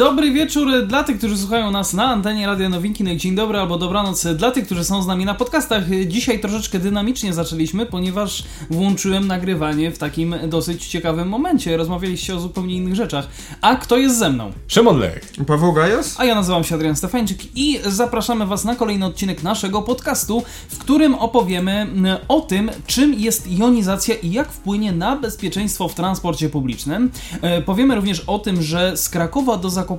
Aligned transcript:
Dobry 0.00 0.30
wieczór 0.30 0.86
dla 0.86 1.04
tych, 1.04 1.18
którzy 1.18 1.38
słuchają 1.38 1.70
nas 1.70 1.94
na 1.94 2.04
antenie 2.04 2.46
Radia 2.46 2.68
Nowinki, 2.68 3.04
no 3.04 3.10
i 3.10 3.16
dzień 3.16 3.34
dobry 3.34 3.58
albo 3.58 3.78
dobranoc 3.78 4.26
dla 4.26 4.50
tych, 4.50 4.66
którzy 4.66 4.84
są 4.84 5.02
z 5.02 5.06
nami 5.06 5.24
na 5.24 5.34
podcastach. 5.34 5.84
Dzisiaj 6.06 6.40
troszeczkę 6.40 6.78
dynamicznie 6.78 7.32
zaczęliśmy, 7.32 7.86
ponieważ 7.86 8.44
włączyłem 8.70 9.26
nagrywanie 9.26 9.90
w 9.90 9.98
takim 9.98 10.34
dosyć 10.48 10.86
ciekawym 10.86 11.28
momencie. 11.28 11.76
Rozmawialiście 11.76 12.34
o 12.34 12.40
zupełnie 12.40 12.74
innych 12.74 12.94
rzeczach. 12.94 13.28
A 13.60 13.76
kto 13.76 13.96
jest 13.96 14.18
ze 14.18 14.30
mną? 14.30 14.52
Szymon 14.68 14.98
Lech. 14.98 15.32
Paweł 15.46 15.72
Gajas? 15.72 16.20
A 16.20 16.24
ja 16.24 16.34
nazywam 16.34 16.64
się 16.64 16.74
Adrian 16.74 16.96
Stefańczyk 16.96 17.56
i 17.56 17.80
zapraszamy 17.86 18.46
Was 18.46 18.64
na 18.64 18.76
kolejny 18.76 19.06
odcinek 19.06 19.42
naszego 19.42 19.82
podcastu, 19.82 20.42
w 20.68 20.78
którym 20.78 21.14
opowiemy 21.14 21.86
o 22.28 22.40
tym, 22.40 22.70
czym 22.86 23.14
jest 23.14 23.50
jonizacja 23.50 24.14
i 24.14 24.32
jak 24.32 24.52
wpłynie 24.52 24.92
na 24.92 25.16
bezpieczeństwo 25.16 25.88
w 25.88 25.94
transporcie 25.94 26.48
publicznym. 26.48 27.10
E, 27.42 27.62
Powiemy 27.62 27.94
również 27.94 28.20
o 28.20 28.38
tym, 28.38 28.62
że 28.62 28.96
z 28.96 29.08
Krakowa 29.08 29.56
do 29.56 29.70
Zakopanego 29.70 29.89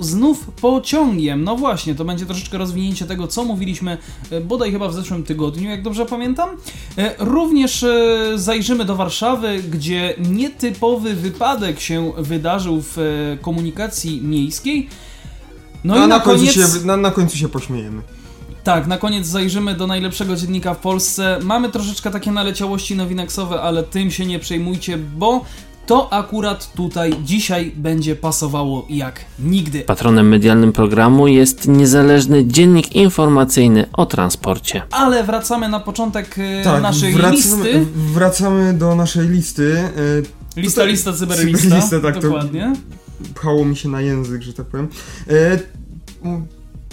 znów 0.00 0.44
pociągiem. 0.60 1.44
No 1.44 1.56
właśnie, 1.56 1.94
to 1.94 2.04
będzie 2.04 2.26
troszeczkę 2.26 2.58
rozwinięcie 2.58 3.06
tego, 3.06 3.26
co 3.26 3.44
mówiliśmy 3.44 3.98
e, 4.30 4.40
bodaj 4.40 4.72
chyba 4.72 4.88
w 4.88 4.94
zeszłym 4.94 5.22
tygodniu, 5.24 5.70
jak 5.70 5.82
dobrze 5.82 6.06
pamiętam. 6.06 6.50
E, 6.98 7.14
Również 7.18 7.82
e, 7.82 7.98
zajrzymy 8.34 8.84
do 8.84 8.96
Warszawy, 8.96 9.62
gdzie 9.70 10.14
nietypowy 10.18 11.14
wypadek 11.14 11.80
się 11.80 12.12
wydarzył 12.18 12.82
w 12.82 12.96
komunikacji 13.42 14.22
miejskiej. 14.22 14.88
No 15.84 15.94
A 15.94 15.96
i 15.96 16.00
na, 16.00 16.06
na, 16.06 16.20
końcu 16.20 16.46
koniec. 16.46 16.54
się, 16.80 16.86
na, 16.86 16.96
na 16.96 17.10
końcu 17.10 17.36
się 17.36 17.48
pośmiejemy. 17.48 18.02
Tak, 18.64 18.86
na 18.86 18.98
koniec 18.98 19.26
zajrzymy 19.26 19.74
do 19.74 19.86
najlepszego 19.86 20.36
dziennika 20.36 20.74
w 20.74 20.78
Polsce. 20.78 21.38
Mamy 21.42 21.68
troszeczkę 21.68 22.10
takie 22.10 22.30
naleciałości 22.32 22.96
nowineksowe, 22.96 23.60
ale 23.62 23.82
tym 23.82 24.10
się 24.10 24.26
nie 24.26 24.38
przejmujcie, 24.38 24.98
bo 24.98 25.44
to 25.92 26.12
akurat 26.12 26.72
tutaj 26.74 27.14
dzisiaj 27.24 27.72
będzie 27.76 28.16
pasowało 28.16 28.86
jak 28.90 29.20
nigdy. 29.38 29.80
Patronem 29.80 30.28
medialnym 30.28 30.72
programu 30.72 31.26
jest 31.28 31.68
niezależny 31.68 32.46
dziennik 32.46 32.92
informacyjny 32.96 33.86
o 33.92 34.06
transporcie. 34.06 34.82
Ale 34.90 35.24
wracamy 35.24 35.68
na 35.68 35.80
początek 35.80 36.36
e, 36.38 36.64
Tak, 36.64 36.82
naszej 36.82 37.12
wracamy, 37.14 37.36
listy. 37.36 37.86
wracamy 37.94 38.74
do 38.74 38.94
naszej 38.94 39.28
listy. 39.28 39.78
E, 40.56 40.60
Lista, 40.60 40.80
tutaj- 40.80 40.90
lista, 40.92 41.12
cyberlista. 41.18 41.58
cyberlista, 41.62 42.00
tak, 42.00 42.14
to- 42.14 42.20
Dokładnie. 42.20 42.72
Pchało 43.34 43.64
mi 43.64 43.76
się 43.76 43.88
na 43.88 44.00
język, 44.00 44.42
że 44.42 44.52
tak 44.52 44.66
powiem. 44.66 44.88
E, 45.30 45.58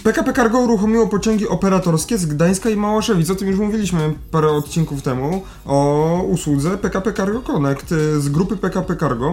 PKP 0.02 0.32
Cargo 0.32 0.58
uruchomiło 0.58 1.06
pociągi 1.06 1.48
operatorskie 1.48 2.18
z 2.18 2.26
Gdańska 2.26 2.70
i 2.70 2.76
Małaszewic. 2.76 3.30
O 3.30 3.34
tym 3.34 3.48
już 3.48 3.58
mówiliśmy 3.58 4.14
parę 4.30 4.50
odcinków 4.50 5.02
temu. 5.02 5.42
O 5.66 6.22
usłudze 6.28 6.78
PKP 6.78 7.12
Cargo 7.12 7.40
Connect 7.40 7.92
e, 7.92 8.20
z 8.20 8.28
grupy 8.28 8.56
PKP 8.56 8.96
Cargo. 8.96 9.30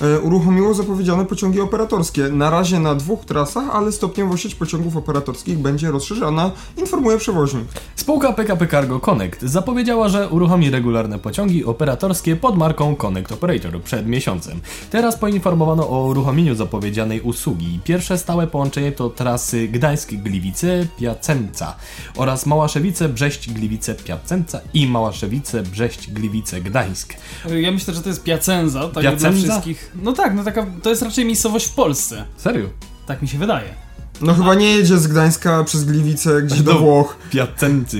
E, 0.00 0.20
uruchomiło 0.20 0.74
zapowiedziane 0.74 1.24
pociągi 1.24 1.60
operatorskie. 1.60 2.28
Na 2.28 2.50
razie 2.50 2.78
na 2.78 2.94
dwóch 2.94 3.24
trasach, 3.24 3.64
ale 3.72 3.92
stopniowo 3.92 4.36
sieć 4.36 4.54
pociągów 4.54 4.96
operatorskich 4.96 5.58
będzie 5.58 5.90
rozszerzana, 5.90 6.50
informuje 6.76 7.18
przewoźnik. 7.18 7.64
Spółka 7.96 8.32
PKP 8.32 8.66
Cargo 8.66 9.00
Connect 9.00 9.42
zapowiedziała, 9.42 10.08
że 10.08 10.28
uruchomi 10.28 10.70
regularne 10.70 11.18
pociągi 11.18 11.64
operatorskie 11.64 12.36
pod 12.36 12.58
marką 12.58 12.96
Connect 12.96 13.32
Operator 13.32 13.82
przed 13.82 14.06
miesiącem. 14.06 14.60
Teraz 14.90 15.16
poinformowano 15.16 15.88
o 15.88 16.06
uruchomieniu 16.06 16.54
zapowiedzianej 16.54 17.20
usługi. 17.20 17.80
Pierwsze 17.84 18.18
stałe 18.18 18.46
połączenie 18.46 18.92
to 18.92 19.10
trasy 19.10 19.68
Gdańsk-Gliwice-Piacenca 20.06 21.72
oraz 22.16 22.46
Małaszewice-Brześć-Gliwice-Piacenca 22.46 24.58
i 24.74 24.88
Małaszewice-Brześć-Gliwice-Gdańsk. 24.88 27.14
Ja 27.60 27.72
myślę, 27.72 27.94
że 27.94 28.02
to 28.02 28.08
jest 28.08 28.22
Piacenza, 28.22 28.80
tak 28.80 28.92
dla 28.92 29.02
Piacenza? 29.12 29.42
wszystkich. 29.42 29.92
No 30.02 30.12
tak, 30.12 30.34
no 30.34 30.44
taka, 30.44 30.66
to 30.82 30.90
jest 30.90 31.02
raczej 31.02 31.24
miejscowość 31.24 31.66
w 31.66 31.74
Polsce. 31.74 32.24
Serio? 32.36 32.68
Tak 33.06 33.22
mi 33.22 33.28
się 33.28 33.38
wydaje. 33.38 33.85
No 34.20 34.34
chyba 34.34 34.54
nie 34.54 34.66
jedzie 34.76 34.98
z 34.98 35.06
Gdańska 35.06 35.64
przez 35.64 35.84
Gliwice 35.84 36.42
gdzieś 36.42 36.60
do 36.60 36.72
Do- 36.72 36.78
Włoch. 36.78 37.16
Piacency. 37.30 37.96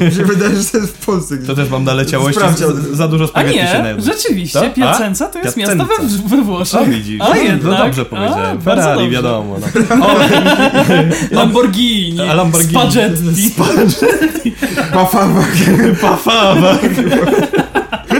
Mi 0.00 0.12
się 0.16 0.24
wydaje, 0.24 0.56
że 0.56 0.64
to 0.64 0.78
jest 0.78 0.92
w 0.96 1.06
Polsce 1.06 1.36
gdzieś. 1.36 1.46
To 1.48 1.54
też 1.54 1.70
mam 1.70 1.84
naleciałości, 1.84 2.40
Sprawdź, 2.40 2.58
za, 2.58 2.66
za 2.92 3.08
dużo 3.08 3.24
A 3.24 3.28
spaghetti 3.28 3.58
się 3.58 3.64
nie, 3.64 3.72
najadłem. 3.82 4.00
rzeczywiście, 4.16 4.58
To? 4.60 4.66
A? 4.66 4.70
Piacenza 4.70 5.28
to 5.28 5.38
jest 5.38 5.56
miasto 5.56 5.76
we, 6.26 6.36
we 6.36 6.42
Włoszech. 6.42 6.80
A 6.80 6.84
widzisz, 6.84 7.20
A 7.20 7.28
no, 7.28 7.34
jednak. 7.34 7.62
no 7.62 7.84
dobrze 7.84 8.02
A, 8.02 8.04
powiedziałem. 8.04 8.58
bardzo 8.58 8.82
Ferrari, 8.82 8.98
dobrze. 9.00 9.10
wiadomo. 9.16 9.56
No. 9.60 10.06
Lamborghini, 11.40 12.20
A 12.20 12.34
Lamborghini. 12.34 12.82
Spaghetti. 12.82 14.52
Pafawa. 14.92 15.44
Pafawa. 16.00 16.78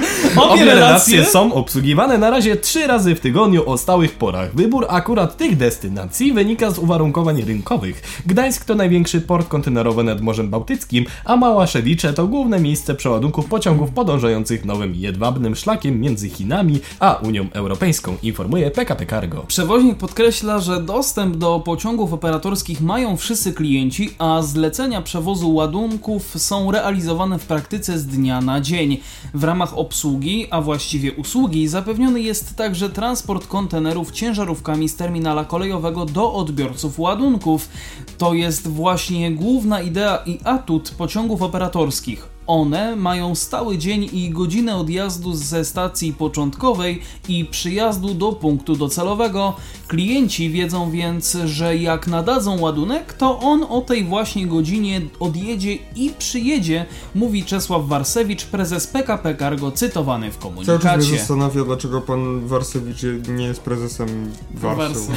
Obie 0.43 0.65
relacje 0.65 1.25
są 1.25 1.55
obsługiwane 1.55 2.19
na 2.19 2.31
razie 2.31 2.57
trzy 2.57 2.87
razy 2.87 3.15
w 3.15 3.21
tygodniu 3.21 3.71
o 3.71 3.79
stałych 3.79 4.15
porach. 4.15 4.55
Wybór 4.55 4.87
akurat 4.89 5.37
tych 5.37 5.57
destynacji 5.57 6.33
wynika 6.33 6.71
z 6.71 6.79
uwarunkowań 6.79 7.43
rynkowych. 7.43 8.23
Gdańsk 8.27 8.65
to 8.65 8.75
największy 8.75 9.21
port 9.21 9.49
kontenerowy 9.49 10.05
nad 10.05 10.21
Morzem 10.21 10.51
Bałtyckim, 10.51 11.05
a 11.25 11.37
Małaszewicze 11.37 12.13
to 12.13 12.27
główne 12.27 12.61
miejsce 12.61 12.95
przeładunków 12.95 13.47
pociągów 13.47 13.91
podążających 13.91 14.65
nowym 14.65 14.95
jedwabnym 14.95 15.57
szlakiem 15.57 16.01
między 16.01 16.29
Chinami 16.29 16.81
a 17.01 17.19
Unią 17.23 17.47
Europejską, 17.53 18.17
informuje 18.23 18.71
PKP 18.71 19.07
Cargo. 19.07 19.45
Przewoźnik 19.47 19.97
podkreśla, 19.97 20.59
że 20.59 20.83
dostęp 20.83 21.37
do 21.37 21.61
pociągów 21.61 22.13
operatorskich 22.13 22.81
mają 22.81 23.17
wszyscy 23.17 23.53
klienci, 23.53 24.11
a 24.19 24.43
zlecenia 24.43 25.03
przewozu 25.03 25.55
ładunków 25.55 26.35
są 26.37 26.71
realizowane 26.71 27.39
w 27.39 27.47
praktyce 27.47 27.99
z 27.99 28.07
dnia 28.07 28.41
na 28.41 28.61
dzień. 28.61 29.01
W 29.35 29.45
ramach 29.45 29.79
obsługi, 29.79 30.32
a 30.51 30.61
właściwie 30.61 31.13
usługi, 31.13 31.69
zapewniony 31.69 32.21
jest 32.21 32.57
także 32.57 32.91
transport 32.91 33.47
kontenerów 33.47 34.11
ciężarówkami 34.11 34.89
z 34.89 34.97
terminala 34.97 35.45
kolejowego 35.45 36.05
do 36.05 36.35
odbiorców 36.35 36.99
ładunków. 36.99 37.69
To 38.19 38.35
jest 38.35 38.69
właśnie 38.69 39.33
główna 39.33 39.81
idea 39.81 40.23
i 40.27 40.39
atut 40.45 40.95
pociągów 40.99 41.43
operatorskich. 41.43 42.32
One 42.47 42.97
mają 42.97 43.35
stały 43.35 43.79
dzień 43.79 44.09
i 44.13 44.31
godzinę 44.31 44.77
odjazdu 44.77 45.35
ze 45.35 45.65
stacji 45.65 46.13
początkowej 46.13 47.01
i 47.29 47.45
przyjazdu 47.45 48.15
do 48.15 48.33
punktu 48.33 48.77
docelowego. 48.77 49.57
Klienci 49.89 50.51
wiedzą 50.51 50.91
więc, 50.91 51.37
że 51.45 51.77
jak 51.77 52.07
nadadzą 52.07 52.61
ładunek, 52.61 53.13
to 53.13 53.39
on 53.39 53.65
o 53.69 53.81
tej 53.81 54.05
właśnie 54.05 54.47
godzinie 54.47 55.01
odjedzie 55.21 55.79
i 55.97 56.11
przyjedzie, 56.19 56.87
mówi 57.15 57.45
Czesław 57.45 57.87
Warsewicz, 57.87 58.45
prezes 58.45 58.87
PKP 58.87 59.35
Cargo, 59.37 59.71
cytowany 59.73 60.33
w 60.33 60.39
Cały 60.39 60.55
czas 60.55 60.63
komunikacie. 60.63 61.09
mnie 61.11 61.19
zastanawia, 61.19 61.65
dlaczego 61.65 62.01
pan 62.01 62.47
Warsewicz 62.47 63.03
nie 63.29 63.45
jest 63.45 63.61
prezesem 63.61 64.31
Warszawy. 64.55 65.01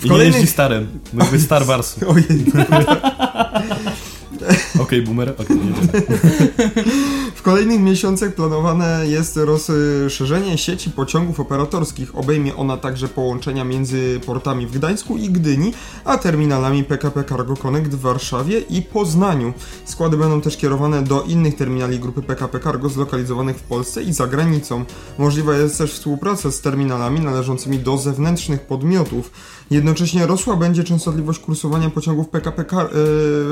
I 0.00 0.04
nie 0.04 0.10
kolejnych- 0.10 0.34
jeździ 0.36 0.52
starem. 0.52 0.88
Mógłby 1.12 1.40
Star 1.40 1.66
Wars. 1.66 1.96
Ojej. 2.08 2.26
Okej, 4.82 5.02
boomer. 5.02 5.34
Okej, 5.38 5.56
jedziemy. 5.56 6.02
W 7.34 7.42
kolejnych 7.42 7.80
miesiącach 7.80 8.34
planowane 8.34 9.04
jest 9.06 9.36
rozszerzenie 9.36 10.58
sieci 10.58 10.90
pociągów 10.90 11.40
operatorskich. 11.40 12.18
Obejmie 12.18 12.56
ona 12.56 12.76
także 12.76 13.08
połączenia 13.08 13.64
między 13.64 14.20
portami 14.26 14.66
w 14.66 14.70
Gdańsku 14.70 15.16
i 15.16 15.30
Gdyni, 15.30 15.72
a 16.04 16.18
terminalami 16.18 16.84
PKP 16.84 17.24
Cargo 17.24 17.56
Connect 17.56 17.90
w 17.90 18.00
Warszawie 18.00 18.58
i 18.58 18.82
Poznaniu. 18.82 19.52
Składy 19.84 20.16
będą 20.16 20.40
też 20.40 20.56
kierowane 20.56 21.02
do 21.02 21.22
innych 21.22 21.56
terminali 21.56 21.98
grupy 21.98 22.22
PKP 22.22 22.60
Cargo 22.60 22.88
zlokalizowanych 22.88 23.56
w 23.56 23.62
Polsce 23.62 24.02
i 24.02 24.12
za 24.12 24.26
granicą. 24.26 24.84
Możliwa 25.18 25.56
jest 25.56 25.78
też 25.78 25.92
współpraca 25.92 26.50
z 26.50 26.60
terminalami 26.60 27.20
należącymi 27.20 27.78
do 27.78 27.98
zewnętrznych 27.98 28.60
podmiotów. 28.60 29.30
Jednocześnie 29.70 30.26
rosła 30.26 30.56
będzie 30.56 30.84
częstotliwość 30.84 31.38
kursowania 31.38 31.90
pociągów 31.90 32.28
PKP 32.28 32.64
Car- 32.64 32.88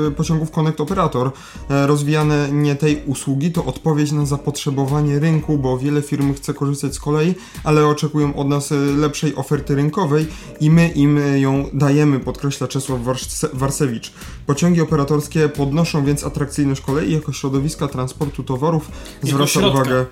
e, 0.07 0.11
pociągów 0.11 0.51
Connect 0.51 0.81
Operator. 0.81 1.31
E, 1.69 1.87
rozwijane 1.87 2.49
nie 2.51 2.75
tej 2.75 3.01
usługi 3.05 3.51
to 3.51 3.65
odpowiedź 3.65 4.11
na 4.11 4.25
zapotrzebowanie 4.25 5.19
rynku, 5.19 5.57
bo 5.57 5.77
wiele 5.77 6.01
firm 6.01 6.33
chce 6.33 6.53
korzystać 6.53 6.95
z 6.95 6.99
kolei, 6.99 7.35
ale 7.63 7.87
oczekują 7.87 8.35
od 8.35 8.47
nas 8.47 8.71
e, 8.71 8.75
lepszej 8.75 9.35
oferty 9.35 9.75
rynkowej 9.75 10.27
i 10.59 10.71
my 10.71 10.87
im 10.89 11.19
ją 11.35 11.65
dajemy, 11.73 12.19
podkreśla 12.19 12.67
Czesław 12.67 12.99
Warse- 13.01 13.49
Warsewicz. 13.53 14.13
Pociągi 14.45 14.81
operatorskie 14.81 15.49
podnoszą 15.49 16.05
więc 16.05 16.23
atrakcyjność 16.23 16.81
kolei 16.81 17.13
jako 17.13 17.33
środowiska 17.33 17.87
transportu 17.87 18.43
towarów. 18.43 18.91
Zwraca 19.23 19.67
uwagę, 19.67 20.05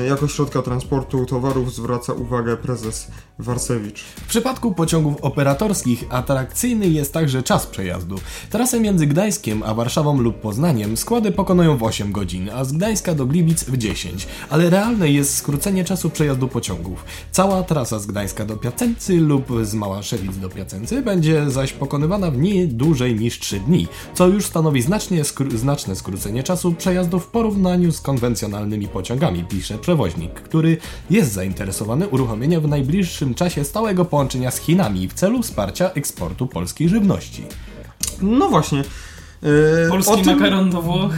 e, 0.00 0.06
jako 0.06 0.28
środka 0.28 0.62
transportu 0.62 1.26
towarów 1.26 1.74
zwraca 1.74 2.12
uwagę 2.12 2.56
prezes 2.56 3.06
Warsewicz. 3.38 4.02
W 4.02 4.26
przypadku 4.28 4.74
pociągów 4.74 5.14
operatorskich 5.14 5.37
operatorskich 5.38 6.04
atrakcyjny 6.10 6.88
jest 6.88 7.12
także 7.12 7.42
czas 7.42 7.66
przejazdu. 7.66 8.20
Trasę 8.50 8.80
między 8.80 9.06
Gdańskiem 9.06 9.62
a 9.62 9.74
Warszawą 9.74 10.20
lub 10.20 10.40
Poznaniem 10.40 10.96
składy 10.96 11.32
pokonują 11.32 11.76
w 11.76 11.82
8 11.82 12.12
godzin, 12.12 12.50
a 12.50 12.64
z 12.64 12.72
Gdańska 12.72 13.14
do 13.14 13.26
Gliwic 13.26 13.64
w 13.64 13.76
10, 13.76 14.26
ale 14.50 14.70
realne 14.70 15.10
jest 15.10 15.36
skrócenie 15.36 15.84
czasu 15.84 16.10
przejazdu 16.10 16.48
pociągów. 16.48 17.04
Cała 17.32 17.62
trasa 17.62 17.98
z 17.98 18.06
Gdańska 18.06 18.44
do 18.44 18.56
Piacency 18.56 19.16
lub 19.16 19.46
z 19.62 19.74
Małaszewic 19.74 20.36
do 20.36 20.48
Piacency 20.48 21.02
będzie 21.02 21.50
zaś 21.50 21.72
pokonywana 21.72 22.30
w 22.30 22.38
nie 22.38 22.66
dłużej 22.66 23.14
niż 23.14 23.38
3 23.38 23.60
dni, 23.60 23.86
co 24.14 24.28
już 24.28 24.46
stanowi 24.46 24.82
znacznie 24.82 25.22
znaczne 25.54 25.96
skrócenie 25.96 26.42
czasu 26.42 26.72
przejazdu 26.72 27.20
w 27.20 27.26
porównaniu 27.26 27.92
z 27.92 28.00
konwencjonalnymi 28.00 28.88
pociągami, 28.88 29.44
pisze 29.44 29.78
przewoźnik, 29.78 30.34
który 30.34 30.76
jest 31.10 31.32
zainteresowany 31.32 32.08
uruchomieniem 32.08 32.60
w 32.60 32.68
najbliższym 32.68 33.34
czasie 33.34 33.64
stałego 33.64 34.04
połączenia 34.04 34.50
z 34.50 34.58
Chinami 34.58 35.08
w 35.08 35.14
celu 35.14 35.27
wsparcia 35.42 35.90
eksportu 35.92 36.46
polskiej 36.46 36.88
żywności. 36.88 37.44
No 38.22 38.48
właśnie. 38.48 38.82
E, 39.86 39.88
Polski 39.90 40.22
tym, 40.22 40.36
makaron 40.38 40.70
do 40.70 40.82
Włoch. 40.82 41.12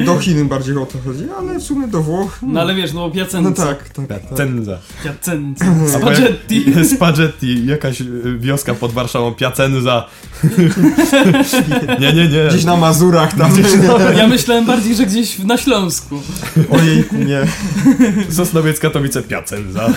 e, 0.00 0.04
Do 0.04 0.18
Chin 0.18 0.48
bardziej 0.48 0.76
o 0.78 0.86
to 0.86 0.98
chodzi, 1.04 1.24
ale 1.38 1.58
w 1.58 1.62
sumie 1.62 1.88
do 1.88 2.02
Włoch. 2.02 2.38
No 2.42 2.60
ale 2.60 2.74
wiesz, 2.74 2.92
no 2.92 3.00
bo 3.00 3.06
No 3.08 3.12
Piacenza. 3.14 3.66
tak, 3.66 3.88
tak. 3.88 4.06
tak. 4.08 4.28
Piacenza. 4.28 4.78
Piacenza. 5.04 5.64
Spaghetti. 5.98 6.64
Spaghetti, 6.96 7.66
jakaś 7.66 8.00
y, 8.00 8.38
wioska 8.38 8.74
pod 8.74 8.92
Warszawą, 8.92 9.34
Piacenza. 9.34 10.06
nie, 12.00 12.12
nie, 12.12 12.28
nie. 12.28 12.48
Gdzieś 12.48 12.64
na 12.64 12.76
Mazurach 12.76 13.36
tam. 13.36 13.52
Ja 14.16 14.26
myślałem 14.28 14.66
bardziej, 14.66 14.94
że 14.96 15.06
gdzieś 15.06 15.38
na 15.38 15.56
Śląsku. 15.56 16.20
Ojejku, 16.70 17.16
nie. 17.16 17.40
Sosnowiec, 18.30 18.80
Katowice, 18.80 19.22
Piacenza. 19.22 19.90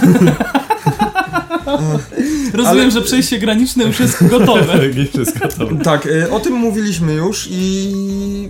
Rozumiem, 2.54 2.82
Ale- 2.82 2.92
że 2.92 3.02
przejście 3.02 3.40
graniczne 3.40 3.84
już 3.84 4.00
jest 4.00 4.28
gotowe. 4.28 4.90
Nie 4.98 5.06
wszystko 5.06 5.48
to. 5.48 5.68
Tak, 5.84 6.08
e, 6.08 6.32
o 6.32 6.40
tym 6.40 6.54
mówiliśmy 6.54 7.14
już 7.14 7.48
i 7.52 8.50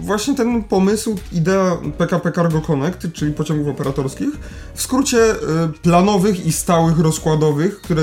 właśnie 0.00 0.34
ten 0.34 0.64
pomysł, 0.64 1.16
idea 1.32 1.76
PKP 1.98 2.32
Cargo 2.32 2.60
Connect, 2.60 3.12
czyli 3.12 3.32
pociągów 3.32 3.68
operatorskich, 3.68 4.28
w 4.74 4.82
skrócie 4.82 5.18
e, 5.18 5.36
planowych 5.82 6.46
i 6.46 6.52
stałych 6.52 6.98
rozkładowych, 6.98 7.80
które 7.80 8.02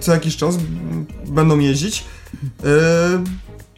co 0.00 0.12
jakiś 0.12 0.36
czas 0.36 0.56
będą 1.26 1.58
jeździć, 1.58 2.04
e, 2.64 2.68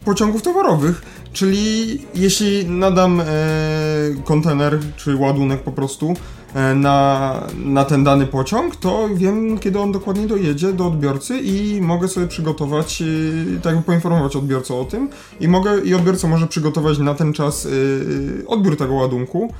pociągów 0.05 0.41
towarowych. 0.41 1.01
Czyli 1.33 2.01
jeśli 2.15 2.65
nadam 2.65 3.21
e, 3.21 3.25
kontener 4.23 4.79
czy 4.97 5.15
ładunek 5.15 5.63
po 5.63 5.71
prostu 5.71 6.13
na, 6.75 7.47
na 7.65 7.85
ten 7.85 8.03
dany 8.03 8.27
pociąg, 8.27 8.75
to 8.75 9.09
wiem, 9.15 9.59
kiedy 9.59 9.79
on 9.79 9.91
dokładnie 9.91 10.27
dojedzie 10.27 10.73
do 10.73 10.87
odbiorcy 10.87 11.39
i 11.39 11.81
mogę 11.81 12.07
sobie 12.07 12.27
przygotować, 12.27 13.01
e, 13.01 13.61
tak 13.61 13.83
poinformować 13.83 14.35
odbiorcę 14.35 14.75
o 14.75 14.85
tym 14.85 15.09
i 15.39 15.47
mogę 15.47 15.79
i 15.79 15.93
odbiorca 15.93 16.27
może 16.27 16.47
przygotować 16.47 16.97
na 16.97 17.13
ten 17.13 17.33
czas 17.33 17.65
e, 17.65 17.69
odbiór 18.47 18.77
tego 18.77 18.93
ładunku. 18.93 19.53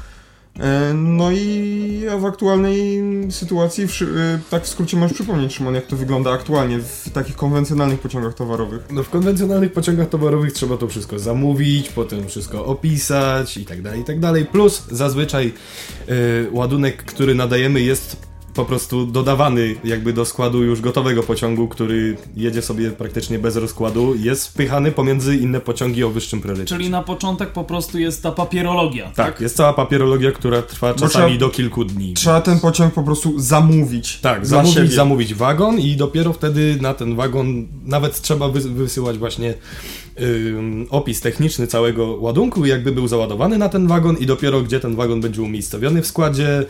E, 0.60 0.94
No 0.94 1.32
i 1.32 2.06
w 2.20 2.26
aktualnej 2.26 3.02
sytuacji, 3.30 3.84
e, 3.84 3.88
tak 4.50 4.64
w 4.64 4.68
skrócie 4.68 4.98
możesz 4.98 5.14
przypomnieć, 5.14 5.54
Szymon, 5.54 5.76
jak 5.76 5.86
to 5.86 5.96
wygląda 5.96 6.32
aktualnie 6.32 6.80
w 6.80 7.10
takich 7.14 7.36
konwencjonalnych 7.36 8.00
pociągach 8.00 8.34
towarowych. 8.34 8.82
No 8.92 9.04
w 9.04 9.10
konwencjonalnych 9.10 9.74
pociągach 9.74 10.10
towarowych 10.10 10.54
trzeba 10.54 10.78
to 10.78 10.88
wszystko 10.88 11.20
zamówić, 11.20 11.90
potem 11.90 12.28
wszystko 12.28 12.66
opisać 12.66 13.58
i 13.58 13.66
tak 13.66 13.82
dalej, 13.82 14.02
i 14.02 14.04
tak 14.04 14.20
dalej. 14.20 14.46
Plus 14.46 14.84
zazwyczaj 14.92 15.54
y, 16.10 16.48
ładunek, 16.52 17.04
który 17.04 17.36
nadajemy 17.36 17.82
jest 17.82 18.33
po 18.54 18.66
prostu 18.66 19.06
dodawany 19.06 19.76
jakby 19.84 20.14
do 20.14 20.26
składu 20.26 20.64
już 20.64 20.82
gotowego 20.82 21.24
pociągu, 21.24 21.68
który 21.68 22.18
jedzie 22.36 22.62
sobie 22.62 22.92
praktycznie 22.92 23.40
bez 23.40 23.56
rozkładu, 23.56 24.16
jest 24.16 24.48
wpychany 24.48 24.92
pomiędzy 24.92 25.36
inne 25.38 25.60
pociągi 25.62 26.04
o 26.04 26.10
wyższym 26.10 26.42
priorytecie. 26.42 26.76
Czyli 26.76 26.90
na 26.90 27.04
początek 27.04 27.50
po 27.50 27.64
prostu 27.64 28.00
jest 28.00 28.24
ta 28.24 28.32
papierologia. 28.32 29.12
Tak, 29.16 29.42
jest 29.42 29.56
cała 29.56 29.74
papierologia, 29.74 30.32
która 30.32 30.62
trwa 30.62 30.94
czasami 30.94 31.10
trzeba- 31.26 31.40
do 31.40 31.50
kilku 31.50 31.86
dni. 31.86 32.14
Trzeba 32.14 32.42
ten 32.42 32.60
pociąg 32.60 32.94
po 32.94 33.04
prostu 33.04 33.40
zamówić. 33.40 34.20
Tak, 34.20 34.46
zamówić, 34.46 34.74
siebie. 34.74 34.88
zamówić 34.88 35.34
wagon 35.34 35.80
i 35.80 35.96
dopiero 35.96 36.34
wtedy 36.34 36.78
na 36.82 36.94
ten 36.94 37.16
wagon 37.16 37.68
nawet 37.86 38.22
trzeba 38.22 38.46
wys- 38.46 38.74
wysyłać 38.74 39.18
właśnie 39.18 39.54
opis 40.90 41.22
techniczny 41.22 41.68
całego 41.68 42.08
ładunku, 42.20 42.66
jakby 42.66 42.92
był 42.92 43.08
załadowany 43.08 43.58
na 43.58 43.70
ten 43.70 43.88
wagon 43.88 44.18
i 44.18 44.26
dopiero 44.26 44.62
gdzie 44.62 44.80
ten 44.80 44.96
wagon 44.96 45.22
będzie 45.22 45.42
umiejscowiony 45.42 46.02
w 46.02 46.08
składzie 46.08 46.66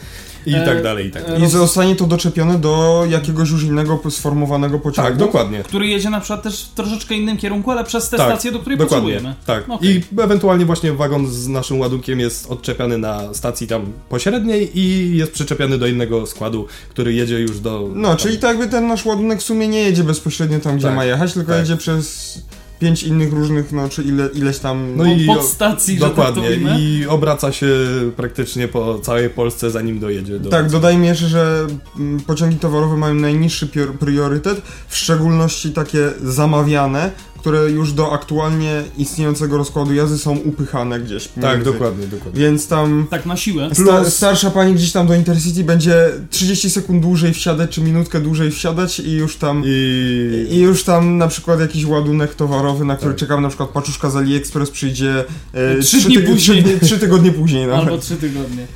i 0.46 0.54
E, 0.56 0.66
tak 0.66 0.84
dalej, 0.84 1.08
i 1.08 1.12
tak 1.12 1.24
e, 1.24 1.28
dalej. 1.28 1.44
I 1.44 1.48
zostanie 1.48 1.96
to 1.96 2.06
doczepione 2.08 2.60
do 2.60 3.04
jakiegoś 3.10 3.50
już 3.52 3.64
innego 3.64 4.00
sformowanego 4.10 4.80
pociągu. 4.80 5.10
Tak, 5.10 5.18
dokładnie. 5.18 5.64
Który 5.64 5.88
jedzie 5.88 6.10
na 6.10 6.20
przykład 6.20 6.44
też 6.44 6.64
w 6.66 6.74
troszeczkę 6.74 7.16
innym 7.16 7.38
kierunku, 7.38 7.72
ale 7.72 7.84
przez 7.84 8.10
tę 8.10 8.18
Tak, 8.18 8.28
stację, 8.28 8.52
do 8.52 8.60
której 8.60 8.78
Dokładnie, 8.78 9.14
potrzebujemy. 9.14 9.36
tak. 9.46 9.70
Okej. 9.70 9.90
I 9.90 10.22
ewentualnie 10.22 10.66
właśnie 10.66 10.94
wagon 10.94 11.28
z 11.28 11.48
naszym 11.48 11.80
ładunkiem 11.80 12.20
jest 12.20 12.52
odczepiany 12.52 12.98
na 12.98 13.34
stacji 13.34 13.68
tam 13.68 13.86
pośredniej 14.10 14.80
i 14.80 15.18
jest 15.18 15.32
przyczepiany 15.32 15.78
do 15.78 15.88
innego 15.88 16.26
składu, 16.26 16.68
który 16.90 17.14
jedzie 17.14 17.40
już 17.40 17.60
do... 17.60 17.90
No, 17.96 18.08
tam- 18.08 18.18
czyli 18.18 18.38
tak 18.38 18.50
jakby 18.50 18.68
ten 18.72 18.88
nasz 18.88 19.06
ładunek 19.06 19.40
w 19.40 19.44
sumie 19.44 19.68
nie 19.68 19.80
jedzie 19.80 20.04
bezpośrednio 20.04 20.60
tam, 20.60 20.78
gdzie 20.78 20.88
Tak, 20.88 20.96
ma 20.96 21.06
jechać, 21.06 21.34
tylko 21.34 21.52
tak. 21.52 21.60
jedzie 21.60 21.78
przez 21.78 22.38
pięć 22.84 23.04
innych 23.04 23.34
różnych, 23.34 23.72
no 23.72 23.90
czy 23.90 24.04
ile, 24.04 24.28
ileś 24.34 24.60
tam... 24.60 24.96
No 24.96 25.06
i- 25.06 25.26
Podstacji, 25.26 25.96
że 25.96 26.02
tak 26.06 26.10
to 26.10 26.16
Dokładnie. 26.16 26.50
ujmę. 26.50 26.80
I 26.80 27.06
obraca 27.08 27.52
się 27.52 27.68
praktycznie 28.16 28.68
po 28.68 29.00
całej 29.00 29.30
Polsce, 29.30 29.72
zanim 29.72 30.00
dojedzie 30.00 30.40
do. 30.40 30.50
Tak, 30.50 30.70
dodajmy 30.72 31.06
jeszcze, 31.06 31.28
że 31.28 31.68
mm, 32.00 32.20
pociągi 32.20 32.56
towarowe 32.56 32.98
mają 32.98 33.14
najniższy 33.14 33.68
priorytet, 34.00 34.62
w 34.88 34.98
szczególności 34.98 35.72
takie 35.72 36.10
zamawiane, 36.24 37.12
które 37.44 37.72
już 37.72 37.94
do 37.94 38.12
aktualnie 38.14 38.84
istniejącego 38.98 39.58
rozkładu 39.58 39.94
jazdy 39.94 40.18
są 40.18 40.38
upychane 40.38 41.00
gdzieś. 41.00 41.28
Tak, 41.42 41.64
dokładnie, 41.64 42.08
dokładnie. 42.08 42.42
Więc 42.42 42.68
tam 42.68 43.08
Tak 43.10 43.26
na 43.26 43.38
siłę. 43.38 43.70
sta- 43.74 44.10
starsza 44.10 44.52
pani 44.52 44.74
gdzieś 44.74 44.92
tam 44.92 45.08
do 45.08 45.16
Intercity 45.16 45.64
będzie 45.64 46.10
30 46.30 46.70
sekund 46.70 47.02
dłużej 47.02 47.34
wsiadać, 47.34 47.70
czy 47.72 47.82
minutkę 47.82 48.22
dłużej 48.22 48.52
wsiadać 48.52 49.00
i 49.00 49.12
już 49.12 49.36
tam... 49.38 49.64
I. 49.66 50.48
I 50.52 50.60
już 50.60 50.84
tam 50.84 51.18
na 51.18 51.28
przykład 51.28 51.60
jakiś 51.60 51.86
ładunek 51.86 52.36
towarowy, 52.36 52.86
na 52.86 52.96
który 52.96 53.12
Tak. 53.14 53.20
czekam, 53.20 53.42
na 53.42 53.48
przykład 53.48 53.70
paczuszka 53.70 54.10
z 54.10 54.16
AliExpress 54.16 54.70
przyjdzie 54.72 55.24
e, 55.54 55.80
Trzy 55.80 56.02
dni 56.02 56.20
później. 56.20 56.64
Trzy 56.82 57.00
tygodnie 57.00 57.32
później 57.32 57.68
nawet. 57.68 57.84
Albo 57.86 57.98
trzy 57.98 58.16
tygodnie. 58.16 58.68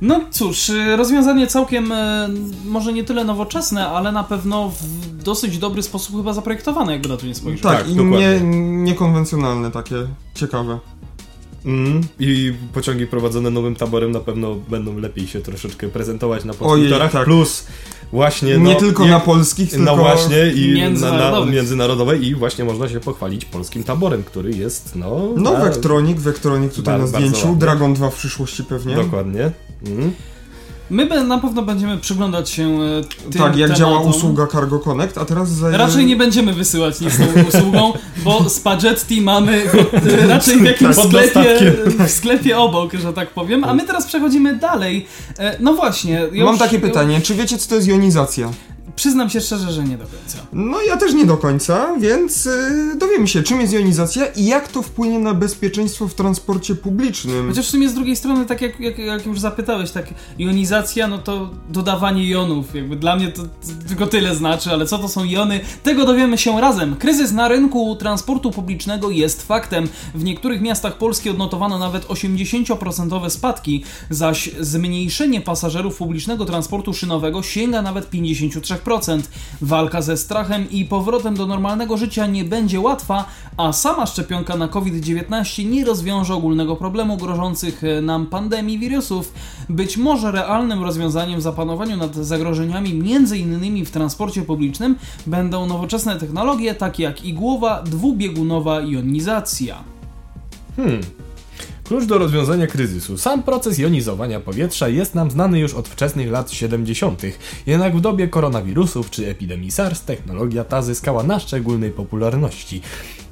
No 0.00 0.20
cóż, 0.30 0.68
y, 0.68 0.96
rozwiązanie 0.96 1.46
całkiem 1.46 1.92
e, 1.92 2.28
może 2.64 2.92
nie 2.92 3.04
tyle 3.04 3.24
nowoczesne, 3.24 3.88
ale 3.88 4.12
na 4.12 4.24
pewno 4.24 4.68
w 4.80 5.16
dosyć 5.22 5.58
dobry 5.58 5.82
sposób 5.82 6.16
chyba 6.16 6.32
zaprojektowane, 6.32 6.92
jakby 6.92 7.08
na 7.08 7.16
to 7.16 7.26
nie 7.26 7.34
spojrzeć. 7.34 7.62
Tak, 7.62 7.78
Tak, 7.78 7.88
i 7.88 7.94
dokładnie. 7.94 8.40
nie, 8.40 8.56
niekonwencjonalne 8.82 9.70
takie, 9.70 9.96
ciekawe. 10.34 10.78
Mm, 11.66 12.00
I 12.18 12.52
pociągi 12.72 13.06
prowadzone 13.06 13.50
nowym 13.50 13.76
taborem 13.76 14.10
na 14.12 14.20
pewno 14.20 14.54
będą 14.54 14.98
lepiej 14.98 15.26
się 15.26 15.40
troszeczkę 15.40 15.88
prezentować 15.88 16.44
na 16.44 16.54
torach. 16.54 17.12
tak. 17.12 17.24
Plus 17.24 17.66
właśnie. 18.12 18.58
nie 18.58 18.74
no, 18.74 18.80
tylko 18.80 19.02
jak- 19.02 19.10
na 19.12 19.20
polskich, 19.20 19.70
tylko... 19.70 19.84
No 19.84 19.96
właśnie 19.96 20.52
i 20.54 20.90
na, 21.00 21.30
na 21.30 21.44
międzynarodowe 21.46 22.18
i 22.18 22.34
właśnie 22.34 22.64
można 22.64 22.88
się 22.88 23.00
pochwalić 23.00 23.44
polskim 23.44 23.84
taborem, 23.84 24.22
który 24.22 24.50
jest 24.50 24.96
no. 24.96 25.20
No, 25.36 25.52
na- 25.52 25.60
Vectronic, 25.60 26.20
Vectronic 26.20 26.74
tutaj 26.74 26.98
Bardzo, 26.98 27.18
na 27.18 27.26
zdjęciu. 27.26 27.56
Dragon 27.56 27.94
2 27.94 28.10
w 28.10 28.14
przyszłości 28.14 28.64
pewnie. 28.64 28.94
Dokładnie. 28.94 29.50
Mm. 29.86 30.12
My 30.90 31.24
na 31.24 31.38
pewno 31.38 31.62
będziemy 31.62 31.98
przyglądać 31.98 32.50
się 32.50 32.62
e, 32.62 33.02
tym 33.30 33.32
tak, 33.42 33.56
jak 33.56 33.70
tematom. 33.70 33.76
działa 33.76 34.00
usługa 34.00 34.46
Cargo 34.46 34.78
Connect, 34.78 35.18
a 35.18 35.24
teraz... 35.24 35.48
Za... 35.50 35.70
Raczej 35.76 36.06
nie 36.06 36.16
będziemy 36.16 36.52
wysyłać 36.52 37.00
nic 37.00 37.12
z 37.12 37.18
tą 37.18 37.24
usługą, 37.48 37.92
bo 38.24 38.50
spaghetti 38.50 39.20
mamy 39.20 39.62
e, 40.22 40.26
raczej 40.26 40.56
w 40.58 40.64
jakimś 40.64 40.96
Tak, 40.96 41.04
sklepie, 41.06 41.72
w 42.06 42.10
sklepie 42.10 42.58
obok, 42.58 42.92
że 42.94 43.12
tak 43.12 43.30
powiem. 43.30 43.64
A 43.64 43.74
my 43.74 43.86
teraz 43.86 44.06
przechodzimy 44.06 44.56
dalej. 44.56 45.06
E, 45.38 45.56
No 45.60 45.74
właśnie. 45.74 46.20
Mam 46.20 46.48
już- 46.48 46.58
takie 46.58 46.78
pytanie, 46.80 47.20
czy 47.20 47.34
wiecie 47.34 47.58
co 47.58 47.68
to 47.68 47.74
jest 47.74 47.86
jonizacja? 47.88 48.50
Przyznam 48.96 49.30
się 49.30 49.40
szczerze, 49.40 49.72
że 49.72 49.84
nie 49.84 49.98
do 49.98 50.04
końca. 50.04 50.38
No 50.52 50.82
ja 50.82 50.96
też 50.96 51.14
nie 51.14 51.26
do 51.26 51.36
końca, 51.36 51.94
więc 51.98 52.44
yy, 52.44 52.96
dowiemy 52.98 53.28
się, 53.28 53.42
czym 53.42 53.60
jest 53.60 53.72
jonizacja 53.72 54.26
i 54.26 54.46
jak 54.46 54.68
to 54.68 54.82
wpłynie 54.82 55.18
na 55.18 55.34
bezpieczeństwo 55.34 56.08
w 56.08 56.14
transporcie 56.14 56.74
publicznym. 56.74 57.48
Chociaż 57.48 57.66
w 57.66 57.70
sumie 57.70 57.88
z 57.88 57.94
drugiej 57.94 58.16
strony, 58.16 58.46
tak 58.46 58.60
jak, 58.60 58.80
jak, 58.80 58.98
jak 58.98 59.26
już 59.26 59.40
zapytałeś, 59.40 59.90
tak 59.90 60.06
jonizacja, 60.38 61.08
no 61.08 61.18
to 61.18 61.50
dodawanie 61.68 62.28
jonów. 62.28 62.74
Jakby 62.74 62.96
dla 62.96 63.16
mnie 63.16 63.28
to, 63.28 63.42
to 63.42 63.48
tylko 63.88 64.06
tyle 64.06 64.34
znaczy, 64.34 64.70
ale 64.70 64.86
co 64.86 64.98
to 64.98 65.08
są 65.08 65.24
jony? 65.24 65.60
Tego 65.82 66.06
dowiemy 66.06 66.38
się 66.38 66.60
razem. 66.60 66.96
Kryzys 66.96 67.32
na 67.32 67.48
rynku 67.48 67.96
transportu 67.96 68.50
publicznego 68.50 69.10
jest 69.10 69.46
faktem. 69.46 69.88
W 70.14 70.24
niektórych 70.24 70.60
miastach 70.60 70.98
Polski 70.98 71.30
odnotowano 71.30 71.78
nawet 71.78 72.06
80% 72.06 73.30
spadki, 73.30 73.84
zaś 74.10 74.50
zmniejszenie 74.60 75.40
pasażerów 75.40 75.96
publicznego 75.96 76.44
transportu 76.44 76.94
szynowego 76.94 77.42
sięga 77.42 77.82
nawet 77.82 78.10
53%. 78.10 78.79
3%. 78.84 79.20
Walka 79.60 80.02
ze 80.02 80.16
strachem 80.16 80.70
i 80.70 80.84
powrotem 80.84 81.34
do 81.36 81.46
normalnego 81.46 81.96
życia 81.96 82.26
nie 82.26 82.44
będzie 82.44 82.80
łatwa, 82.80 83.24
a 83.56 83.72
sama 83.72 84.06
szczepionka 84.06 84.56
na 84.56 84.68
COVID-19 84.68 85.70
nie 85.70 85.84
rozwiąże 85.84 86.34
ogólnego 86.34 86.76
problemu 86.76 87.16
grożących 87.16 87.82
nam 88.02 88.26
pandemii 88.26 88.78
wirusów. 88.78 89.32
Być 89.68 89.96
może 89.96 90.32
realnym 90.32 90.82
rozwiązaniem 90.82 91.40
zapanowaniu 91.40 91.96
nad 91.96 92.14
zagrożeniami 92.14 92.90
m.in. 92.90 93.86
w 93.86 93.90
transporcie 93.90 94.42
publicznym 94.42 94.96
będą 95.26 95.66
nowoczesne 95.66 96.16
technologie 96.16 96.74
takie 96.74 97.02
jak 97.02 97.24
igłowa, 97.24 97.82
dwubiegunowa 97.82 98.80
jonizacja. 98.80 99.76
Hmm. 100.76 101.00
Klucz 101.90 102.04
do 102.04 102.18
rozwiązania 102.18 102.66
kryzysu. 102.66 103.18
Sam 103.18 103.42
proces 103.42 103.78
jonizowania 103.78 104.40
powietrza 104.40 104.88
jest 104.88 105.14
nam 105.14 105.30
znany 105.30 105.58
już 105.58 105.74
od 105.74 105.88
wczesnych 105.88 106.30
lat 106.30 106.50
70., 106.50 107.22
jednak 107.66 107.96
w 107.96 108.00
dobie 108.00 108.28
koronawirusów 108.28 109.10
czy 109.10 109.28
epidemii 109.28 109.70
SARS 109.70 110.00
technologia 110.00 110.64
ta 110.64 110.82
zyskała 110.82 111.22
na 111.22 111.40
szczególnej 111.40 111.90
popularności. 111.90 112.82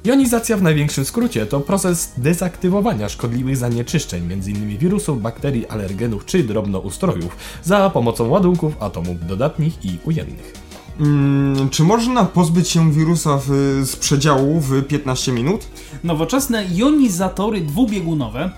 Jonizacja 0.05 0.57
w 0.57 0.61
największym 0.61 1.05
skrócie 1.05 1.45
to 1.45 1.59
proces 1.59 2.13
dezaktywowania 2.17 3.09
szkodliwych 3.09 3.57
zanieczyszczeń, 3.57 4.33
m.in. 4.33 4.77
wirusów, 4.77 5.21
bakterii, 5.21 5.67
alergenów 5.67 6.25
czy 6.25 6.43
drobnoustrojów, 6.43 7.37
za 7.63 7.89
pomocą 7.89 8.27
ładunków 8.27 8.83
atomów 8.83 9.27
dodatnich 9.27 9.85
i 9.85 9.97
ujemnych. 10.05 10.58
Hmm, 10.99 11.69
czy 11.69 11.83
można 11.83 12.25
pozbyć 12.25 12.69
się 12.69 12.91
wirusa 12.91 13.37
w, 13.37 13.47
z 13.85 13.95
przedziału 13.95 14.59
w 14.59 14.83
15 14.83 15.31
minut? 15.31 15.67
Nowoczesne 16.03 16.65
jonizatory 16.73 17.61
dwubiegunowe 17.61 18.51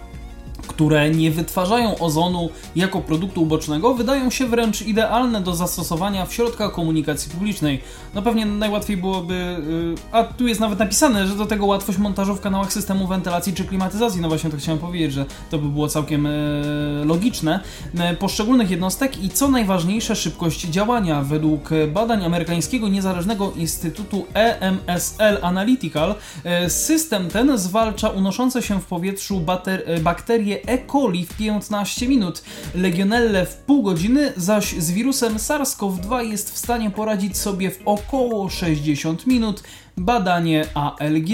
które 0.68 1.10
nie 1.10 1.32
wytwarzają 1.32 1.98
ozonu 1.98 2.50
jako 2.76 3.02
produktu 3.02 3.42
ubocznego, 3.42 3.94
wydają 3.94 4.30
się 4.30 4.46
wręcz 4.46 4.82
idealne 4.82 5.42
do 5.42 5.56
zastosowania 5.56 6.26
w 6.26 6.34
środkach 6.34 6.72
komunikacji 6.72 7.32
publicznej. 7.32 7.82
No 8.16 8.22
pewnie 8.22 8.46
najłatwiej 8.46 8.98
byłoby, 8.98 9.34
y, 9.34 9.96
a 10.12 10.24
tu 10.24 10.48
jest 10.48 10.60
nawet 10.60 10.80
napisane, 10.80 11.28
że 11.28 11.36
do 11.36 11.46
tego 11.46 11.66
łatwość 11.66 11.98
montażu 11.98 12.36
w 12.36 12.42
kanałach 12.42 12.74
systemu 12.74 13.08
wentylacji 13.08 13.54
czy 13.54 13.66
klimatyzacji. 13.66 14.22
No 14.22 14.28
właśnie 14.28 14.50
to 14.50 14.58
chciałem 14.58 14.80
powiedzieć, 14.80 15.14
że 15.14 15.26
to 15.50 15.58
by 15.58 15.70
było 15.70 15.88
całkiem 15.88 16.26
e, 16.26 16.30
logiczne. 17.06 17.60
E, 18.00 18.16
poszczególnych 18.16 18.70
jednostek 18.70 19.24
i 19.24 19.30
co 19.30 19.48
najważniejsze 19.48 20.16
szybkość 20.16 20.62
działania. 20.62 21.22
Według 21.22 21.70
badań 21.94 22.26
amerykańskiego 22.26 22.88
niezależnego 22.88 23.52
instytutu 23.52 24.26
EMSL 24.34 25.38
Analytical 25.42 26.16
system 26.68 27.30
ten 27.30 27.58
zwalcza 27.58 28.10
unoszące 28.10 28.62
się 28.62 28.82
w 28.82 28.86
powietrzu 28.86 29.42
bakterie 30.02 30.51
E. 30.54 30.86
coli 30.88 31.26
w 31.26 31.38
15 31.38 32.08
minut, 32.08 32.44
legionelle 32.76 33.46
w 33.46 33.56
pół 33.56 33.84
godziny, 33.84 34.34
zaś 34.38 34.74
z 34.74 34.92
wirusem 34.92 35.36
SARS-CoV-2 35.36 36.20
jest 36.20 36.54
w 36.54 36.58
stanie 36.58 36.92
poradzić 36.92 37.38
sobie 37.38 37.72
w 37.72 37.80
około 37.86 38.50
60 38.50 39.28
minut. 39.28 39.64
Badanie 39.98 40.66
ALG. 40.74 41.30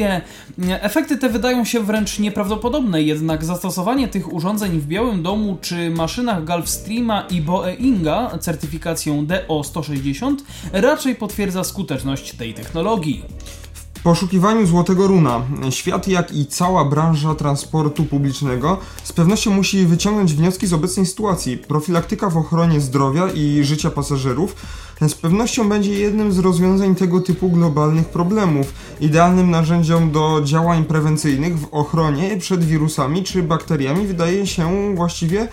Efekty 0.70 1.18
te 1.18 1.30
wydają 1.30 1.66
się 1.66 1.80
wręcz 1.80 2.20
nieprawdopodobne, 2.20 3.02
jednak 3.02 3.46
zastosowanie 3.46 4.08
tych 4.08 4.34
urządzeń 4.34 4.80
w 4.80 4.88
Białym 4.88 5.24
Domu 5.24 5.58
czy 5.62 5.90
maszynach 5.90 6.46
Gulfstreama 6.46 7.22
i 7.22 7.42
Boeinga 7.42 8.38
certyfikacją 8.40 9.26
DO160 9.26 10.36
raczej 10.74 11.16
potwierdza 11.16 11.64
skuteczność 11.64 12.34
tej 12.34 12.54
technologii 12.54 13.24
poszukiwaniu 14.04 14.66
Złotego 14.66 15.08
Runa 15.08 15.42
świat, 15.70 16.08
jak 16.08 16.36
i 16.36 16.46
cała 16.46 16.86
branża 16.86 17.36
transportu 17.36 18.06
publicznego 18.06 18.78
z 19.04 19.14
pewnością 19.14 19.52
musi 19.52 19.86
wyciągnąć 19.86 20.34
wnioski 20.34 20.68
z 20.68 20.74
obecnej 20.74 21.06
sytuacji. 21.06 21.58
Profilaktyka 21.58 22.30
w 22.30 22.38
ochronie 22.38 22.82
zdrowia 22.82 23.28
i 23.30 23.64
życia 23.64 23.90
pasażerów 23.90 24.56
z 25.08 25.16
pewnością 25.16 25.70
będzie 25.70 25.94
jednym 25.94 26.32
z 26.32 26.40
rozwiązań 26.40 26.96
tego 26.96 27.22
typu 27.22 27.50
globalnych 27.50 28.10
problemów. 28.10 28.74
Idealnym 29.02 29.52
narzędziem 29.52 30.12
do 30.12 30.42
działań 30.44 30.84
prewencyjnych 30.84 31.60
w 31.60 31.68
ochronie 31.72 32.38
przed 32.38 32.64
wirusami 32.64 33.24
czy 33.24 33.44
bakteriami 33.44 34.08
wydaje 34.08 34.48
się 34.48 34.96
właściwie 34.96 35.48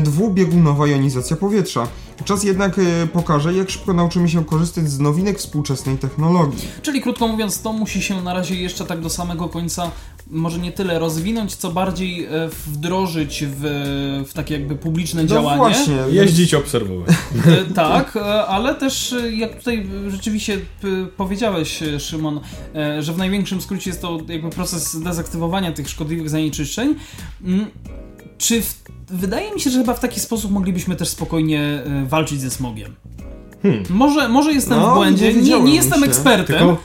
dwubiegunowa 0.00 0.86
jonizacja 0.86 1.36
powietrza. 1.36 1.88
Czas 2.24 2.44
jednak 2.44 2.78
e, 2.78 3.06
pokaże, 3.06 3.54
jak 3.54 3.70
szybko 3.70 3.92
nauczymy 3.92 4.28
się 4.28 4.44
korzystać 4.44 4.90
z 4.90 5.00
nowinek 5.00 5.38
współczesnej 5.38 5.98
technologii. 5.98 6.68
Czyli 6.82 7.00
krótko 7.00 7.28
mówiąc, 7.28 7.62
to 7.62 7.72
musi 7.72 8.02
się 8.02 8.22
na 8.22 8.34
razie 8.34 8.54
jeszcze 8.54 8.84
tak 8.84 9.00
do 9.00 9.10
samego 9.10 9.48
końca 9.48 9.90
może 10.30 10.58
nie 10.58 10.72
tyle 10.72 10.98
rozwinąć, 10.98 11.54
co 11.54 11.70
bardziej 11.70 12.24
e, 12.24 12.28
wdrożyć 12.66 13.44
w, 13.46 13.62
w 14.28 14.32
takie 14.34 14.54
jakby 14.54 14.76
publiczne 14.76 15.22
no 15.22 15.28
działanie. 15.28 15.56
Właśnie, 15.56 15.96
jeździć, 16.10 16.54
obserwować. 16.54 17.16
tak, 17.74 18.16
ale 18.48 18.74
też 18.74 19.14
jak 19.32 19.58
tutaj 19.58 19.88
rzeczywiście 20.08 20.58
powiedziałeś, 21.16 21.82
Szymon, 21.98 22.40
że 23.00 23.12
w 23.12 23.18
największym 23.18 23.60
skrócie 23.60 23.90
jest 23.90 24.02
to 24.02 24.18
jakby 24.28 24.50
proces 24.50 25.02
dezaktywowania 25.02 25.72
tych 25.72 25.88
szkodliwych 25.88 26.30
zanieczyszczeń. 26.30 26.94
Czy 28.38 28.62
w 28.62 28.86
wydaje 29.10 29.54
mi 29.54 29.60
się, 29.60 29.70
że 29.70 29.78
chyba 29.78 29.94
w 29.94 30.00
taki 30.00 30.20
sposób 30.20 30.50
moglibyśmy 30.50 30.96
też 30.96 31.08
spokojnie 31.08 31.60
e, 31.60 32.06
walczyć 32.08 32.40
ze 32.40 32.50
smogiem. 32.50 32.94
Hmm. 33.62 33.82
Może, 33.90 34.28
może 34.28 34.52
jestem 34.52 34.78
no, 34.78 34.90
w 34.90 34.94
błędzie, 34.94 35.34
nie, 35.34 35.60
nie 35.60 35.74
jestem 35.74 36.00
się. 36.00 36.06
ekspertem. 36.06 36.58
Tylko, 36.58 36.78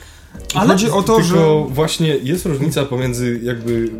ale 0.54 0.68
chodzi 0.68 0.90
o 0.90 1.02
to, 1.02 1.22
że 1.22 1.36
właśnie 1.68 2.08
jest 2.08 2.46
różnica 2.46 2.84
pomiędzy 2.84 3.40
jakby 3.42 3.90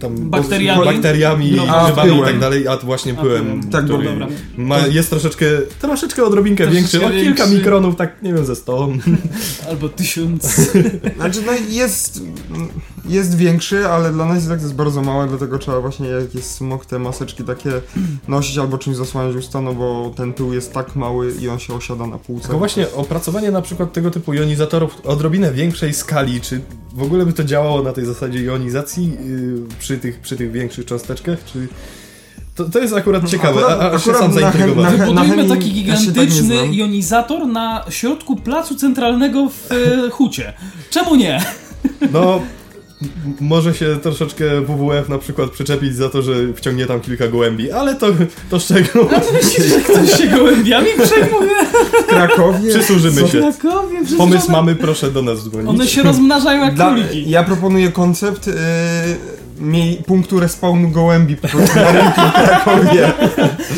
tam 0.00 0.30
bakteriami, 0.30 0.84
bakteriami 0.84 1.52
no, 1.56 1.84
grzybami 1.84 2.18
i 2.18 2.24
tak 2.24 2.38
dalej, 2.38 2.68
a 2.68 2.76
właśnie 2.76 3.14
pyłem, 3.14 3.70
tak, 3.70 3.84
który 3.84 4.04
dobra. 4.04 4.26
Ma, 4.56 4.78
jest 4.78 5.10
troszeczkę, 5.10 5.46
troszeczkę 5.80 6.24
odrobinkę 6.24 6.64
troszeczkę 6.64 6.98
większy, 6.98 7.18
o 7.18 7.20
kilka 7.20 7.46
mikronów, 7.46 7.96
tak 7.96 8.22
nie 8.22 8.34
wiem, 8.34 8.46
ze 8.46 8.56
100. 8.56 8.88
Albo 9.68 9.88
tysiąc. 9.88 10.70
Znaczy, 11.16 11.42
no 11.46 11.52
jest, 11.68 12.22
jest 13.08 13.36
większy, 13.36 13.88
ale 13.88 14.12
dla 14.12 14.24
nas 14.24 14.48
tak 14.48 14.60
jest 14.60 14.74
bardzo 14.74 15.02
małe, 15.02 15.26
dlatego 15.26 15.58
trzeba 15.58 15.80
właśnie, 15.80 16.08
jak 16.08 16.34
jest 16.34 16.54
smok, 16.54 16.86
te 16.86 16.98
maseczki 16.98 17.44
takie 17.44 17.70
nosić 18.28 18.58
albo 18.58 18.78
czymś 18.78 18.96
zasłaniać 18.96 19.36
usta, 19.36 19.60
no 19.60 19.74
bo 19.74 20.12
ten 20.16 20.32
pył 20.32 20.52
jest 20.52 20.72
tak 20.72 20.96
mały 20.96 21.32
i 21.40 21.48
on 21.48 21.58
się 21.58 21.74
osiada 21.74 22.06
na 22.06 22.18
półce. 22.18 22.42
Tylko 22.42 22.58
właśnie 22.58 22.92
opracowanie 22.92 23.50
na 23.50 23.62
przykład 23.62 23.92
tego 23.92 24.10
typu 24.10 24.34
jonizatorów 24.34 25.06
odrobinę 25.06 25.52
większej 25.52 25.94
skali, 25.94 26.40
czy 26.40 26.60
w 26.94 27.02
ogóle 27.02 27.26
by 27.26 27.32
to 27.32 27.44
działało 27.44 27.82
na 27.82 27.92
tej 27.92 28.04
zasadzie 28.04 28.42
jonizacji 28.42 29.10
yy, 29.10 29.78
przy, 29.78 29.98
tych, 29.98 30.20
przy 30.20 30.36
tych 30.36 30.52
większych 30.52 30.84
cząsteczkach, 30.84 31.38
czy... 31.44 31.68
To, 32.54 32.64
to 32.64 32.78
jest 32.78 32.94
akurat 32.94 33.28
ciekawe, 33.28 33.60
akurat, 33.60 33.80
a, 33.80 33.96
a 33.96 33.98
się 33.98 34.14
sam 34.14 34.32
zaintrygowałem. 34.32 34.96
Wybudujmy 34.96 35.48
taki 35.48 35.72
gigantyczny 35.72 36.54
ja 36.54 36.62
tak 36.62 36.74
jonizator 36.74 37.46
na 37.46 37.84
środku 37.88 38.36
placu 38.36 38.74
centralnego 38.74 39.48
w 39.48 39.72
e, 39.72 40.10
Hucie. 40.10 40.52
Czemu 40.90 41.14
nie? 41.14 41.44
No, 42.12 42.40
może 43.40 43.74
się 43.74 43.96
troszeczkę 44.02 44.60
WWF 44.60 45.08
na 45.08 45.18
przykład 45.18 45.50
przyczepić 45.50 45.94
za 45.94 46.08
to, 46.08 46.22
że 46.22 46.32
wciągnie 46.56 46.86
tam 46.86 47.00
kilka 47.00 47.28
gołębi, 47.28 47.70
ale 47.70 47.94
to, 47.94 48.06
to 48.50 48.58
szczegół. 48.58 49.08
A 49.16 49.20
ty 49.20 49.32
myślisz, 49.32 49.66
że 49.66 49.80
ktoś 49.80 50.18
się 50.18 50.26
gołębiami 50.26 50.88
przejmuje? 51.04 51.54
W 52.02 52.06
Krakowie? 52.06 52.70
Przysłużymy 52.70 53.28
się. 53.28 53.52
W 53.52 53.58
Krakowie? 53.58 53.98
Pomysł 54.18 54.46
one... 54.46 54.52
mamy, 54.52 54.76
proszę 54.76 55.10
do 55.10 55.22
nas 55.22 55.44
dzwonić. 55.44 55.68
One 55.68 55.86
się 55.86 56.02
rozmnażają 56.02 56.64
jak 56.64 56.74
króliki. 56.74 57.30
Ja 57.30 57.44
proponuję 57.44 57.92
koncept... 57.92 58.46
Yy 58.46 59.37
miej 59.60 59.96
punktu 60.06 60.40
respawnu 60.40 60.90
gołębi 60.90 61.36
po 61.36 61.48
prostu 61.48 61.76
na 61.76 61.92
rynku 61.92 62.20
w 62.30 62.32
Krakowie. 62.32 63.12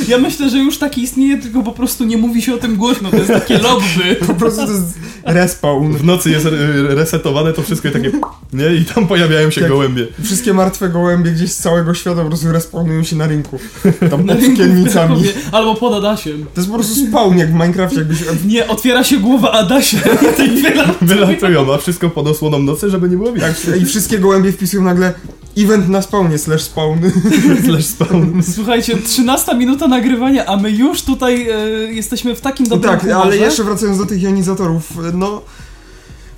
Ja 0.09 0.19
myślę, 0.19 0.51
że 0.51 0.59
już 0.59 0.79
taki 0.79 1.03
istnieje, 1.03 1.39
tylko 1.39 1.63
po 1.63 1.73
prostu 1.73 2.05
nie 2.05 2.17
mówi 2.17 2.43
się 2.43 2.55
o 2.55 2.59
tym 2.59 2.77
głośno, 2.77 3.11
to 3.11 3.17
jest 3.17 3.33
takie 3.33 3.59
lobby. 3.59 4.17
Po 4.27 4.35
prostu 4.35 4.67
to 4.67 4.73
jest 4.73 4.99
respawn. 5.25 5.93
W 5.93 6.05
nocy 6.05 6.31
jest 6.31 6.47
resetowane 6.89 7.53
to 7.53 7.63
wszystko 7.63 7.89
i 7.89 7.91
takie 7.91 8.13
nie? 8.53 8.75
I 8.75 8.85
tam 8.85 9.07
pojawiają 9.07 9.51
się 9.51 9.61
tak, 9.61 9.71
gołębie. 9.71 10.07
Wszystkie 10.23 10.55
martwe 10.55 10.89
gołębie 10.89 11.31
gdzieś 11.31 11.53
z 11.53 11.57
całego 11.57 11.95
świata 11.95 12.23
po 12.23 12.29
prostu 12.29 12.53
respawnują 12.53 13.05
się 13.05 13.17
na 13.17 13.27
rynku. 13.27 13.59
Tam 14.11 14.25
pod 14.27 14.43
skielnicami. 14.43 15.23
Albo 15.53 15.75
pod 15.75 15.95
Adasiem. 15.95 16.47
To 16.55 16.61
jest 16.61 16.71
po 16.71 16.75
prostu 16.75 17.07
spawn 17.07 17.39
jak 17.39 17.49
w 17.49 17.53
Minecrafcie. 17.53 17.99
Jakbyś... 17.99 18.19
Nie, 18.47 18.69
otwiera 18.69 19.05
się 19.05 19.19
głowa 19.19 19.53
Adasia 19.53 19.99
i 20.47 20.63
wylatują. 20.63 20.95
Wylatują, 21.03 21.75
a 21.75 21.79
wszystko 21.79 22.11
pod 22.11 22.27
osłoną 22.27 22.59
nocy, 22.59 22.91
żeby 22.91 23.09
nie 23.09 23.17
było 23.17 23.33
widać. 23.33 23.61
Tak, 23.61 23.81
I 23.81 23.85
wszystkie 23.85 24.19
gołębie 24.19 24.53
wpisują 24.53 24.83
nagle 24.83 25.15
Event 25.57 25.89
na 25.89 26.03
spawnie, 26.03 26.39
slash 26.39 26.63
spawn. 26.63 26.99
slash 27.67 27.87
spawn. 27.87 28.43
Słuchajcie, 28.55 28.97
13 28.97 29.55
minuta 29.55 29.89
nagrywania, 29.89 30.47
a 30.47 30.57
my 30.57 30.71
już 30.71 31.03
tutaj 31.03 31.49
e, 31.51 31.57
jesteśmy 31.93 32.35
w 32.35 32.41
takim 32.41 32.69
dobrym 32.69 32.93
Tak, 32.93 33.01
humorze. 33.01 33.23
ale 33.23 33.37
jeszcze 33.37 33.65
wracając 33.65 33.99
do 33.99 34.07
tych 34.07 34.23
jonizatorów, 34.23 34.93
no... 35.15 35.43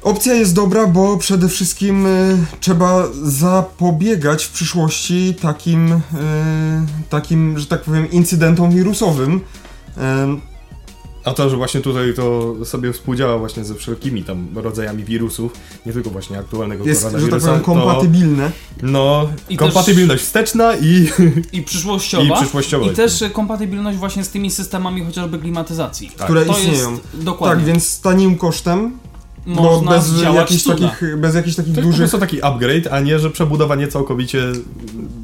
Opcja 0.02 0.35
jest 0.35 0.54
dobra, 0.54 0.87
bo 0.87 1.16
przede 1.16 1.49
wszystkim 1.49 2.07
y, 2.07 2.38
trzeba 2.61 3.09
zapobiegać 3.23 4.45
w 4.45 4.50
przyszłości 4.52 5.35
takim, 5.42 5.92
y, 5.92 6.00
takim, 7.09 7.59
że 7.59 7.66
tak 7.66 7.83
powiem, 7.83 8.11
incydentom 8.11 8.71
wirusowym. 8.71 9.35
Y, 9.37 10.51
A 11.25 11.33
to, 11.33 11.50
że 11.50 11.57
właśnie 11.57 11.81
tutaj 11.81 12.14
to 12.14 12.55
sobie 12.64 12.93
współdziała 12.93 13.38
właśnie 13.38 13.64
ze 13.64 13.75
wszelkimi 13.75 14.25
tam 14.25 14.47
rodzajami 14.55 15.05
wirusów, 15.05 15.52
nie 15.87 15.93
tylko 15.93 16.11
właśnie 16.11 16.38
aktualnego 16.38 16.85
Jest, 16.85 17.00
że 17.02 17.07
tak 17.11 17.12
koronawirusa. 17.21 17.47
powiem, 17.49 17.64
kompatybilne. 17.64 18.50
To, 18.81 18.87
no, 18.87 19.29
I 19.49 19.57
kompatybilność 19.57 20.25
wsteczna 20.25 20.76
i 20.76 21.09
I 21.52 21.62
przyszłościowa. 21.69 22.25
I 22.25 22.41
przyszłościowa. 22.43 22.87
I 22.87 22.91
też 22.95 23.25
kompatybilność 23.33 23.99
właśnie 23.99 24.25
z 24.25 24.29
tymi 24.29 24.50
systemami 24.50 25.05
chociażby 25.05 25.38
klimatyzacji. 25.38 26.09
które 26.09 26.45
To 26.45 26.52
istnieją. 26.59 26.91
jest 26.91 27.02
dokładnie. 27.14 27.57
Tak, 27.64 27.73
więc 27.75 28.00
tanim 28.00 28.37
kosztem, 28.38 28.99
bo 29.47 29.63
Można 29.63 29.91
bez 29.91 30.05
zdziałać 30.07 30.37
jakichś, 30.51 30.65
takich, 30.65 31.17
bez 31.17 31.35
jakichś 31.35 31.57
takich 31.57 31.75
to 31.75 31.81
jest 31.81 31.87
po 31.87 31.91
dużych 31.93 31.99
prostu 32.11 32.19
taki 32.19 32.43
upgrade, 32.43 32.87
a 32.93 33.01
nie, 33.01 33.19
że 33.19 33.31
przebudowanie 33.31 33.89
całkowicie 33.89 34.43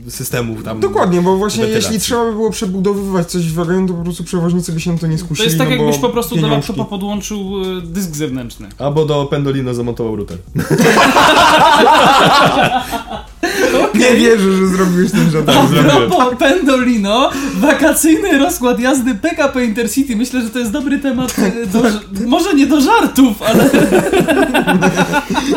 systemów 0.09 0.65
tam. 0.65 0.81
Dokładnie, 0.81 1.23
bo 1.23 1.37
właśnie 1.37 1.65
jeśli 1.65 2.01
trzeba 2.01 2.25
by 2.25 2.33
było 2.33 2.51
przebudowywać 2.51 3.31
coś 3.31 3.43
w 3.47 3.55
wagonu, 3.55 3.89
to 3.89 3.95
po 3.95 4.03
prostu 4.05 4.25
przewoźnicy 4.25 4.73
by 4.73 4.81
się 4.81 4.93
na 4.93 4.99
to 4.99 5.07
nie 5.07 5.19
To 5.19 5.25
skusili. 5.25 5.47
jest 5.47 5.59
tak, 5.59 5.69
no 5.71 5.75
jakbyś 5.77 5.99
po 5.99 6.09
prostu 6.09 6.35
do 6.37 6.43
pieniążki. 6.43 6.69
laptopa 6.73 6.91
podłączył 6.91 7.39
e, 7.79 7.81
dysk 7.83 8.17
zewnętrzny. 8.17 8.69
Albo 8.79 9.05
do 9.05 9.27
Pendolino 9.27 9.75
zamontował 9.75 10.17
router. 10.17 10.39
Nie 13.95 14.17
wierzę, 14.17 14.53
że 14.53 14.67
zrobiłeś 14.67 15.11
ten. 15.11 15.21
A 15.29 15.33
zrobiłem. 15.33 15.85
propos 15.85 16.35
Pendolino, 16.39 17.31
wakacyjny 17.55 18.39
rozkład 18.39 18.81
jazdy 18.81 19.15
PKP 19.15 19.65
Intercity. 19.65 20.17
Myślę, 20.17 20.43
że 20.43 20.51
to 20.51 20.59
jest 20.59 20.71
dobry 20.71 20.99
temat, 20.99 21.37
e, 21.39 21.67
do, 21.67 21.83
może 22.27 22.55
nie 22.55 22.67
do 22.67 22.81
żartów, 22.81 23.43
ale 23.43 23.71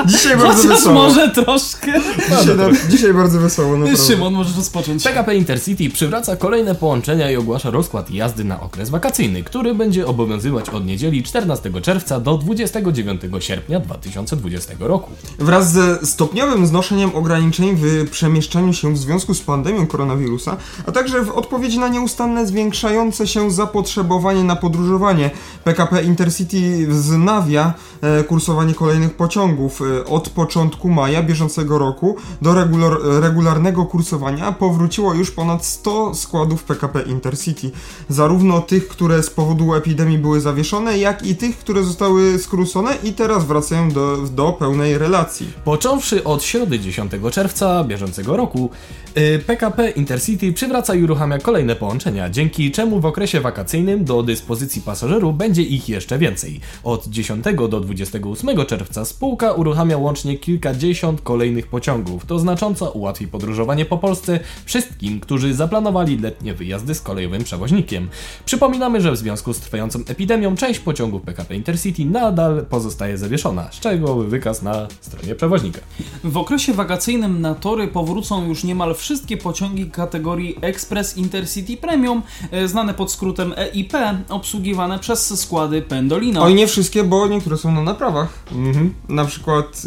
Dzisiaj 0.05 0.37
bardzo 0.37 0.53
chociaż 0.61 0.77
wesoło. 0.77 0.95
może 0.95 1.29
troszkę. 1.29 1.91
Dzisiaj, 2.39 2.57
na, 2.57 2.69
dzisiaj 2.89 3.13
bardzo 3.13 3.39
wesoło, 3.39 3.77
naprawdę. 3.77 4.03
Szymon, 4.03 4.33
możesz 4.33 4.55
rozpocząć. 4.55 5.03
PKP 5.03 5.35
Intercity 5.35 5.89
przywraca 5.89 6.35
kolejne 6.35 6.75
połączenia 6.75 7.31
i 7.31 7.35
ogłasza 7.35 7.69
rozkład 7.69 8.11
jazdy 8.11 8.43
na 8.43 8.61
okres 8.61 8.89
wakacyjny, 8.89 9.43
który 9.43 9.75
będzie 9.75 10.07
obowiązywać 10.07 10.69
od 10.69 10.85
niedzieli 10.85 11.23
14 11.23 11.71
czerwca 11.81 12.19
do 12.19 12.37
29 12.37 13.21
sierpnia 13.39 13.79
2020 13.79 14.73
roku. 14.79 15.11
Wraz 15.39 15.71
ze 15.71 16.05
stopniowym 16.05 16.67
znoszeniem 16.67 17.15
ograniczeń 17.15 17.75
w 17.75 18.09
przemieszczaniu 18.21 18.73
się 18.73 18.93
w 18.93 18.97
związku 18.97 19.33
z 19.33 19.41
pandemią 19.41 19.87
koronawirusa, 19.87 20.57
a 20.87 20.91
także 20.91 21.25
w 21.25 21.31
odpowiedzi 21.31 21.79
na 21.79 21.87
nieustanne 21.87 22.47
zwiększające 22.47 23.27
się 23.27 23.51
zapotrzebowanie 23.51 24.43
na 24.43 24.55
podróżowanie, 24.55 25.31
PKP 25.63 26.03
Intercity 26.03 26.87
wznawia 26.87 27.73
e, 28.01 28.23
kursowanie 28.23 28.73
kolejnych 28.73 29.13
pociągów. 29.13 29.81
E, 29.81 30.05
od 30.05 30.29
początku 30.29 30.89
maja 30.89 31.23
bieżącego 31.23 31.77
roku 31.77 32.15
do 32.41 32.53
regular, 32.53 32.97
regularnego 33.03 33.85
kursowania 33.85 34.51
powróciło 34.51 35.13
już 35.13 35.31
ponad 35.31 35.65
100 35.65 36.15
składów 36.15 36.63
PKP 36.63 37.01
Intercity. 37.01 37.71
Zarówno 38.09 38.61
tych, 38.61 38.87
które 38.87 39.23
z 39.23 39.29
powodu 39.29 39.73
epidemii 39.73 40.17
były 40.17 40.41
zawieszone, 40.41 40.97
jak 40.97 41.25
i 41.25 41.35
tych, 41.35 41.57
które 41.57 41.83
zostały 41.83 42.39
skrócone 42.39 42.95
i 43.03 43.13
teraz 43.13 43.45
wracają 43.45 43.91
do, 43.91 44.17
do 44.17 44.53
pełnej 44.53 44.97
relacji. 44.97 45.53
Począwszy 45.63 46.23
od 46.23 46.43
środy 46.43 46.79
10 46.79 47.11
czerwca 47.31 47.83
bieżącego 47.83 48.10
roku, 48.17 48.69
y, 49.17 49.39
PKP 49.47 49.89
Intercity 49.89 50.53
przywraca 50.53 50.95
i 50.95 51.03
uruchamia 51.03 51.37
kolejne 51.37 51.75
połączenia, 51.75 52.29
dzięki 52.29 52.71
czemu 52.71 52.99
w 52.99 53.05
okresie 53.05 53.41
wakacyjnym 53.41 54.05
do 54.05 54.23
dyspozycji 54.23 54.81
pasażerów 54.81 55.37
będzie 55.37 55.61
ich 55.61 55.89
jeszcze 55.89 56.17
więcej. 56.17 56.59
Od 56.83 57.07
10 57.07 57.45
do 57.67 57.79
28 57.79 58.65
czerwca 58.65 59.05
spółka 59.05 59.51
uruchamia 59.51 59.97
łącznie 59.97 60.37
kilkadziesiąt 60.37 61.21
kolejnych 61.21 61.67
pociągów. 61.67 62.25
To 62.25 62.39
znacząco 62.39 62.91
ułatwi 62.91 63.27
podróżowanie 63.27 63.85
po 63.85 63.97
Polsce 63.97 64.39
wszystkim, 64.65 65.19
którzy 65.19 65.53
zaplanowali 65.53 66.17
letnie 66.17 66.53
wyjazdy 66.53 66.95
z 66.95 67.01
kolejowym 67.01 67.43
przewoźnikiem. 67.43 68.09
Przypominamy, 68.45 69.01
że 69.01 69.11
w 69.11 69.17
związku 69.17 69.53
z 69.53 69.59
trwającą 69.59 69.99
epidemią 70.07 70.55
część 70.55 70.79
pociągów 70.79 71.21
PKP 71.21 71.55
Intercity 71.55 72.05
nadal 72.05 72.65
pozostaje 72.69 73.17
zawieszona. 73.17 73.71
Szczegółowy 73.71 74.27
wykaz 74.27 74.61
na 74.61 74.87
stronie 75.01 75.35
przewoźnika. 75.35 75.79
W 76.23 76.37
okresie 76.37 76.73
wakacyjnym 76.73 77.41
na 77.41 77.55
tory 77.55 77.87
powrócą 78.05 78.47
już 78.47 78.63
niemal 78.63 78.95
wszystkie 78.95 79.37
pociągi 79.37 79.91
kategorii 79.91 80.57
Express 80.61 81.17
Intercity 81.17 81.77
Premium, 81.77 82.21
e, 82.51 82.67
znane 82.67 82.93
pod 82.93 83.11
skrótem 83.11 83.53
EIP, 83.57 83.93
obsługiwane 84.29 84.99
przez 84.99 85.39
składy 85.39 85.81
Pendolino. 85.81 86.43
Oj, 86.43 86.53
nie 86.55 86.67
wszystkie, 86.67 87.03
bo 87.03 87.27
niektóre 87.27 87.57
są 87.57 87.71
na 87.71 87.81
naprawach. 87.81 88.29
Mhm. 88.51 88.93
Na 89.09 89.25
przykład 89.25 89.81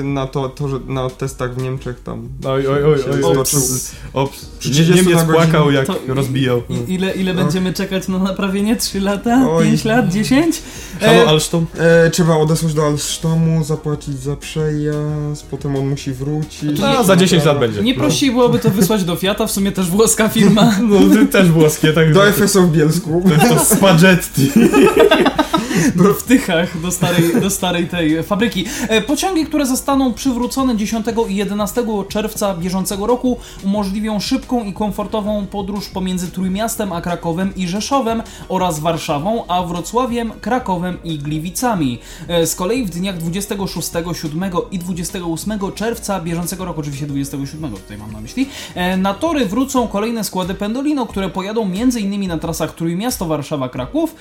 y, 0.00 0.02
na 0.04 0.26
to, 0.26 0.48
to, 0.48 0.68
że 0.68 0.76
na 0.86 1.10
testach 1.10 1.54
w 1.54 1.62
Niemczech 1.62 2.02
tam. 2.02 2.28
Oj, 2.44 2.66
oj, 2.66 2.84
oj, 2.84 2.98
Się 3.02 3.10
oj, 3.10 3.18
stoczył. 3.18 3.40
ops, 3.60 3.92
ops. 4.12 4.44
Przy 4.58 4.68
Nie, 4.68 4.74
30 4.74 4.94
Niemiec 4.94 5.14
na 5.20 5.24
godzinę. 5.24 5.34
płakał 5.46 5.70
jak 5.70 5.86
To- 5.86 5.98
rozbijał. 6.08 6.62
I, 6.88 6.92
ile, 6.94 7.12
ile 7.14 7.34
będziemy 7.34 7.72
czekać 7.72 8.08
na 8.08 8.18
naprawienie? 8.18 8.76
3 8.76 9.00
lata? 9.00 9.46
Oj. 9.50 9.64
5 9.64 9.84
lat? 9.84 10.08
10? 10.08 10.62
Halo 11.00 11.28
Alstom? 11.28 11.66
E, 11.78 12.10
trzeba 12.10 12.36
odesłać 12.36 12.74
do 12.74 12.86
Alstomu, 12.86 13.64
zapłacić 13.64 14.18
za 14.18 14.36
przejazd, 14.36 15.46
potem 15.50 15.76
on 15.76 15.88
musi 15.88 16.12
wrócić. 16.12 16.80
A, 16.80 17.02
za 17.04 17.16
10 17.16 17.44
lat 17.44 17.59
będzie. 17.60 17.82
Nie 17.82 17.94
prościej 17.94 18.30
byłoby 18.30 18.58
to 18.58 18.70
wysłać 18.70 19.04
do 19.04 19.16
Fiata, 19.16 19.46
w 19.46 19.50
sumie 19.50 19.72
też 19.72 19.86
włoska 19.86 20.28
firma. 20.28 20.74
No, 20.82 21.14
ty 21.14 21.26
też 21.26 21.48
włoskie, 21.48 21.92
tak? 21.92 22.12
Do 22.12 22.32
FSO 22.32 22.62
w 22.62 22.72
Bielsku. 22.72 23.22
To 23.28 23.34
jest 23.34 23.68
to 23.68 23.76
Spaghetti. 23.76 24.50
w 26.18 26.22
Tychach 26.22 26.80
do 26.80 26.90
starej, 26.90 27.40
do 27.40 27.50
starej 27.50 27.88
tej 27.88 28.22
fabryki. 28.22 28.64
E, 28.88 29.00
Pociągi, 29.00 29.46
które 29.46 29.66
zostaną 29.66 30.14
przywrócone 30.14 30.76
10 30.76 31.06
i 31.28 31.36
11 31.36 31.84
czerwca 32.08 32.54
bieżącego 32.54 33.06
roku 33.06 33.38
umożliwią 33.64 34.20
szybką 34.20 34.64
i 34.64 34.72
komfortową 34.72 35.46
podróż 35.46 35.88
pomiędzy 35.88 36.28
Trójmiastem 36.30 36.92
a 36.92 37.00
Krakowem 37.00 37.54
i 37.56 37.68
Rzeszowem 37.68 38.22
oraz 38.48 38.80
Warszawą, 38.80 39.44
a 39.48 39.62
Wrocławiem, 39.62 40.32
Krakowem 40.40 40.98
i 41.04 41.18
Gliwicami. 41.18 41.98
E, 42.28 42.46
Z 42.46 42.54
kolei 42.54 42.84
w 42.84 42.90
dniach 42.90 43.18
26, 43.18 43.90
7 44.22 44.50
i 44.70 44.78
28 44.78 45.72
czerwca 45.74 46.20
bieżącego 46.20 46.64
roku, 46.64 46.80
oczywiście 46.80 47.06
27 47.06 47.70
tutaj 47.70 47.98
mam 47.98 48.12
na 48.12 48.20
myśli, 48.20 48.48
e, 48.74 48.96
na 48.96 49.14
tory 49.14 49.46
wrócą 49.46 49.88
kolejne 49.88 50.24
składy 50.24 50.54
Pendolino, 50.54 51.06
które 51.06 51.28
pojadą 51.28 51.62
m.in. 51.62 52.28
na 52.28 52.38
trasach 52.38 52.74
Trójmiasto, 52.74 53.26
Warszawa, 53.26 53.68
Kraków, 53.68 54.14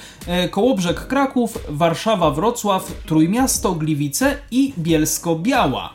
Kołobrzeg, 0.51 1.07
Kraków, 1.07 1.48
Warszawa, 1.69 2.31
Wrocław, 2.31 2.91
Trójmiasto, 3.05 3.73
Gliwice 3.75 4.35
i 4.51 4.73
Bielsko-Biała. 4.79 5.89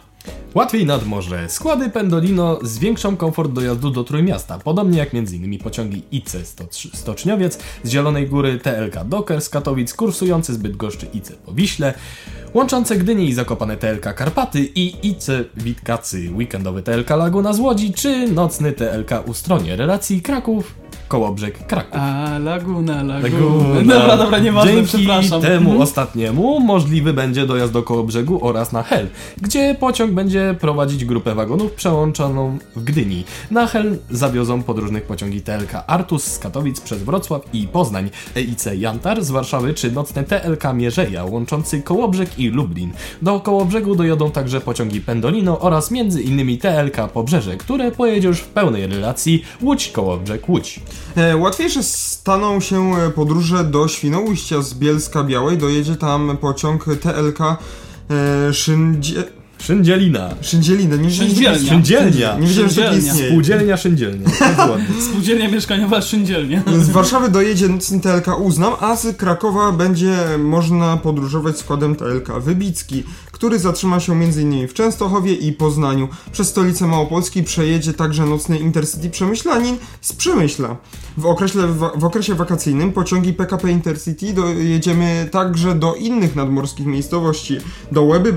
Łatwiej 0.54 0.86
nad 0.86 1.06
morze. 1.06 1.48
Składy 1.48 1.90
Pendolino 1.90 2.58
zwiększą 2.62 3.16
komfort 3.16 3.52
dojazdu 3.52 3.90
do 3.90 4.04
Trójmiasta, 4.04 4.58
podobnie 4.58 4.98
jak 4.98 5.14
m.in. 5.14 5.58
pociągi 5.58 6.02
IC 6.12 6.36
Stocz- 6.44 6.96
Stoczniowiec 6.96 7.58
z 7.82 7.90
Zielonej 7.90 8.28
Góry, 8.28 8.58
TLK 8.58 9.04
Docker 9.04 9.40
z 9.40 9.48
Katowic, 9.48 9.94
kursujący 9.94 10.54
z 10.54 10.56
Bydgoszczy 10.56 11.06
IC 11.14 11.32
po 11.46 11.52
Wiśle, 11.52 11.94
łączące 12.54 12.96
Gdynię 12.96 13.24
i 13.24 13.34
Zakopane 13.34 13.76
TLK 13.76 14.14
Karpaty 14.14 14.60
i 14.74 15.08
IC 15.08 15.26
Witkacy, 15.56 16.30
weekendowy 16.34 16.82
TLK 16.82 17.10
Laguna 17.10 17.52
z 17.52 17.60
Łodzi, 17.60 17.92
czy 17.92 18.28
nocny 18.28 18.72
TLK 18.72 19.10
Ustronie 19.26 19.76
relacji 19.76 20.22
Kraków, 20.22 20.74
Kołobrzeg, 21.08 21.66
Kraków. 21.66 21.94
A, 22.00 22.38
Laguna, 22.38 23.02
Laguna. 23.02 23.18
Laguna. 23.18 23.94
Dobra, 24.00 24.16
dobra, 24.16 24.38
nieważne, 24.38 24.72
Dzięki 24.72 24.88
przepraszam. 24.88 25.42
temu 25.42 25.56
Mhm. 25.70 25.80
ostatniemu 25.80 26.60
możliwy 26.60 27.12
będzie 27.12 27.46
dojazd 27.46 27.72
do 27.72 27.82
Kołobrzegu 27.82 28.46
oraz 28.46 28.72
na 28.72 28.82
Hel, 28.82 29.08
gdzie 29.42 29.76
pociąg 29.80 30.12
będzie 30.12 30.54
prowadzić 30.60 31.04
grupę 31.04 31.34
wagonów 31.34 31.72
przełączoną 31.72 32.58
w 32.76 32.84
Gdyni. 32.84 33.24
Na 33.50 33.66
Hel 33.66 33.98
zawiozą 34.10 34.62
podróżnych 34.62 35.02
pociągi 35.02 35.40
TLK 35.40 35.84
Artus 35.86 36.24
z 36.24 36.38
Katowic 36.38 36.80
przez 36.80 37.02
Wrocław 37.02 37.42
i 37.52 37.68
Poznań, 37.68 38.10
EIC 38.36 38.64
Jantar 38.78 39.24
z 39.24 39.30
Warszawy 39.30 39.74
czy 39.74 39.92
nocny 39.92 40.24
TLK 40.24 40.64
Mierzeja 40.74 41.24
łączący 41.24 41.82
Kołobrzeg 41.82 42.38
i 42.38 42.48
Lublin. 42.48 42.92
Do 43.22 43.40
Kołobrzegu 43.40 43.94
dojadą 43.96 44.30
także 44.30 44.60
pociągi 44.60 45.00
Pendolino 45.00 45.60
oraz 45.60 45.90
między 45.90 46.22
innymi 46.22 46.58
TLK 46.58 46.96
Pobrzeże, 47.12 47.56
które 47.56 47.90
pojedzie 47.92 48.28
już 48.28 48.38
w 48.38 48.46
pełnej 48.48 48.86
relacji 48.86 49.44
Łódź-Kołobrzeg-Łódź. 49.62 50.78
E, 50.78 50.93
łatwiejsze 51.37 51.83
staną 51.83 52.61
się 52.61 52.96
e, 52.96 53.11
podróże 53.11 53.64
do 53.64 53.88
Świnoujścia 53.88 54.62
z 54.62 54.74
Bielska 54.74 55.24
Białej. 55.24 55.59
Dojedzie 55.59 55.96
tam 55.96 56.37
pociąg 56.37 56.85
TLK 56.85 57.40
e, 57.40 58.52
Szyndzie... 58.52 59.24
Szyndzielina. 59.64 60.35
Szyndzielina. 60.40 60.96
Nie 60.96 61.09
wiedziałem, 61.09 61.31
Szyndzielnia. 61.31 61.68
Szyndzielnia. 61.68 62.38
Nie 62.38 62.46
wiedziałem, 62.46 62.70
że 62.70 62.83
Szyndzielnia. 62.83 62.98
istnieje. 62.98 63.29
Spółdzielnia 63.29 63.77
Szyndzielnia. 63.77 64.29
Bardzo 64.40 64.72
ładnie. 64.72 65.03
Spółdzielnia 65.03 65.48
mieszkaniowa 65.48 66.03
Szyndzielnia. 66.03 66.62
Z 66.79 66.90
Warszawy 66.90 67.29
dojedzie 67.29 67.68
nocny 67.68 68.00
TLK 68.00 68.38
Uznam, 68.40 68.72
a 68.81 68.96
z 68.96 69.16
Krakowa 69.16 69.72
będzie 69.72 70.16
można 70.38 70.96
podróżować 70.96 71.59
składem 71.59 71.96
TLK 71.96 72.40
Wybicki, 72.40 73.05
który 73.33 73.59
zatrzyma 73.59 74.00
się 74.00 74.12
m.in. 74.12 74.68
w 74.68 74.74
Częstochowie 74.74 75.35
i 75.35 75.53
Poznaniu. 75.53 76.09
Przez 76.33 76.48
stolicę 76.48 76.87
Małopolski 76.87 77.42
przejedzie 77.42 77.92
także 77.92 78.27
nocny 78.27 78.59
Intercity 78.59 79.11
Przemyślanin 79.11 79.77
z 80.00 80.12
Przemyśla. 80.12 80.77
W 81.16 81.27
okresie, 81.27 81.59
w 81.96 82.05
okresie 82.05 82.35
wakacyjnym 82.35 82.92
pociągi 82.92 83.33
PKP 83.33 83.70
Intercity 83.70 84.33
dojedziemy 84.33 85.29
także 85.33 85.74
do 85.74 85.94
innych 85.94 86.37
nadmorskich 86.37 86.87
miejscowości, 86.87 87.57
do 87.92 88.03
Łeby, 88.03 88.35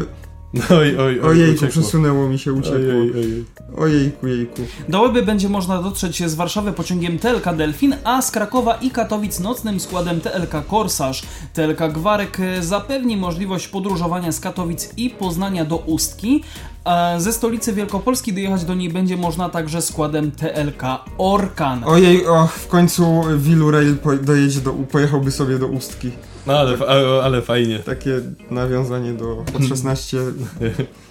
Oj, 0.54 0.98
oj, 0.98 0.98
oj. 1.00 1.20
Ojejku, 1.20 1.56
uciekło. 1.56 1.70
przesunęło 1.70 2.30
mi 2.30 2.40
się, 2.40 2.54
uciekło. 2.54 2.78
Ojej, 2.78 3.14
ojej. 3.14 3.46
Ojejku, 3.78 4.28
jejku. 4.28 4.62
Do 4.90 5.02
Łeby 5.02 5.24
będzie 5.24 5.50
można 5.50 5.82
dotrzeć 5.82 6.30
z 6.30 6.36
Warszawy 6.36 6.74
pociągiem 6.74 7.20
TLK 7.20 7.56
Delfin, 7.56 7.96
a 8.04 8.22
z 8.22 8.32
Krakowa 8.32 8.76
i 8.76 8.92
Katowic 8.92 9.40
nocnym 9.40 9.80
składem 9.80 10.22
TLK 10.22 10.68
Korsarz. 10.68 11.24
TLK 11.54 11.94
Gwarek 11.94 12.40
e, 12.40 12.64
zapewni 12.64 13.18
możliwość 13.18 13.68
podróżowania 13.68 14.32
z 14.32 14.40
Katowic 14.40 14.90
i 14.98 15.10
Poznania 15.10 15.66
do 15.66 15.78
Ustki. 15.78 16.44
a 16.84 17.20
Ze 17.20 17.34
stolicy 17.34 17.74
Wielkopolski 17.74 18.34
dojechać 18.34 18.66
do 18.66 18.76
niej 18.76 18.90
będzie 18.90 19.18
można 19.18 19.50
także 19.50 19.82
składem 19.82 20.32
TLK 20.32 20.84
Orkan. 21.18 21.84
Ojej, 21.86 22.26
och, 22.28 22.52
w 22.52 22.68
końcu 22.68 23.24
Wilu 23.38 23.72
Rail 23.72 23.98
dojedzie 24.22 24.62
do, 24.62 24.74
pojechałby 24.74 25.32
sobie 25.32 25.60
do 25.60 25.68
Ustki. 25.68 26.12
No 26.48 26.60
ale, 26.60 26.78
ale, 27.24 27.42
fajnie. 27.42 27.80
Takie 27.80 28.22
nawiązanie 28.52 29.14
do 29.14 29.38
od 29.56 29.66
16. 29.70 30.18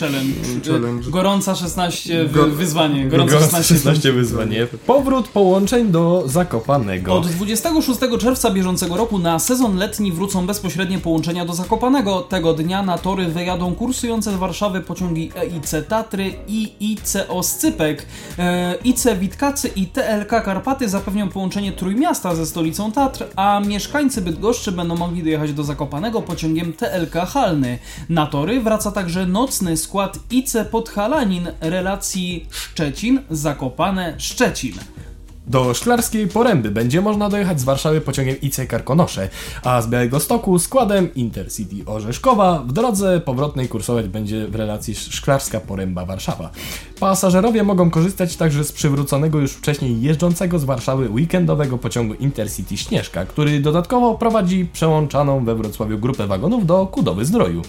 Challenge. 0.00 0.34
Challenge. 0.66 1.10
Gorąca 1.10 1.54
16 1.54 2.24
wy, 2.24 2.40
Go- 2.40 2.46
wyzwanie. 2.46 3.08
Gorąca 3.08 3.32
Gorące 3.32 3.56
16, 3.56 3.74
16 3.74 4.12
wyzwanie. 4.12 4.66
Powrót 4.86 5.28
połączeń 5.28 5.88
do 5.88 6.22
Zakopanego. 6.26 7.14
Od 7.14 7.26
26 7.26 8.00
czerwca 8.18 8.50
bieżącego 8.50 8.96
roku 8.96 9.18
na 9.18 9.38
sezon 9.38 9.76
letni 9.76 10.12
wrócą 10.12 10.46
bezpośrednie 10.46 10.98
połączenia 10.98 11.44
do 11.44 11.54
Zakopanego. 11.54 12.20
Tego 12.20 12.54
dnia 12.54 12.82
na 12.82 12.98
tory 12.98 13.28
wyjadą 13.28 13.74
kursujące 13.74 14.32
z 14.32 14.34
Warszawy 14.34 14.80
pociągi 14.80 15.30
EIC 15.36 15.74
Tatry 15.88 16.34
i 16.48 16.72
IC 16.80 17.16
Oscypek. 17.28 18.06
E, 18.38 18.74
IC 18.84 19.06
Witkacy 19.20 19.68
i 19.68 19.86
TLK 19.86 20.28
Karpaty 20.44 20.88
zapewnią 20.88 21.28
połączenie 21.28 21.72
Trójmiasta 21.72 22.34
ze 22.34 22.46
stolicą 22.46 22.92
Tatr, 22.92 23.24
a 23.36 23.60
mieszkańcy 23.60 24.22
Bydgoszczy 24.22 24.72
będą 24.72 24.96
mogli 24.96 25.22
dojechać 25.22 25.52
do 25.52 25.64
Zakopanego 25.64 26.22
pociągiem 26.22 26.72
TLK 26.72 27.14
Halny. 27.14 27.78
Na 28.08 28.26
tory 28.26 28.60
wraca 28.60 28.90
także 28.90 29.26
nocny 29.26 29.76
skład 29.88 30.18
IC 30.30 30.56
Podhalanin 30.70 31.48
relacji 31.60 32.46
Szczecin-Zakopane-Szczecin. 32.50 34.72
Do 35.46 35.74
Szklarskiej 35.74 36.28
Poręby 36.28 36.70
będzie 36.70 37.00
można 37.00 37.28
dojechać 37.28 37.60
z 37.60 37.64
Warszawy 37.64 38.00
pociągiem 38.00 38.40
IC 38.40 38.60
Karkonosze, 38.68 39.28
a 39.62 39.82
z 39.82 39.88
Białego 39.88 40.20
Stoku 40.20 40.58
składem 40.58 41.14
Intercity 41.14 41.76
Orzeszkowa 41.86 42.62
w 42.66 42.72
drodze 42.72 43.20
powrotnej 43.20 43.68
kursować 43.68 44.08
będzie 44.08 44.46
w 44.46 44.54
relacji 44.54 44.94
Szklarska 44.94 45.60
Poręba 45.60 46.04
Warszawa. 46.04 46.50
Pasażerowie 47.00 47.62
mogą 47.62 47.90
korzystać 47.90 48.36
także 48.36 48.64
z 48.64 48.72
przywróconego 48.72 49.38
już 49.38 49.52
wcześniej 49.52 50.02
jeżdżącego 50.02 50.58
z 50.58 50.64
Warszawy 50.64 51.10
weekendowego 51.10 51.78
pociągu 51.78 52.14
Intercity 52.14 52.76
Śnieżka, 52.76 53.26
który 53.26 53.60
dodatkowo 53.60 54.14
prowadzi 54.14 54.68
przełączaną 54.72 55.44
we 55.44 55.54
Wrocławiu 55.54 55.98
grupę 55.98 56.26
wagonów 56.26 56.66
do 56.66 56.86
Kudowy 56.86 57.24
Zdroju. 57.24 57.62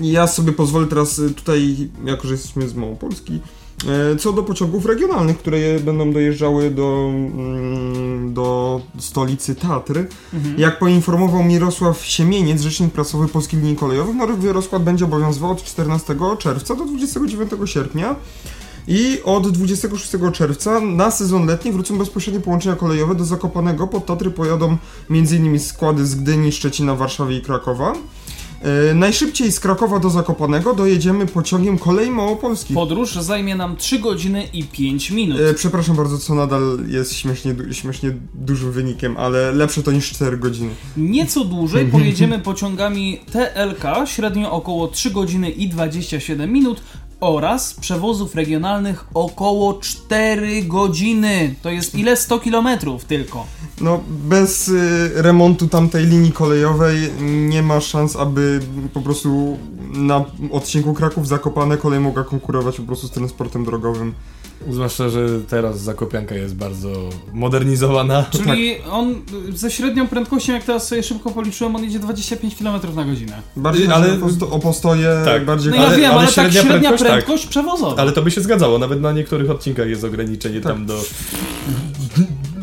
Ja 0.00 0.26
sobie 0.26 0.52
pozwolę 0.52 0.86
teraz 0.86 1.18
y, 1.18 1.30
tutaj, 1.30 1.90
jako 2.04 2.26
że 2.26 2.34
jesteśmy 2.34 2.68
z 2.68 2.74
Małopolski, 2.74 3.40
e, 4.12 4.16
co 4.16 4.32
do 4.32 4.42
pociągów 4.42 4.86
regionalnych, 4.86 5.38
które 5.38 5.80
będą 5.80 6.12
dojeżdżały 6.12 6.70
do, 6.70 7.10
mm, 7.14 8.34
do 8.34 8.80
stolicy 8.98 9.54
Tatry. 9.54 10.06
Jak 10.58 10.78
poinformował 10.78 11.44
Mirosław 11.44 12.04
Siemieniec, 12.04 12.60
rzecznik 12.60 12.92
prasowy 12.92 13.28
Polskich 13.28 13.60
Linii 13.60 13.76
Kolejowych, 13.76 14.16
nowy 14.16 14.52
rozkład 14.52 14.82
będzie 14.82 15.04
obowiązywał 15.04 15.50
od 15.50 15.64
14 15.64 16.36
czerwca 16.38 16.74
do 16.74 16.84
29 16.84 17.66
sierpnia. 17.66 18.16
I 18.88 19.20
od 19.24 19.50
26 19.50 20.12
czerwca 20.32 20.80
na 20.80 21.10
sezon 21.10 21.46
letni 21.46 21.72
wrócą 21.72 21.98
bezpośrednie 21.98 22.40
połączenia 22.40 22.76
kolejowe 22.76 23.14
do 23.14 23.24
Zakopanego. 23.24 23.86
Pod 23.86 24.06
Tatry 24.06 24.30
pojadą 24.30 24.76
m.in. 25.10 25.60
składy 25.60 26.06
z 26.06 26.14
Gdyni, 26.14 26.52
Szczecina, 26.52 26.94
Warszawy 26.94 27.34
i 27.34 27.40
Krakowa. 27.40 27.92
E, 28.90 28.94
najszybciej 28.94 29.52
z 29.52 29.60
Krakowa 29.60 29.98
do 29.98 30.10
Zakopanego 30.10 30.74
dojedziemy 30.74 31.26
pociągiem 31.26 31.78
kolei 31.78 32.10
Małopolskich. 32.10 32.74
Podróż 32.74 33.14
zajmie 33.14 33.56
nam 33.56 33.76
3 33.76 33.98
godziny 33.98 34.44
i 34.52 34.64
5 34.64 35.10
minut. 35.10 35.40
E, 35.40 35.54
przepraszam 35.54 35.96
bardzo, 35.96 36.18
co 36.18 36.34
nadal 36.34 36.78
jest 36.88 37.14
śmiesznie, 37.14 37.54
du- 37.54 37.74
śmiesznie 37.74 38.14
dużym 38.34 38.72
wynikiem, 38.72 39.16
ale 39.16 39.52
lepsze 39.52 39.82
to 39.82 39.92
niż 39.92 40.10
4 40.10 40.36
godziny. 40.36 40.70
Nieco 40.96 41.44
dłużej 41.44 41.86
pojedziemy 41.92 42.38
pociągami 42.38 43.20
TLK, 43.32 43.84
średnio 44.06 44.52
około 44.52 44.88
3 44.88 45.10
godziny 45.10 45.50
i 45.50 45.68
27 45.68 46.52
minut 46.52 46.82
oraz 47.20 47.74
przewozów 47.74 48.34
regionalnych 48.34 49.04
około 49.14 49.74
4 49.74 50.62
godziny. 50.62 51.54
To 51.62 51.70
jest 51.70 51.94
ile? 51.94 52.16
100 52.16 52.38
kilometrów 52.38 53.04
tylko. 53.04 53.46
No, 53.80 54.00
bez 54.08 54.68
y, 54.68 55.10
remontu 55.14 55.68
tamtej 55.68 56.06
linii 56.06 56.32
kolejowej 56.32 57.10
nie 57.20 57.62
ma 57.62 57.80
szans, 57.80 58.16
aby 58.16 58.60
po 58.94 59.00
prostu 59.00 59.58
na 59.94 60.24
odcinku 60.52 60.94
Kraków-Zakopane 60.94 61.76
kolej 61.76 62.00
mogła 62.00 62.24
konkurować 62.24 62.76
po 62.76 62.82
prostu 62.82 63.06
z 63.06 63.10
transportem 63.10 63.64
drogowym. 63.64 64.14
Zwłaszcza, 64.70 65.08
że 65.08 65.26
teraz 65.48 65.80
Zakopianka 65.80 66.34
jest 66.34 66.54
bardzo 66.56 66.88
modernizowana. 67.32 68.24
Czyli 68.44 68.74
on 68.90 69.14
y, 69.48 69.56
ze 69.58 69.70
średnią 69.70 70.06
prędkością, 70.08 70.52
jak 70.52 70.64
teraz 70.64 70.88
sobie 70.88 71.02
szybko 71.02 71.30
policzyłem, 71.30 71.76
on 71.76 71.84
jedzie 71.84 71.98
25 71.98 72.56
km 72.56 72.94
na 72.94 73.04
godzinę. 73.04 73.42
Bardziej 73.56 73.86
Y, 73.86 73.94
ale 73.94 74.04
ale- 74.06 74.14
o, 74.14 74.26
posto- 74.26 74.50
o 74.50 74.58
postoje, 74.58 75.08
Tak. 75.24 75.44
bardziej... 75.44 75.70
No 75.70 75.76
ja 75.76 75.86
Ale- 75.86 75.96
wiem, 75.96 76.10
ale 76.10 76.18
ale, 76.20 76.26
tak 76.26 76.34
średnia 76.34 76.60
średnia 76.62 76.78
prędkość, 76.88 77.02
prędkość, 77.10 77.42
tak. 77.42 77.50
przewozowa. 77.50 78.02
Ale 78.02 78.12
to 78.12 78.22
by 78.22 78.30
się 78.30 78.40
zgadzało, 78.40 78.78
nawet 78.78 79.00
na 79.00 79.12
niektórych 79.12 79.50
odcinkach 79.50 79.88
jest 79.88 80.04
ograniczenie 80.04 80.60
Tak. 80.60 80.72
tam 80.72 80.86
do 80.86 81.00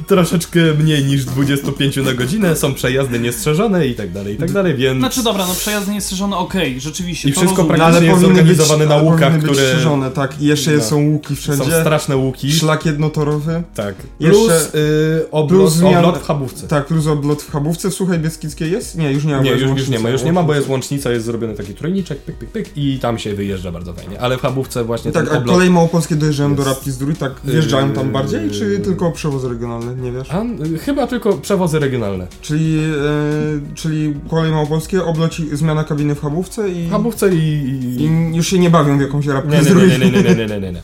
troszeczkę 0.09 0.59
mniej 0.79 1.03
niż 1.05 1.25
25 1.25 1.97
na 1.97 2.13
godzinę, 2.13 2.55
są 2.55 2.73
przejazdy 2.73 3.19
niestrzeżone 3.19 3.87
i 3.87 3.95
tak 3.95 4.11
dalej, 4.11 4.33
i 4.33 4.37
tak 4.37 4.51
dalej, 4.51 4.75
więc... 4.75 4.99
Znaczy 4.99 5.23
dobra, 5.23 5.47
no 5.47 5.53
przejazdy 5.53 5.91
niestrzeżone, 5.91 6.37
okej, 6.37 6.79
rzeczywiście. 6.79 7.29
I 7.29 7.33
to 7.33 7.39
wszystko 7.39 7.61
rozumiem. 7.61 7.77
No, 7.79 7.85
ale 7.85 7.93
praktycznie 7.93 8.09
jest 8.09 8.21
powinny 8.23 8.43
być, 8.49 8.57
zorganizowane 8.57 9.03
na 9.05 9.11
łukach, 9.11 9.33
być 9.33 9.43
które- 9.51 9.67
strzeżone, 9.67 10.11
tak. 10.11 10.41
I 10.41 10.45
jeszcze 10.45 10.71
No. 10.71 10.83
są 10.83 11.03
łuki 11.09 11.35
Są 11.35 11.41
wszędzie. 11.41 11.81
straszne 11.81 12.17
łuki. 12.17 12.51
Szlak 12.51 12.85
jednotorowy. 12.85 13.63
Tak. 13.75 13.95
Jeszcze- 14.19 14.37
Plus 14.39 14.51
y, 14.75 15.31
oblot, 15.31 15.61
plus 15.61 15.73
zmian- 15.73 15.97
oblot 15.97 16.17
w 16.17 16.25
Chabówce. 16.27 16.67
Tak, 16.67 16.85
plus 16.87 17.07
oblot 17.07 17.41
w 17.41 17.51
Chabówce. 17.51 17.89
W 17.89 17.93
Słuchaj 17.93 18.19
Bieskickiej 18.19 18.71
jest? 18.71 18.97
Nie, 18.97 19.11
już 19.11 19.23
nie 19.25 19.35
ma. 19.35 19.41
Nie, 19.41 19.51
bo 19.51 19.57
jest 19.57 19.69
już, 19.69 19.79
już 19.79 19.89
nie 19.89 19.99
ma, 19.99 20.09
już 20.09 20.23
nie 20.23 20.33
ma, 20.33 20.43
bo 20.43 20.55
jest 20.55 20.69
łącznica. 20.69 21.11
jest 21.11 21.25
zrobiony 21.25 21.53
taki 21.55 21.73
trójniczek, 21.73 22.19
pyk, 22.19 22.35
pyk, 22.35 22.49
pyk 22.49 22.77
i 22.77 22.99
tam 22.99 23.19
się 23.19 23.33
wyjeżdża 23.35 23.71
bardzo 23.71 23.93
fajnie. 23.93 24.21
Ale 24.21 24.37
w 24.37 24.41
Chabówce 24.41 24.83
właśnie 24.83 25.11
Tak, 25.11 25.25
ten 25.25 25.33
a 25.35 25.37
oblot... 25.37 25.55
kolej 25.55 25.69
małopolskie 25.69 26.15
dojeżdżają 26.15 26.55
do 26.55 26.61
jest- 26.61 26.69
Rabki 26.75 26.91
Zdrój, 26.91 27.15
tak 27.15 27.31
wjeżdżają 27.43 27.91
tam 27.91 28.05
Yy, 28.07 28.13
bardziej, 28.13 28.51
czy 28.51 28.79
tylko 28.79 29.11
przewozy 29.11 29.49
regionalne, 29.49 29.95
nie 30.01 30.11
wiesz? 30.11 30.31
A, 30.31 30.43
chyba 30.85 31.07
tylko 31.07 31.33
przewozy 31.33 31.79
regionalne. 31.79 32.27
Czyli, 32.41 32.79
e, 32.79 33.75
czyli 33.75 34.13
kolej 34.29 34.51
małopolskie, 34.51 35.03
obloci, 35.03 35.57
zmiana 35.57 35.83
kabiny 35.83 36.15
w 36.15 36.21
Chabówce 36.21 36.69
i, 36.69 36.87
W 36.87 36.91
Chabówce 36.91 37.35
i... 37.35 37.37
i... 37.37 38.01
i 38.01 38.35
już 38.35 38.47
się 38.47 38.59
nie 38.59 38.69
bawią 38.69 38.97
w 38.97 39.01
jakąś 39.01 39.27
Rabkę 39.27 39.61
Nie, 39.61 39.75
nie, 39.75 39.87
nie, 39.87 39.97
nie, 39.97 40.11
nie, 40.11 40.11
nie, 40.11 40.35
nie, 40.35 40.45
nie, 40.45 40.59
nie, 40.59 40.71
nie. 40.71 40.81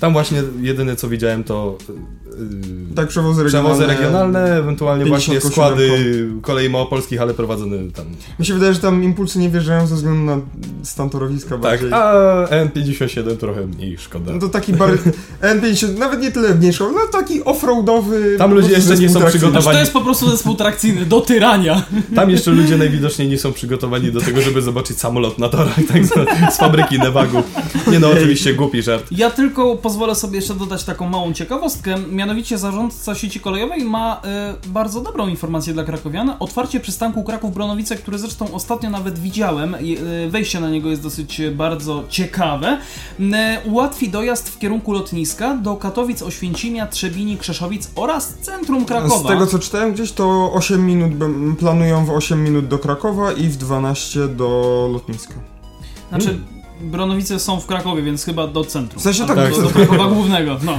Tam 0.00 0.12
właśnie 0.12 0.42
jedyne 0.60 0.96
co 0.96 1.08
widziałem 1.08 1.44
to 1.44 1.78
Tak, 2.96 3.08
przewozy 3.08 3.44
regionalne. 3.44 3.76
przewozy 3.78 4.00
regionalne, 4.00 4.56
ewentualnie 4.56 5.04
50 5.04 5.26
właśnie 5.38 5.50
składy 5.50 5.88
kolei 6.42 6.68
małopolskich, 6.70 7.20
ale 7.20 7.34
prowadzone 7.34 7.76
tam. 7.92 8.04
Mi 8.38 8.46
się 8.46 8.54
wydaje, 8.54 8.74
że 8.74 8.80
tam 8.80 9.04
impulsy 9.04 9.38
nie 9.38 9.50
wjeżdżają 9.50 9.86
ze 9.86 9.94
względu 9.94 10.24
na 10.24 10.38
stan 10.82 11.10
torowiska 11.10 11.50
Tak, 11.50 11.60
bardziej. 11.60 11.92
a 11.92 12.46
N57 12.50 13.36
trochę 13.36 13.66
mniej 13.66 13.98
szkoda. 13.98 14.32
No 14.32 14.38
to 14.38 14.48
taki 14.48 14.72
bar... 14.72 14.90
N50, 15.42 15.98
nawet 15.98 16.20
nie 16.20 16.30
tyle 16.32 16.54
mniejszy, 16.54 16.84
no 16.84 17.00
taki 17.12 17.44
offroadowy. 17.44 18.36
Tam 18.38 18.54
ludzie 18.54 18.70
jeszcze 18.72 18.96
nie 18.96 19.08
są. 19.08 19.18
Znaczy, 19.18 19.38
przygotowani. 19.38 19.74
to 19.76 19.80
jest 19.80 19.92
po 19.92 20.00
prostu 20.00 20.30
zespół 20.30 20.54
trakcyjny, 20.54 21.06
do 21.06 21.20
tyrania. 21.20 21.82
Tam 22.16 22.30
jeszcze 22.30 22.50
ludzie 22.50 22.76
najwidoczniej 22.76 23.28
nie 23.28 23.38
są 23.38 23.52
przygotowani 23.52 24.12
do 24.12 24.20
tego, 24.20 24.40
żeby 24.40 24.62
zobaczyć 24.62 24.98
samolot 24.98 25.38
na 25.38 25.48
torach 25.48 25.76
tak 25.92 26.06
z, 26.06 26.12
z 26.54 26.56
fabryki 26.56 26.98
Nevagu. 26.98 27.42
Nie 27.90 28.00
no, 28.00 28.10
oczywiście 28.10 28.54
głupi 28.54 28.82
żart. 28.82 29.06
Ja 29.10 29.30
tylko 29.30 29.76
pozwolę 29.76 30.14
sobie 30.14 30.36
jeszcze 30.36 30.54
dodać 30.54 30.84
taką 30.84 31.08
małą 31.08 31.32
ciekawostkę. 31.32 31.96
Mianowicie 32.24 32.58
zarządca 32.58 33.14
sieci 33.14 33.40
kolejowej 33.40 33.84
ma 33.84 34.22
y, 34.64 34.68
bardzo 34.68 35.00
dobrą 35.00 35.28
informację 35.28 35.74
dla 35.74 35.84
krakowian. 35.84 36.32
Otwarcie 36.38 36.80
przystanku 36.80 37.22
Kraków-Bronowice, 37.22 37.96
który 37.96 38.18
zresztą 38.18 38.54
ostatnio 38.54 38.90
nawet 38.90 39.18
widziałem. 39.18 39.74
y, 39.74 40.28
Wejście 40.30 40.60
na 40.60 40.70
niego 40.70 40.90
jest 40.90 41.02
dosyć 41.02 41.42
bardzo 41.52 42.04
ciekawe. 42.08 42.78
Y, 43.20 43.24
ułatwi 43.70 44.08
dojazd 44.08 44.48
w 44.48 44.58
kierunku 44.58 44.92
lotniska 44.92 45.56
do 45.56 45.76
Katowic, 45.76 46.22
Oświęcimia, 46.22 46.86
Trzebini, 46.86 47.36
Krzeszowic 47.36 47.90
oraz 47.96 48.34
centrum 48.34 48.84
Krakowa. 48.84 49.28
Z 49.28 49.32
tego 49.32 49.46
co 49.46 49.58
czytałem 49.58 49.92
gdzieś, 49.92 50.12
to 50.12 50.52
8 50.52 50.86
minut 50.86 51.12
planują 51.58 52.04
w 52.04 52.10
8 52.10 52.44
minut 52.44 52.68
do 52.68 52.78
Krakowa 52.78 53.32
i 53.32 53.48
w 53.48 53.56
12 53.56 54.28
do 54.28 54.88
lotniska. 54.92 55.34
Znaczy, 56.08 56.38
Bronowice 56.84 57.38
są 57.38 57.60
w 57.60 57.66
Krakowie, 57.66 58.02
więc 58.02 58.24
chyba 58.24 58.46
do 58.46 58.64
centrum. 58.64 59.00
W 59.00 59.02
sensie 59.02 59.26
tak, 59.26 59.50
do, 59.50 59.62
do 59.62 59.70
Krakowa 59.70 60.06
głównego. 60.06 60.58
No. 60.64 60.78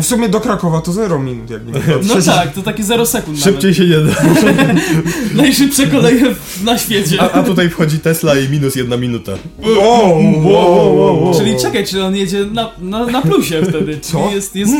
W 0.00 0.06
sumie 0.06 0.28
do 0.28 0.40
Krakowa 0.40 0.80
to 0.80 0.92
0 0.92 1.18
minut, 1.18 1.50
jakby. 1.50 1.72
nie 1.72 1.78
no 2.02 2.14
patrzeć. 2.14 2.24
tak, 2.24 2.52
to 2.52 2.62
takie 2.62 2.82
0 2.82 3.06
sekund 3.06 3.40
Szybciej 3.40 3.74
się 3.74 3.84
nie 3.86 3.96
da. 3.96 4.22
nawet. 4.22 4.80
Najszybsze 5.34 5.86
koleje 5.86 6.34
na 6.64 6.78
świecie. 6.78 7.22
A, 7.22 7.32
a 7.32 7.42
tutaj 7.42 7.70
wchodzi 7.70 7.98
Tesla 7.98 8.38
i 8.38 8.48
minus 8.48 8.76
jedna 8.76 8.96
minuta. 8.96 9.32
Wow, 9.58 10.22
wow, 10.44 10.96
wow, 10.96 11.24
wow. 11.24 11.38
Czyli 11.38 11.56
czekaj, 11.62 11.86
czy 11.86 12.04
on 12.04 12.16
jedzie 12.16 12.44
na, 12.44 12.70
na, 12.78 13.06
na 13.06 13.22
plusie 13.22 13.62
wtedy? 13.68 13.98
Co? 14.00 14.22
Czyli 14.22 14.34
Jest, 14.34 14.56
jest... 14.56 14.72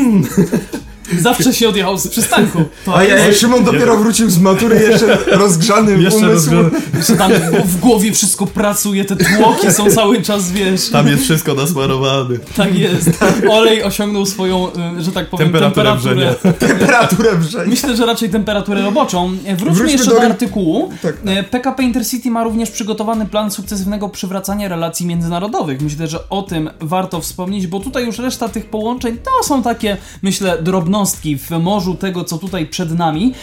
Zawsze 1.19 1.53
się 1.53 1.69
odjechał 1.69 1.97
z 1.97 2.07
przystanku. 2.07 2.63
To 2.85 2.95
A 2.97 3.03
ja, 3.03 3.33
Szymon 3.33 3.63
dopiero 3.63 3.97
wrócił 3.97 4.29
z 4.29 4.39
matury, 4.39 4.79
jeszcze 4.89 5.17
rozgrzany 5.31 5.91
Jeszcze 6.01 6.17
umysł. 6.19 6.33
rozgrzany. 6.33 6.69
Że 7.07 7.15
tam 7.15 7.31
w 7.65 7.79
głowie 7.79 8.11
wszystko 8.13 8.47
pracuje, 8.47 9.05
te 9.05 9.15
tłoki 9.15 9.71
są 9.71 9.91
cały 9.91 10.21
czas, 10.21 10.51
wiesz. 10.51 10.89
Tam 10.89 11.07
jest 11.07 11.23
wszystko 11.23 11.53
nasmarowane. 11.53 12.37
Tak 12.57 12.77
jest. 12.79 13.09
Olej 13.49 13.83
osiągnął 13.83 14.25
swoją, 14.25 14.67
y, 14.97 15.01
że 15.03 15.11
tak 15.11 15.29
powiem, 15.29 15.47
Temperaturę 15.51 15.95
temperaturę. 15.95 16.35
Temperaturę 16.59 17.37
wrzenia. 17.37 17.65
Myślę, 17.69 17.95
że 17.95 18.05
raczej 18.05 18.29
temperaturę 18.29 18.81
roboczą. 18.81 19.31
E, 19.45 19.55
Wróćmy, 19.55 19.75
Wróćmy 19.75 19.91
jeszcze 19.91 20.09
do 20.09 20.15
do, 20.15 20.21
artykułu. 20.25 20.89
Tak, 21.01 21.17
tak. 21.17 21.37
E, 21.37 21.43
PKP 21.43 21.83
Intercity 21.83 22.31
ma 22.31 22.43
również 22.43 22.71
przygotowany 22.71 23.25
plan 23.25 23.51
sukcesywnego 23.51 24.09
przywracania 24.09 24.67
relacji 24.67 25.05
międzynarodowych. 25.05 25.81
Myślę, 25.81 26.07
że 26.07 26.29
o 26.29 26.41
tym 26.41 26.69
warto 26.79 27.21
wspomnieć, 27.21 27.67
bo 27.67 27.79
tutaj 27.79 28.05
już 28.05 28.19
reszta 28.19 28.49
tych 28.49 28.65
połączeń 28.65 29.17
to 29.17 29.47
są 29.47 29.63
takie, 29.63 29.97
myślę, 30.21 30.57
drobnostki 31.01 31.37
w 31.37 31.51
morzu 31.51 31.95
tego, 31.95 32.23
co 32.23 32.37
tutaj 32.37 32.65
przed 32.65 32.97
nami, 32.97 33.33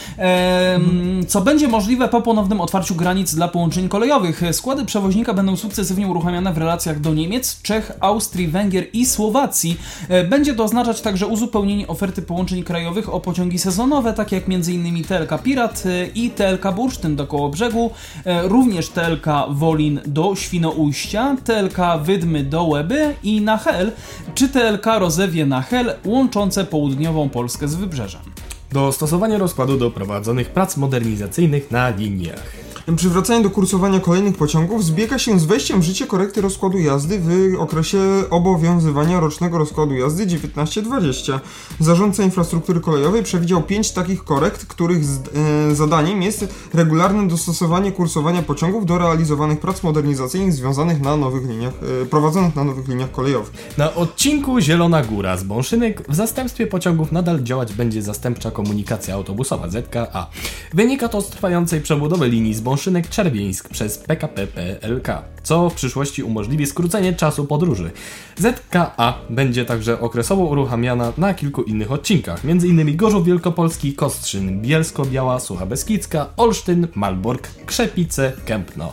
co 1.28 1.40
będzie 1.40 1.68
możliwe 1.68 2.08
po 2.08 2.22
ponownym 2.22 2.60
otwarciu 2.60 2.94
granic 2.94 3.34
dla 3.34 3.48
połączeń 3.48 3.88
kolejowych. 3.88 4.42
Składy 4.52 4.84
przewoźnika 4.84 5.34
będą 5.34 5.56
sukcesywnie 5.56 6.06
uruchamiane 6.06 6.52
w 6.52 6.58
relacjach 6.58 7.00
do 7.00 7.14
Niemiec, 7.14 7.62
Czech, 7.62 7.92
Austrii, 8.00 8.48
Węgier 8.48 8.84
i 8.92 9.06
Słowacji. 9.06 9.76
E, 10.08 10.24
Będzie 10.24 10.54
to 10.54 10.64
oznaczać 10.64 11.00
także 11.00 11.26
uzupełnienie 11.26 11.88
oferty 11.88 12.22
połączeń 12.22 12.62
krajowych 12.62 13.14
o 13.14 13.20
pociągi 13.20 13.58
sezonowe, 13.58 14.12
takie 14.12 14.36
jak 14.36 14.44
m.in. 14.48 15.04
TLK 15.04 15.42
Pirat 15.42 15.84
e, 15.86 16.06
i 16.06 16.30
TLK 16.30 16.74
Bursztyn 16.74 17.16
do 17.16 17.26
Kołobrzegu, 17.26 17.90
e, 18.24 18.48
również 18.48 18.88
TLK 18.88 19.26
Wolin 19.50 20.00
do 20.06 20.34
Świnoujścia, 20.34 21.36
TLK 21.44 21.78
Wydmy 22.02 22.44
do 22.44 22.64
Łeby 22.64 23.14
i 23.22 23.40
na 23.40 23.56
Hel, 23.56 23.92
czy 24.34 24.48
TLK 24.48 24.86
Rozewie 24.98 25.46
na 25.46 25.62
Hel, 25.62 25.94
łączące 26.04 26.64
południową 26.64 27.28
Polskę 27.28 27.47
z 27.48 27.74
wybrzeżem. 27.74 28.22
Dostosowanie 28.72 29.38
rozkładu 29.38 29.78
do 29.78 29.90
prowadzonych 29.90 30.50
prac 30.50 30.76
modernizacyjnych 30.76 31.70
na 31.70 31.90
liniach. 31.90 32.67
Przywracanie 32.96 33.42
do 33.42 33.50
kursowania 33.50 34.00
kolejnych 34.00 34.36
pociągów 34.36 34.84
zbiega 34.84 35.18
się 35.18 35.38
z 35.38 35.44
wejściem 35.44 35.80
w 35.80 35.84
życie 35.84 36.06
korekty 36.06 36.40
rozkładu 36.40 36.78
jazdy 36.78 37.20
w 37.20 37.60
okresie 37.60 37.98
obowiązywania 38.30 39.20
rocznego 39.20 39.58
rozkładu 39.58 39.94
jazdy 39.94 40.26
19-20. 40.26 41.40
Zarządca 41.80 42.22
infrastruktury 42.22 42.80
kolejowej 42.80 43.22
przewidział 43.22 43.62
pięć 43.62 43.90
takich 43.90 44.24
korekt, 44.24 44.66
których 44.66 44.98
e, 45.02 45.74
zadaniem 45.74 46.22
jest 46.22 46.54
regularne 46.74 47.28
dostosowanie 47.28 47.92
kursowania 47.92 48.42
pociągów 48.42 48.86
do 48.86 48.98
realizowanych 48.98 49.60
prac 49.60 49.82
modernizacyjnych 49.82 50.52
związanych 50.52 51.00
na 51.00 51.16
nowych 51.16 51.48
liniach, 51.48 51.74
e, 52.02 52.06
prowadzonych 52.06 52.56
na 52.56 52.64
nowych 52.64 52.88
liniach 52.88 53.10
kolejowych. 53.10 53.52
Na 53.78 53.94
odcinku 53.94 54.60
Zielona 54.60 55.02
Góra 55.02 55.36
z 55.36 55.44
Bąszynek 55.44 56.02
w 56.08 56.14
zastępstwie 56.14 56.66
pociągów 56.66 57.12
nadal 57.12 57.42
działać 57.42 57.72
będzie 57.72 58.02
zastępcza 58.02 58.50
komunikacja 58.50 59.14
autobusowa 59.14 59.68
ZKA. 59.68 60.26
Wynika 60.74 61.08
to 61.08 61.20
z 61.20 61.30
trwającej 61.30 61.80
przebudowy 61.80 62.28
linii 62.28 62.54
z 62.54 62.60
Bąszynek-Czerwieńsk 62.78 63.68
przez 63.68 63.98
PKP 63.98 64.46
PLK, 64.46 65.08
co 65.42 65.70
w 65.70 65.74
przyszłości 65.74 66.22
umożliwi 66.22 66.66
skrócenie 66.66 67.12
czasu 67.12 67.44
podróży. 67.44 67.90
ZKA 68.36 69.14
będzie 69.30 69.64
także 69.64 70.00
okresowo 70.00 70.44
uruchamiana 70.44 71.12
na 71.18 71.34
kilku 71.34 71.62
innych 71.62 71.92
odcinkach, 71.92 72.40
m.in. 72.44 72.96
Gorzów 72.96 73.26
Wielkopolski, 73.26 73.92
Kostrzyn, 73.92 74.62
Bielsko-Biała, 74.62 75.40
Sucha 75.40 75.66
Beskidzka, 75.66 76.26
Olsztyn, 76.36 76.88
Malbork, 76.94 77.48
Krzepice, 77.66 78.32
Kępno. 78.46 78.92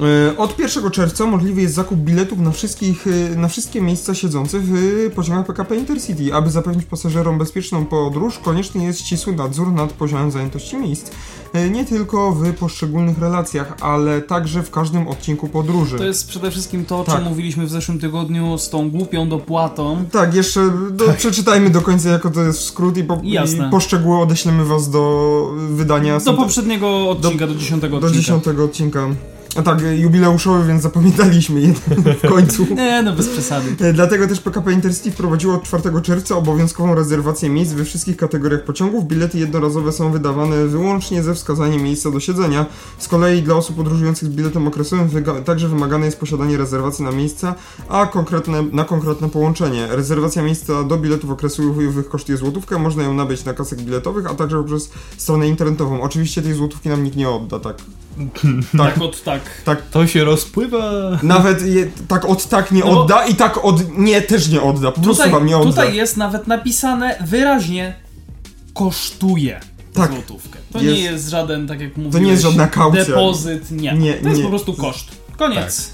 E, 0.00 0.38
Od 0.38 0.58
1 0.58 0.90
czerwca 0.90 1.26
możliwy 1.26 1.60
jest 1.62 1.74
zakup 1.74 1.98
biletów 1.98 2.38
na, 2.38 2.50
wszystkich, 2.50 3.06
e, 3.06 3.36
na 3.36 3.48
wszystkie 3.48 3.80
miejsca 3.80 4.14
siedzące 4.14 4.58
w 4.62 4.72
pociągach 5.14 5.46
PKP 5.46 5.76
Intercity. 5.76 6.34
Aby 6.34 6.50
zapewnić 6.50 6.84
pasażerom 6.86 7.38
bezpieczną 7.38 7.84
podróż, 7.86 8.38
konieczny 8.38 8.84
jest 8.84 9.00
ścisły 9.00 9.32
nadzór 9.32 9.72
nad 9.72 9.92
poziomem 9.92 10.30
zajętości 10.30 10.76
miejsc. 10.76 11.10
E, 11.52 11.70
Nie 11.70 11.84
tylko 11.84 12.32
w 12.32 12.52
poszczególnych 12.54 13.18
relacjach, 13.18 13.76
ale 13.80 14.22
także 14.22 14.62
w 14.62 14.70
każdym 14.70 15.08
odcinku 15.08 15.48
podróży. 15.48 15.98
To 15.98 16.04
jest 16.04 16.28
przede 16.28 16.50
wszystkim 16.50 16.84
to, 16.84 17.00
o 17.00 17.04
czym 17.04 17.14
Tak. 17.14 17.24
mówiliśmy 17.24 17.66
w 17.66 17.70
zeszłym 17.70 17.98
tygodniu 17.98 18.58
z 18.58 18.70
tą 18.70 18.90
głupią 18.90 19.28
dopłatą. 19.28 20.04
Tak, 20.12 20.34
jeszcze 20.34 20.72
do, 20.90 21.04
przeczytajmy 21.16 21.70
do 21.70 21.80
końca, 21.80 22.08
jako 22.08 22.30
to 22.30 22.42
jest 22.42 22.60
skrót 22.60 22.96
i, 22.96 23.04
po, 23.04 23.20
Jasne. 23.22 23.68
i 23.68 23.70
poszczegóły 23.70 24.18
odeślemy 24.22 24.64
was 24.64 24.90
do 24.90 25.50
wydania 25.70 26.18
Do 26.20 26.34
poprzedniego 26.34 27.10
odcinka, 27.10 27.46
do, 27.46 27.54
dziesiątego 27.54 28.00
do 28.00 28.06
odcinka. 28.06 28.22
dziesiątego 28.22 28.64
odcinka. 28.64 29.08
A 29.56 29.62
tak, 29.62 29.82
e, 29.82 29.96
jubileuszowy, 29.96 30.68
więc 30.68 30.82
zapamiętaliśmy 30.82 31.60
je 31.60 31.74
w 32.22 32.28
końcu. 32.28 32.66
Nie, 32.74 33.02
no 33.02 33.12
bez 33.12 33.28
przesady. 33.28 33.76
E, 33.80 33.92
Dlatego 33.92 34.28
też 34.28 34.40
PKP 34.40 34.72
Intercity 34.72 35.10
wprowadziło 35.10 35.54
od 35.54 35.62
4 35.62 35.82
czerwca 36.02 36.36
obowiązkową 36.36 36.94
rezerwację 36.94 37.50
miejsc 37.50 37.72
we 37.72 37.84
wszystkich 37.84 38.16
kategoriach 38.16 38.64
pociągów. 38.64 39.04
Bilety 39.08 39.38
jednorazowe 39.38 39.92
są 39.92 40.12
wydawane 40.12 40.66
wyłącznie 40.66 41.22
ze 41.22 41.34
wskazaniem 41.34 41.82
miejsca 41.82 42.10
do 42.10 42.20
siedzenia. 42.20 42.66
Z 42.98 43.08
kolei 43.08 43.42
dla 43.42 43.54
osób 43.54 43.76
podróżujących 43.76 44.28
z 44.28 44.32
biletem 44.32 44.66
okresowym 44.68 45.08
wyga- 45.08 45.42
także 45.42 45.68
wymagane 45.68 46.06
jest 46.06 46.20
posiadanie 46.20 46.56
rezerwacji 46.56 47.04
na 47.04 47.12
miejsca, 47.12 47.54
a 47.88 48.06
konkretne, 48.06 48.62
na 48.72 48.84
konkretne 48.84 49.28
połączenie. 49.30 49.86
Rezerwacja 49.90 50.42
miejsca 50.42 50.84
do 50.84 50.96
biletów 50.98 51.30
okresowych 51.30 52.08
kosztuje 52.08 52.38
złotówkę, 52.38 52.78
można 52.78 53.02
ją 53.02 53.14
nabyć 53.14 53.44
na 53.44 53.54
kasach 53.54 53.78
biletowych, 53.78 54.26
a 54.26 54.34
także 54.34 54.56
poprzez 54.58 54.90
stronę 55.16 55.48
internetową. 55.48 56.02
Oczywiście 56.02 56.42
tej 56.42 56.54
złotówki 56.54 56.88
nam 56.88 57.04
nikt 57.04 57.16
nie 57.16 57.28
odda, 57.30 57.60
tak. 57.60 57.76
Tak, 58.78 59.02
od 59.02 59.22
tak. 59.64 59.82
To 59.90 60.06
się 60.06 60.24
rozpływa. 60.24 60.90
Nawet 61.22 61.62
je, 61.66 61.86
tak 62.08 62.24
od 62.24 62.48
tak 62.48 62.72
nie 62.72 62.80
No 62.80 63.00
odda 63.02 63.26
i 63.26 63.34
tak 63.34 63.64
od 63.64 63.98
nie 63.98 64.22
też 64.22 64.48
nie 64.48 64.62
odda. 64.62 64.92
Po 64.92 65.00
prostu 65.00 65.22
Tutaj, 65.22 65.32
wam 65.32 65.46
nie 65.46 65.56
odda. 65.56 65.70
tutaj 65.70 65.96
jest 65.96 66.16
nawet 66.16 66.46
napisane 66.46 67.18
wyraźnie 67.26 67.94
kosztuje 68.74 69.60
Tak. 69.92 70.12
złotówkę. 70.12 70.58
To 70.72 70.80
Jest- 70.80 70.94
nie 70.94 71.00
jest 71.04 71.28
żaden, 71.28 71.66
tak 71.68 71.80
jak 71.80 71.96
mówiłeś, 71.96 72.24
nie 72.24 72.30
jest 72.30 72.42
żadna 72.42 72.66
kaucja. 72.66 73.04
depozyt, 73.04 73.70
nie. 73.70 73.92
Nie, 73.92 74.14
to 74.14 74.24
jest 74.28 74.38
nie. 74.38 74.44
po 74.44 74.50
prostu 74.50 74.74
koszt. 74.74 75.08
Koniec. 75.36 75.90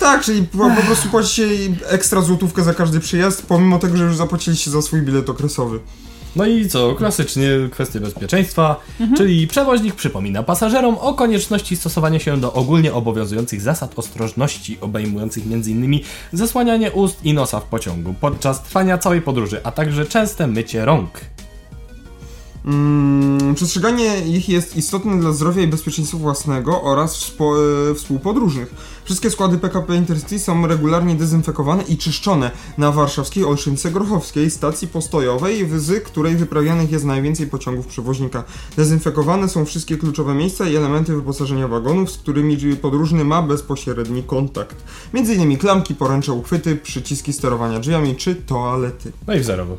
Tak, 0.00 0.24
czyli 0.24 0.42
po, 0.42 0.70
po 0.70 0.82
prostu 0.82 1.08
płacicie 1.08 1.46
ekstra 1.88 2.20
złotówkę 2.22 2.62
za 2.62 2.74
każdy 2.74 3.00
przyjazd, 3.00 3.46
pomimo 3.46 3.78
tego, 3.78 3.96
że 3.96 4.04
już 4.04 4.16
zapłaciliście 4.16 4.70
za 4.70 4.82
swój 4.82 5.02
bilet 5.02 5.30
okresowy. 5.30 5.80
No 6.36 6.46
i 6.46 6.68
co, 6.68 6.94
klasycznie 6.94 7.48
kwestie 7.70 8.00
bezpieczeństwa, 8.00 8.80
czyli 9.16 9.46
przewoźnik 9.46 9.94
przypomina 9.94 10.42
pasażerom 10.42 10.98
o 10.98 11.14
konieczności 11.14 11.76
stosowania 11.76 12.18
się 12.18 12.40
do 12.40 12.52
ogólnie 12.52 12.94
obowiązujących 12.94 13.60
zasad 13.60 13.98
ostrożności, 13.98 14.78
obejmujących 14.80 15.44
m.in. 15.50 16.00
zasłanianie 16.32 16.92
ust 16.92 17.24
i 17.24 17.34
nosa 17.34 17.60
w 17.60 17.64
pociągu 17.64 18.14
podczas 18.20 18.62
trwania 18.62 18.98
całej 18.98 19.22
podróży, 19.22 19.60
a 19.64 19.72
także 19.72 20.06
częste 20.06 20.46
mycie 20.46 20.84
rąk. 20.84 21.35
Mm, 22.66 23.54
przestrzeganie 23.54 24.18
ich 24.26 24.48
jest 24.48 24.76
istotne 24.76 25.20
dla 25.20 25.32
zdrowia 25.32 25.62
i 25.62 25.66
bezpieczeństwa 25.66 26.18
własnego 26.18 26.82
oraz 26.82 27.16
wspo- 27.16 27.90
e, 27.90 27.94
współpodróżnych. 27.94 28.74
Wszystkie 29.04 29.30
składy 29.30 29.58
PKP 29.58 29.96
Intercity 29.96 30.38
są 30.38 30.66
regularnie 30.66 31.14
dezynfekowane 31.14 31.82
i 31.82 31.96
czyszczone 31.96 32.50
na 32.78 32.92
warszawskiej 32.92 33.44
Olszynce 33.44 33.90
Grochowskiej, 33.90 34.50
stacji 34.50 34.88
postojowej, 34.88 35.68
z 35.76 36.04
której 36.04 36.36
wyprawianych 36.36 36.90
jest 36.90 37.04
najwięcej 37.04 37.46
pociągów 37.46 37.86
przewoźnika. 37.86 38.44
Dezynfekowane 38.76 39.48
są 39.48 39.64
wszystkie 39.64 39.96
kluczowe 39.96 40.34
miejsca 40.34 40.68
i 40.68 40.76
elementy 40.76 41.14
wyposażenia 41.14 41.68
wagonów, 41.68 42.10
z 42.10 42.18
którymi 42.18 42.56
podróżny 42.82 43.24
ma 43.24 43.42
bezpośredni 43.42 44.22
kontakt. 44.22 44.76
Między 45.14 45.34
innymi 45.34 45.58
klamki, 45.58 45.94
poręcze, 45.94 46.32
uchwyty, 46.32 46.76
przyciski 46.76 47.32
sterowania 47.32 47.80
drzwiami 47.80 48.16
czy 48.16 48.34
toalety. 48.34 49.12
No 49.26 49.34
i 49.34 49.40
wzorowo. 49.40 49.76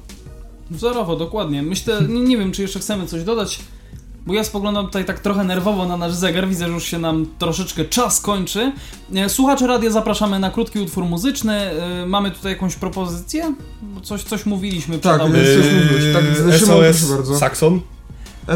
Wzorowo, 0.71 1.15
dokładnie. 1.15 1.63
Myślę, 1.63 2.01
nie, 2.09 2.19
nie 2.21 2.37
wiem, 2.37 2.51
czy 2.51 2.61
jeszcze 2.61 2.79
chcemy 2.79 3.07
coś 3.07 3.23
dodać, 3.23 3.59
bo 4.25 4.33
ja 4.33 4.43
spoglądam 4.43 4.85
tutaj 4.85 5.05
tak 5.05 5.19
trochę 5.19 5.43
nerwowo 5.43 5.85
na 5.85 5.97
nasz 5.97 6.13
zegar. 6.13 6.47
Widzę, 6.47 6.65
że 6.67 6.71
już 6.73 6.83
się 6.83 6.99
nam 6.99 7.25
troszeczkę 7.39 7.85
czas 7.85 8.21
kończy. 8.21 8.71
E, 9.15 9.29
Słuchacze 9.29 9.67
radia 9.67 9.89
zapraszamy 9.91 10.39
na 10.39 10.49
krótki 10.51 10.79
utwór 10.79 11.05
muzyczny. 11.05 11.53
E, 11.53 12.05
Mamy 12.05 12.31
tutaj 12.31 12.51
jakąś 12.51 12.75
propozycję? 12.75 13.53
Bo 13.81 14.01
coś, 14.01 14.23
coś 14.23 14.45
mówiliśmy 14.45 14.99
Tak, 14.99 15.15
przed 15.15 15.21
audycją. 15.27 15.61
coś 15.63 15.73
mówiłeś, 15.73 16.13
tak, 16.13 16.23
SOS 16.59 16.67
proszę 16.99 17.15
bardzo. 17.15 17.37
Saxon. 17.37 17.81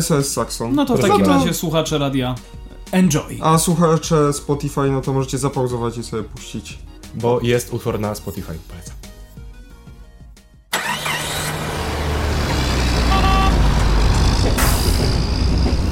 SOS 0.01 0.27
Saxon. 0.31 0.75
No 0.75 0.85
to 0.85 0.97
w 0.97 1.01
takim 1.01 1.25
razie 1.25 1.53
słuchacze 1.53 1.97
radia 1.97 2.35
enjoy. 2.91 3.39
A 3.41 3.57
słuchacze 3.57 4.33
Spotify, 4.33 4.81
no 4.91 5.01
to 5.01 5.13
możecie 5.13 5.37
zapauzować 5.37 5.97
i 5.97 6.03
sobie 6.03 6.23
puścić. 6.23 6.79
Bo 7.15 7.39
jest 7.43 7.73
utwór 7.73 7.99
na 7.99 8.15
Spotify, 8.15 8.53
polecam. 8.69 8.95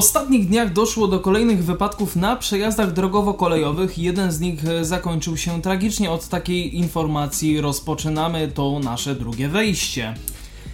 Ostatnich 0.00 0.48
dniach 0.48 0.72
doszło 0.72 1.08
do 1.08 1.20
kolejnych 1.20 1.64
wypadków 1.64 2.16
na 2.16 2.36
przejazdach 2.36 2.92
drogowo-kolejowych. 2.92 3.98
Jeden 3.98 4.32
z 4.32 4.40
nich 4.40 4.64
e, 4.64 4.84
zakończył 4.84 5.36
się 5.36 5.62
tragicznie. 5.62 6.10
Od 6.10 6.28
takiej 6.28 6.76
informacji 6.76 7.60
rozpoczynamy 7.60 8.48
to 8.48 8.78
nasze 8.78 9.14
drugie 9.14 9.48
wejście. 9.48 10.14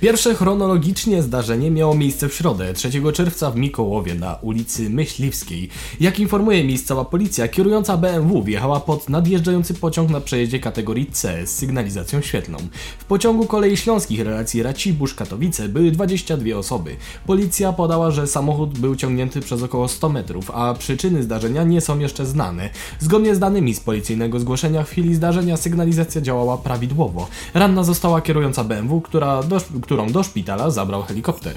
Pierwsze 0.00 0.34
chronologicznie 0.34 1.22
zdarzenie 1.22 1.70
miało 1.70 1.94
miejsce 1.94 2.28
w 2.28 2.34
środę, 2.34 2.74
3 2.74 2.90
czerwca 3.12 3.50
w 3.50 3.56
Mikołowie 3.56 4.14
na 4.14 4.34
ulicy 4.34 4.90
Myśliwskiej. 4.90 5.68
Jak 6.00 6.20
informuje 6.20 6.64
miejscowa 6.64 7.04
policja, 7.04 7.48
kierująca 7.48 7.96
BMW 7.96 8.42
wjechała 8.42 8.80
pod 8.80 9.08
nadjeżdżający 9.08 9.74
pociąg 9.74 10.10
na 10.10 10.20
przejeździe 10.20 10.60
kategorii 10.60 11.06
C 11.12 11.46
z 11.46 11.54
sygnalizacją 11.54 12.20
świetlną. 12.20 12.58
W 12.98 13.04
pociągu 13.04 13.46
kolei 13.46 13.76
śląskich 13.76 14.20
relacji 14.20 14.62
Racibórz-Katowice 14.62 15.68
były 15.68 15.90
22 15.90 16.56
osoby. 16.56 16.96
Policja 17.26 17.72
podała, 17.72 18.10
że 18.10 18.26
samochód 18.26 18.78
był 18.78 18.96
ciągnięty 18.96 19.40
przez 19.40 19.62
około 19.62 19.88
100 19.88 20.08
metrów, 20.08 20.50
a 20.50 20.74
przyczyny 20.74 21.22
zdarzenia 21.22 21.64
nie 21.64 21.80
są 21.80 21.98
jeszcze 21.98 22.26
znane. 22.26 22.70
Zgodnie 22.98 23.34
z 23.34 23.38
danymi 23.38 23.74
z 23.74 23.80
policyjnego 23.80 24.40
zgłoszenia 24.40 24.82
w 24.84 24.90
chwili 24.90 25.14
zdarzenia 25.14 25.56
sygnalizacja 25.56 26.20
działała 26.20 26.58
prawidłowo. 26.58 27.28
Ranna 27.54 27.84
została 27.84 28.20
kierująca 28.20 28.64
BMW, 28.64 29.00
która 29.00 29.42
do, 29.42 29.60
którą 29.86 30.12
do 30.12 30.22
szpitala 30.22 30.70
zabrał 30.70 31.02
helikopter. 31.02 31.56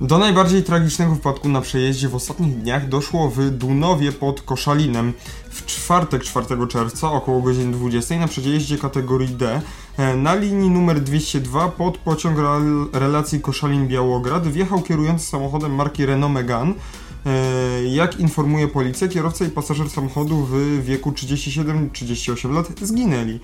Do 0.00 0.18
najbardziej 0.18 0.62
tragicznego 0.62 1.14
wypadku 1.14 1.48
na 1.48 1.60
przejeździe 1.60 2.08
w 2.08 2.14
ostatnich 2.14 2.58
dniach 2.58 2.88
doszło 2.88 3.30
w 3.30 3.50
Dunowie 3.50 4.12
pod 4.12 4.42
Koszalinem. 4.42 5.12
W 5.50 5.66
czwartek 5.66 6.22
4 6.24 6.46
czerwca 6.68 7.12
około 7.12 7.42
godziny 7.42 7.72
20 7.72 8.18
na 8.18 8.28
przejeździe 8.28 8.78
kategorii 8.78 9.28
D 9.28 9.60
e, 9.96 10.16
na 10.16 10.34
linii 10.34 10.70
numer 10.70 11.00
202 11.00 11.68
pod 11.68 11.98
pociąg 11.98 12.38
rel- 12.38 12.86
relacji 12.92 13.40
Koszalin-Białograd 13.40 14.48
wjechał 14.48 14.82
kierujący 14.82 15.26
samochodem 15.26 15.74
marki 15.74 16.06
Renault 16.06 16.34
Megane. 16.34 16.72
E, 17.26 17.84
Jak 17.84 18.20
informuje 18.20 18.68
policja, 18.68 19.08
kierowca 19.08 19.44
i 19.44 19.48
pasażer 19.50 19.90
samochodu 19.90 20.46
w 20.50 20.84
wieku 20.84 21.10
37-38 21.12 22.52
lat 22.52 22.66
zginęli. 22.82 23.40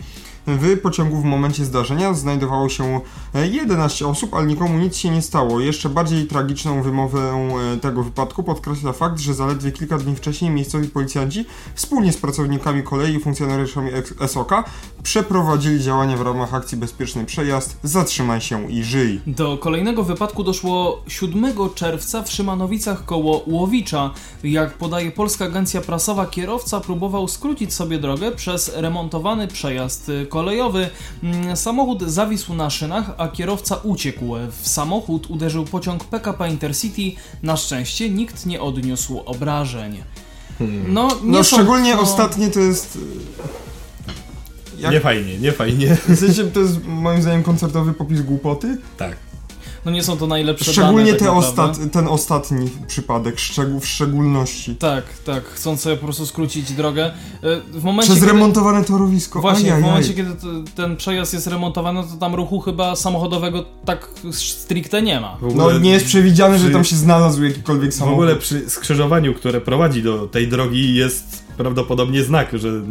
W 0.46 0.80
pociągu 0.80 1.16
w 1.16 1.24
momencie 1.24 1.64
zdarzenia 1.64 2.14
znajdowało 2.14 2.68
się 2.68 3.00
e, 3.34 3.48
11 3.48 4.06
osób, 4.06 4.34
ale 4.34 4.46
nikomu 4.46 4.78
nic 4.78 4.96
się 4.96 5.10
nie 5.10 5.22
stało. 5.22 5.60
Jeszcze 5.60 5.88
bardziej 5.88 6.26
tragiczną 6.26 6.82
wymowę 6.82 7.48
e, 7.74 7.76
tego 7.76 8.02
wypadku 8.02 8.42
podkreśla 8.42 8.92
fakt, 8.92 9.18
że 9.18 9.34
zaledwie 9.34 9.72
kilka 9.72 9.98
dni 9.98 10.16
wcześniej 10.16 10.50
miejscowi 10.50 10.88
policjanci 10.88 11.46
wspólnie 11.74 12.12
z 12.12 12.16
pracownikami 12.16 12.82
kolei 12.82 13.14
i 13.14 13.20
funkcjonariuszami 13.20 13.90
SOK 14.26 14.52
przeprowadzili 15.04 15.80
działania 15.80 16.16
w 16.16 16.20
ramach 16.20 16.54
akcji 16.54 16.78
Bezpieczny 16.78 17.24
Przejazd 17.24 17.76
Zatrzymaj 17.82 18.40
się 18.40 18.70
i 18.72 18.84
żyj. 18.84 19.20
Do 19.26 19.58
kolejnego 19.58 20.02
wypadku 20.02 20.44
doszło 20.44 21.02
7 21.08 21.52
czerwca 21.74 22.22
w 22.22 22.30
Szymanowicach 22.32 23.04
koło 23.04 23.42
Łowicza. 23.46 24.10
Jak 24.44 24.74
podaje 24.78 25.10
polska 25.10 25.44
agencja 25.44 25.80
prasowa, 25.80 26.26
kierowca 26.26 26.80
próbował 26.80 27.28
skrócić 27.28 27.74
sobie 27.74 27.98
drogę 27.98 28.32
przez 28.32 28.70
remontowany 28.76 29.48
przejazd 29.48 30.10
kolejowy. 30.28 30.88
Mm, 31.22 31.56
Samochód 31.56 32.02
zawisł 32.02 32.54
na 32.54 32.70
szynach, 32.70 33.10
a 33.18 33.28
kierowca 33.28 33.76
uciekł. 33.76 34.24
W 34.62 34.68
samochód 34.68 35.30
uderzył 35.30 35.64
pociąg 35.64 36.04
PKP 36.04 36.50
Intercity. 36.50 37.20
Na 37.42 37.56
szczęście 37.56 38.10
nikt 38.10 38.46
nie 38.46 38.60
odniósł 38.60 39.20
obrażeń. 39.24 40.02
No, 40.88 41.08
nie 41.08 41.32
No 41.32 41.44
są 41.44 41.56
szczególnie 41.56 41.92
to- 41.94 42.00
ostatnie 42.00 42.50
to 42.50 42.60
jest... 42.60 42.98
e, 44.78 44.82
Jak, 44.82 44.92
Nie 44.92 45.00
fajnie, 45.00 45.38
nie 45.38 45.52
fajnie. 45.52 45.96
w 46.08 46.16
sensie 46.18 46.44
to 46.44 46.60
jest 46.60 46.84
moim 46.86 47.22
zdaniem 47.22 47.42
koncertowy 47.42 47.92
popis 47.92 48.22
głupoty. 48.22 48.78
tak. 48.96 49.16
No 49.84 49.90
nie 49.90 50.02
są 50.02 50.16
to 50.16 50.26
najlepsze 50.26 50.72
Szczególnie 50.72 51.06
dane, 51.12 51.18
te 51.18 51.24
tak 51.24 51.34
ostat, 51.34 51.78
ten 51.92 52.08
ostatni 52.08 52.70
przypadek, 52.86 53.38
szczegół, 53.38 53.80
w 53.80 53.86
szczególności. 53.86 54.76
Tak, 54.76 55.04
tak, 55.24 55.44
chcą 55.44 55.76
sobie 55.76 55.96
po 55.96 56.04
prostu 56.04 56.26
skrócić 56.26 56.72
drogę. 56.72 57.06
Y, 57.44 57.80
W 57.80 57.84
momencie, 57.84 58.06
Przez 58.12 58.20
kiedy- 58.20 58.32
remontowane 58.32 58.84
torowisko. 58.84 59.40
Właśnie, 59.40 59.64
Ajajaj. 59.64 59.82
w 59.82 59.84
momencie, 59.86 60.14
kiedy 60.14 60.30
ten 60.74 60.96
przejazd 60.96 61.34
jest 61.34 61.46
remontowany, 61.46 62.02
to 62.02 62.16
tam 62.20 62.34
ruchu 62.34 62.60
chyba 62.60 62.96
samochodowego 62.96 63.64
tak 63.84 64.08
stricte 64.32 65.02
nie 65.02 65.20
ma. 65.20 65.36
W 65.42 65.54
No 65.56 65.78
nie 65.78 65.90
jest 65.90 66.06
przewidziane, 66.06 66.58
że 66.58 66.64
przy- 66.64 66.72
tam 66.72 66.84
się 66.84 66.96
znalazł 66.96 67.44
jakikolwiek 67.44 67.90
W 67.90 67.94
samochód. 67.94 68.14
ogóle 68.14 68.36
przy 68.36 68.70
skrzyżowaniu, 68.70 69.34
które 69.34 69.60
prowadzi 69.60 70.02
do 70.02 70.26
tej 70.26 70.48
drogi 70.48 70.94
jest 70.94 71.43
prawdopodobnie 71.56 72.22
znak, 72.22 72.58
że 72.58 72.82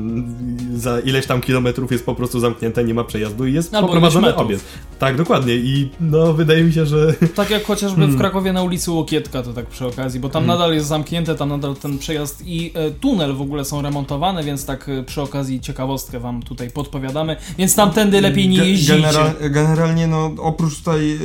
za 0.75 0.99
ileś 0.99 1.25
tam 1.25 1.41
kilometrów 1.41 1.91
jest 1.91 2.05
po 2.05 2.15
prostu 2.15 2.39
zamknięte, 2.39 2.83
nie 2.83 2.93
ma 2.93 3.03
przejazdu 3.03 3.47
i 3.47 3.53
jest 3.53 3.73
Albo 3.73 3.87
poprowadzony 3.87 4.35
obiekt. 4.35 4.65
Tak, 4.99 5.17
dokładnie 5.17 5.55
i 5.55 5.89
no 5.99 6.33
wydaje 6.33 6.63
mi 6.63 6.73
się, 6.73 6.85
że 6.85 7.13
Tak 7.35 7.49
jak 7.49 7.63
chociażby 7.63 7.97
Hmm. 7.97 8.15
w 8.15 8.19
Krakowie 8.19 8.53
na 8.53 8.63
ulicy 8.63 8.91
Łokietka, 8.91 9.43
to 9.43 9.53
tak 9.53 9.65
przy 9.65 9.87
okazji, 9.87 10.19
bo 10.19 10.29
tam 10.29 10.45
nadal 10.45 10.73
jest 10.73 10.87
zamknięte, 10.87 11.35
tam 11.35 11.49
nadal 11.49 11.75
ten 11.75 11.97
przejazd 11.97 12.43
i 12.45 12.71
e, 12.75 12.91
tunel 12.91 13.35
w 13.35 13.41
ogóle 13.41 13.65
są 13.65 13.81
remontowane, 13.81 14.43
więc 14.43 14.65
tak 14.65 14.89
e, 14.89 15.03
przy 15.03 15.21
okazji 15.21 15.59
ciekawostkę 15.59 16.19
wam 16.19 16.43
tutaj 16.43 16.69
podpowiadamy, 16.69 17.35
więc 17.57 17.75
tamtędy 17.75 18.21
lepiej 18.21 18.49
nie 18.49 18.65
jeździcie. 18.65 18.95
General, 18.95 19.33
generalnie, 19.49 20.07
no, 20.07 20.31
oprócz 20.37 20.77
tutaj 20.77 21.11
e, 21.11 21.17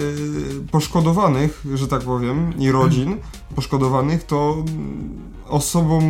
poszkodowanych, 0.71 1.65
że 1.75 1.89
tak 1.89 2.03
powiem, 2.03 2.53
i 2.59 2.71
rodzin 2.71 3.17
poszkodowanych, 3.55 4.25
to 4.25 4.65
osobą, 5.49 6.01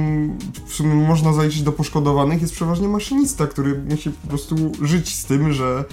w 0.67 0.75
sumie 0.75 0.95
można 0.95 1.33
zaliczyć 1.33 1.63
do 1.63 1.73
poszkodowanych, 1.73 2.41
jest 2.43 2.55
przeważnie 2.55 2.89
maszynista, 2.89 3.47
który 3.47 3.83
musi 3.91 4.11
po 4.11 4.29
prostu 4.29 4.57
żyć 4.83 5.15
z 5.15 5.25
tym, 5.25 5.53
że 5.53 5.85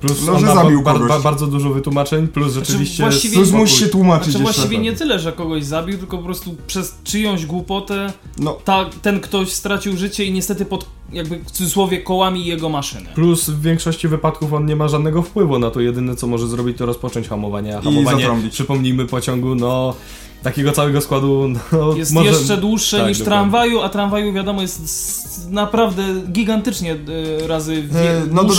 plus 0.00 0.26
No, 0.26 0.32
on 0.32 0.40
że 0.40 0.46
zabił 0.54 0.82
ba- 0.82 0.92
kogoś. 0.92 1.08
ba- 1.08 1.20
bardzo 1.20 1.46
dużo 1.46 1.70
wytłumaczeń, 1.70 2.28
plus 2.28 2.52
rzeczywiście 2.54 3.02
właściwie- 3.02 3.34
plus 3.36 3.50
musi 3.52 3.76
się 3.76 3.86
tłumaczyć 3.88 4.24
Znaczy 4.32 4.44
jeszcze. 4.44 4.60
właściwie 4.60 4.82
nie 4.82 4.92
tyle, 4.92 5.18
że 5.18 5.32
kogoś 5.32 5.64
zabił, 5.64 5.98
tylko 5.98 6.18
po 6.18 6.24
prostu 6.24 6.56
przez 6.66 6.98
czyjąś 7.04 7.46
głupotę 7.46 8.12
No, 8.38 8.58
ta, 8.64 8.84
ten 9.02 9.20
ktoś 9.20 9.52
stracił 9.52 9.96
życie 9.96 10.24
i 10.24 10.32
niestety 10.32 10.64
pod 10.64 10.86
jakby 11.12 11.38
w 11.38 11.50
cudzysłowie 11.50 11.98
kołami 12.02 12.46
jego 12.46 12.68
maszyny. 12.68 13.06
Plus 13.14 13.50
w 13.50 13.60
większości 13.62 14.08
wypadków 14.08 14.52
on 14.52 14.66
nie 14.66 14.76
ma 14.76 14.88
żadnego 14.88 15.22
wpływu 15.22 15.58
na 15.58 15.70
to. 15.70 15.80
Jedyne 15.80 16.16
co 16.16 16.26
może 16.26 16.46
zrobić 16.48 16.78
to 16.78 16.86
rozpocząć 16.86 17.28
hamowanie. 17.28 17.78
A 17.78 17.80
hamowanie, 17.82 18.28
przypomnijmy, 18.50 19.06
pociągu, 19.06 19.54
no 19.54 19.94
takiego 20.42 20.72
całego 20.72 21.00
składu 21.00 21.48
no, 21.72 21.96
Jest 21.96 22.12
może... 22.12 22.30
jeszcze 22.30 22.56
dłuższe 22.56 22.98
tak, 22.98 23.08
niż 23.08 23.18
dokładnie. 23.18 23.36
tramwaju, 23.36 23.80
a 23.80 23.88
tramwaju 23.88 24.32
wiadomo 24.32 24.62
jest 24.62 25.26
naprawdę 25.50 26.02
gigantycznie 26.32 26.96
e, 27.42 27.46
razy 27.46 27.82
wie, 27.82 28.10
E, 28.10 28.26
No 28.30 28.54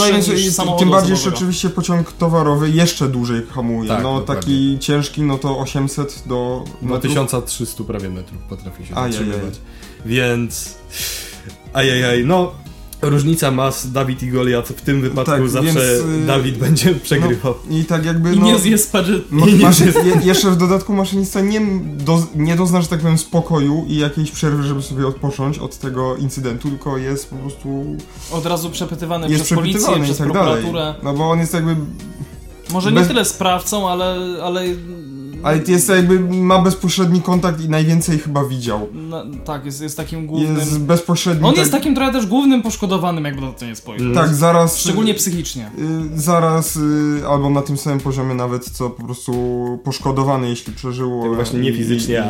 samochodu 0.52 0.80
tym 0.80 0.90
bardziej, 0.90 1.18
że 1.18 1.30
oczywiście 1.30 1.70
pociąg 1.70 2.12
towarowy 2.12 2.70
jeszcze 2.70 3.08
dłużej 3.08 3.42
hamuje. 3.52 3.90
Tak, 3.90 4.04
no 4.04 4.20
dokładnie. 4.20 4.44
taki 4.44 4.78
ciężki, 4.80 5.22
no 5.22 5.38
to 5.38 5.60
800 5.60 6.24
do... 6.26 6.64
Metrów. 6.82 7.02
1300 7.02 7.84
prawie 7.84 8.10
metrów 8.10 8.42
potrafi 8.50 8.86
się 8.86 8.94
zatrzymywać. 8.94 9.54
Więc. 10.06 10.78
Ajajaj, 11.74 12.26
no. 12.26 12.52
Różnica 13.02 13.52
mas 13.52 13.92
Dawid 13.92 14.24
i 14.24 14.30
Goliat 14.30 14.68
w 14.68 14.82
tym 14.82 15.02
wypadku 15.02 15.32
Tak, 15.32 15.50
zawsze 15.50 15.74
więc, 15.74 16.24
y, 16.24 16.26
Dawid 16.28 16.58
będzie 16.58 16.96
przegrywał. 16.96 17.54
I 17.70 17.86
tak 17.86 18.06
jakby, 18.06 18.34
I 18.34 18.40
no... 18.40 18.46
nie 18.46 18.60
zje 18.60 18.78
spadży... 18.78 19.24
Ma, 19.30 19.46
masz, 19.62 19.80
je, 19.80 19.94
jeszcze 20.24 20.52
w 20.52 20.58
dodatku 20.58 20.94
maszynista 20.94 21.42
nie, 21.42 21.62
do, 21.98 22.24
nie 22.36 22.56
dozna, 22.56 22.82
że 22.82 22.88
tak 22.88 23.00
powiem, 23.00 23.18
spokoju 23.18 23.86
i 23.88 23.98
jakiejś 23.98 24.32
przerwy, 24.32 24.64
żeby 24.64 24.82
sobie 24.82 25.08
odpocząć 25.08 25.58
od 25.58 25.78
tego 25.78 26.16
incydentu, 26.16 26.70
tylko 26.70 26.98
jest 26.98 27.30
po 27.30 27.36
prostu. 27.36 27.98
Od 28.32 28.46
razu 28.46 28.70
przepytywany 28.70 29.30
Jest 29.30 29.44
przez 29.44 29.58
policję, 29.58 29.80
przepytywany 29.80 30.06
i 30.06 30.14
przez 30.14 30.18
tak 30.18 30.34
dalej. 30.34 30.64
prokuraturę. 30.64 30.96
No 31.04 31.14
bo 31.14 31.30
on 31.30 31.40
jest 31.40 31.54
jakby. 31.54 31.76
Może 32.72 32.92
nie 32.92 33.00
Bez- 33.00 33.08
tyle 33.08 33.26
sprawcą, 33.26 33.90
ale... 33.90 34.16
ale 34.44 34.64
Ale 35.44 35.60
jest 35.68 35.90
jakby. 35.90 36.20
ma 36.20 36.60
bezpośredni 36.62 37.22
kontakt 37.22 37.62
i 37.66 37.70
najwięcej 37.70 38.20
chyba 38.20 38.46
widział. 38.46 38.88
no, 38.94 39.24
tak, 39.46 39.66
jest, 39.66 39.82
jest 39.82 39.98
takim 39.98 40.28
głównym... 40.28 40.56
Jest 40.56 40.80
bezpośredni. 40.82 41.44
On 41.46 41.52
tak, 41.52 41.60
jest 41.60 41.72
takim 41.72 41.96
trochę 41.96 42.12
też 42.12 42.26
głównym 42.26 42.62
poszkodowanym, 42.62 43.26
jakby 43.26 43.42
na 43.42 43.52
to 43.52 43.66
nie 43.66 43.76
spojrzeć. 43.76 44.16
Tak, 44.16 44.34
zaraz. 44.34 44.78
Szczególnie 44.80 45.14
psychicznie. 45.14 45.72
y, 46.16 46.20
Zaraz, 46.20 46.76
y, 46.76 46.80
albo 47.30 47.50
na 47.50 47.62
tym 47.62 47.78
samym 47.78 48.00
poziomie 48.00 48.34
nawet, 48.36 48.66
co 48.66 48.90
po 48.90 49.04
prostu 49.04 49.34
poszkodowany, 49.84 50.50
jeśli 50.50 50.74
przeżyło. 50.74 51.24
Tak 51.24 51.36
właśnie 51.36 51.60
nie 51.60 51.74
fizycznie, 51.74 52.24
a 52.24 52.28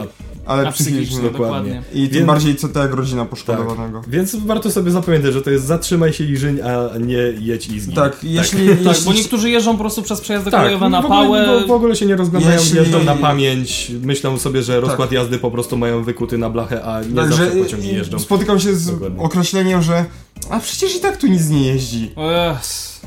Ale 0.51 0.67
A 0.67 0.71
psychicznie. 0.71 1.01
psychicznie, 1.01 1.29
dokładnie. 1.29 1.73
dokładnie. 1.73 2.01
I 2.03 2.07
tym 2.07 2.13
Więc- 2.13 2.27
bardziej 2.27 2.55
co 2.55 2.67
tak 2.67 2.83
jak 2.83 2.93
rodzina 2.93 3.25
poszkodowanego. 3.25 4.01
Więc 4.07 4.35
warto 4.35 4.71
sobie 4.71 4.91
zapamiętać, 4.91 5.33
że 5.33 5.41
to 5.41 5.49
jest 5.49 5.65
zatrzymaj 5.65 6.13
się 6.13 6.23
i 6.23 6.37
żyń, 6.37 6.59
a 6.61 6.97
nie 6.97 7.17
jedź 7.39 7.67
i 7.67 7.79
zgin. 7.79 7.95
Tak, 7.95 8.23
jeśli. 8.23 8.67
Tak, 8.69 8.85
jeśli 8.85 9.05
bo 9.05 9.13
niektórzy 9.13 9.49
jeżdżą 9.49 9.71
po 9.71 9.77
prostu 9.79 10.01
przez 10.03 10.21
przejazdy 10.21 10.51
Tak, 10.51 10.59
kolejowe 10.59 10.89
na 10.89 11.01
w 11.01 11.05
ogóle, 11.05 11.45
pałę. 11.45 11.63
w, 11.63 11.67
w 11.67 11.71
ogóle 11.71 11.95
się 11.95 12.05
nie 12.05 12.15
rozglądają, 12.15 12.55
Jeśli- 12.59 12.77
jeżdżą 12.77 12.96
na 13.03 13.15
pamięć, 13.15 13.91
myślą 14.03 14.37
sobie, 14.39 14.63
że 14.63 14.79
rozkład 14.81 15.09
Tak. 15.09 15.11
jazdy 15.11 15.37
po 15.39 15.51
prostu 15.51 15.77
mają 15.77 16.03
wykuty 16.03 16.37
na 16.37 16.49
blachę, 16.49 16.83
a 16.83 17.01
nie 17.01 17.15
Także 17.15 17.45
zawsze 17.45 17.59
pociągi 17.63 17.87
jeżdżą. 17.95 18.19
spotykam 18.19 18.59
się 18.59 18.75
z 18.75 18.91
Dokładnie. 18.91 19.19
określeniem, 19.23 19.81
że 19.81 20.05
a 20.49 20.59
przecież 20.59 20.95
i 20.95 20.99
tak 20.99 21.17
tu 21.17 21.27
nic 21.27 21.49
nie 21.49 21.67
jeździ. 21.67 22.11
Ech, 22.51 22.57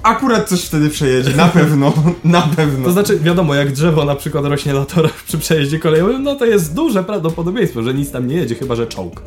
Akurat 0.02 0.48
coś 0.48 0.62
wtedy 0.64 0.90
przejedzie, 0.90 1.30
na 1.36 1.48
pewno, 1.48 1.92
na 2.24 2.42
pewno. 2.42 2.84
To 2.84 2.92
znaczy, 2.92 3.18
wiadomo, 3.18 3.54
jak 3.54 3.72
drzewo 3.72 4.04
na 4.04 4.14
przykład 4.16 4.44
rośnie 4.44 4.74
na 4.74 4.84
torach 4.84 5.22
przy 5.24 5.38
przejeździe 5.38 5.78
kolejowym, 5.78 6.22
no 6.22 6.34
to 6.36 6.44
jest 6.46 6.74
duże 6.74 7.04
prawdopodobieństwo, 7.04 7.82
że 7.82 7.94
nic 7.94 8.10
tam 8.10 8.28
nie 8.28 8.36
jedzie, 8.36 8.54
chyba 8.54 8.76
że 8.76 8.86
czołg. 8.86 9.22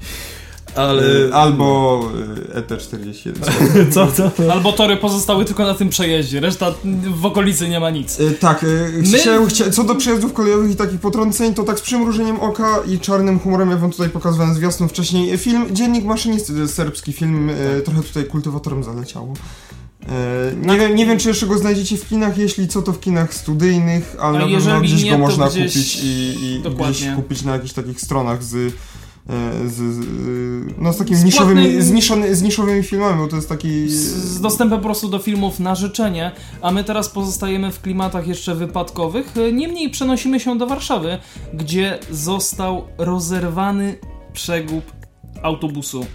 Ale... 0.75 1.03
Y, 1.03 1.33
Albo 1.33 2.01
y, 2.55 2.61
ET41. 2.61 3.33
Co, 3.93 4.07
co? 4.11 4.31
Albo 4.53 4.71
tory 4.73 4.97
pozostały 4.97 5.45
tylko 5.45 5.63
na 5.63 5.73
tym 5.73 5.89
przejeździe, 5.89 6.39
reszta 6.39 6.73
w 7.15 7.25
okolicy 7.25 7.69
nie 7.69 7.79
ma 7.79 7.89
nic. 7.89 8.19
Y, 8.19 8.31
Tak, 8.31 8.65
My- 9.11 9.17
chciałem, 9.17 9.47
chcia, 9.47 9.69
co 9.71 9.83
do 9.83 9.95
przejazdów 9.95 10.33
kolejowych 10.33 10.71
i 10.71 10.75
takich 10.75 10.99
potrąceń, 10.99 11.53
to 11.53 11.63
tak 11.63 11.79
z 11.79 11.81
przymrużeniem 11.81 12.39
oka 12.39 12.79
i 12.87 12.99
czarnym 12.99 13.39
humorem, 13.39 13.69
ja 13.71 13.77
wam 13.77 13.91
tutaj 13.91 14.09
pokazywałem 14.09 14.55
zwiastun 14.55 14.89
wcześniej, 14.89 15.37
film 15.37 15.65
Dziennik 15.71 16.05
Maszynisty, 16.05 16.53
to 16.53 16.59
jest 16.59 16.73
serbski 16.73 17.13
film, 17.13 17.49
y, 17.49 17.81
trochę 17.85 18.01
tutaj 18.03 18.25
kultywatorem 18.25 18.83
zaleciało. 18.83 19.33
Nie 20.61 20.77
wiem, 20.79 20.95
nie 20.95 21.05
wiem, 21.05 21.17
czy 21.19 21.27
jeszcze 21.27 21.47
go 21.47 21.57
znajdziecie 21.57 21.97
w 21.97 22.07
kinach, 22.07 22.37
jeśli 22.37 22.67
co, 22.67 22.81
to 22.81 22.93
w 22.93 22.99
kinach 22.99 23.33
studyjnych, 23.33 24.15
ale 24.19 24.39
na 24.39 24.45
pewno 24.45 24.81
gdzieś 24.81 25.03
nie, 25.03 25.11
go 25.11 25.17
można 25.17 25.47
gdzieś- 25.47 25.73
kupić 25.73 25.99
i, 26.03 26.35
i 26.43 26.63
gdzieś 26.89 27.15
kupić 27.15 27.41
na 27.43 27.53
jakichś 27.53 27.73
takich 27.73 28.01
stronach 28.01 28.43
z... 28.43 28.73
y, 29.29 29.69
Z, 29.69 29.75
z, 29.75 29.99
y, 29.99 30.73
no 30.77 30.93
z 30.93 30.97
takimi 30.97 31.19
Z 31.19 31.23
niszowymi, 31.23 31.81
z, 31.81 31.91
niszony, 31.91 32.35
z 32.35 32.41
niszowymi 32.41 32.83
filmami, 32.83 33.17
bo 33.17 33.27
to 33.27 33.35
jest 33.35 33.49
taki... 33.49 33.89
Z, 33.89 33.95
z 34.13 34.41
dostępem 34.41 34.79
po 34.79 34.83
prostu 34.83 35.09
do 35.09 35.19
filmów 35.19 35.59
na 35.59 35.75
życzenie, 35.75 36.31
a 36.61 36.71
my 36.71 36.83
teraz 36.83 37.09
pozostajemy 37.09 37.71
w 37.71 37.81
klimatach 37.81 38.27
jeszcze 38.27 38.55
wypadkowych. 38.55 39.33
Niemniej 39.53 39.89
przenosimy 39.89 40.39
się 40.39 40.57
do 40.57 40.67
Warszawy, 40.67 41.17
gdzie 41.53 41.99
został 42.11 42.87
rozerwany 42.97 43.95
przegub 44.33 44.83
autobusu. 45.43 46.05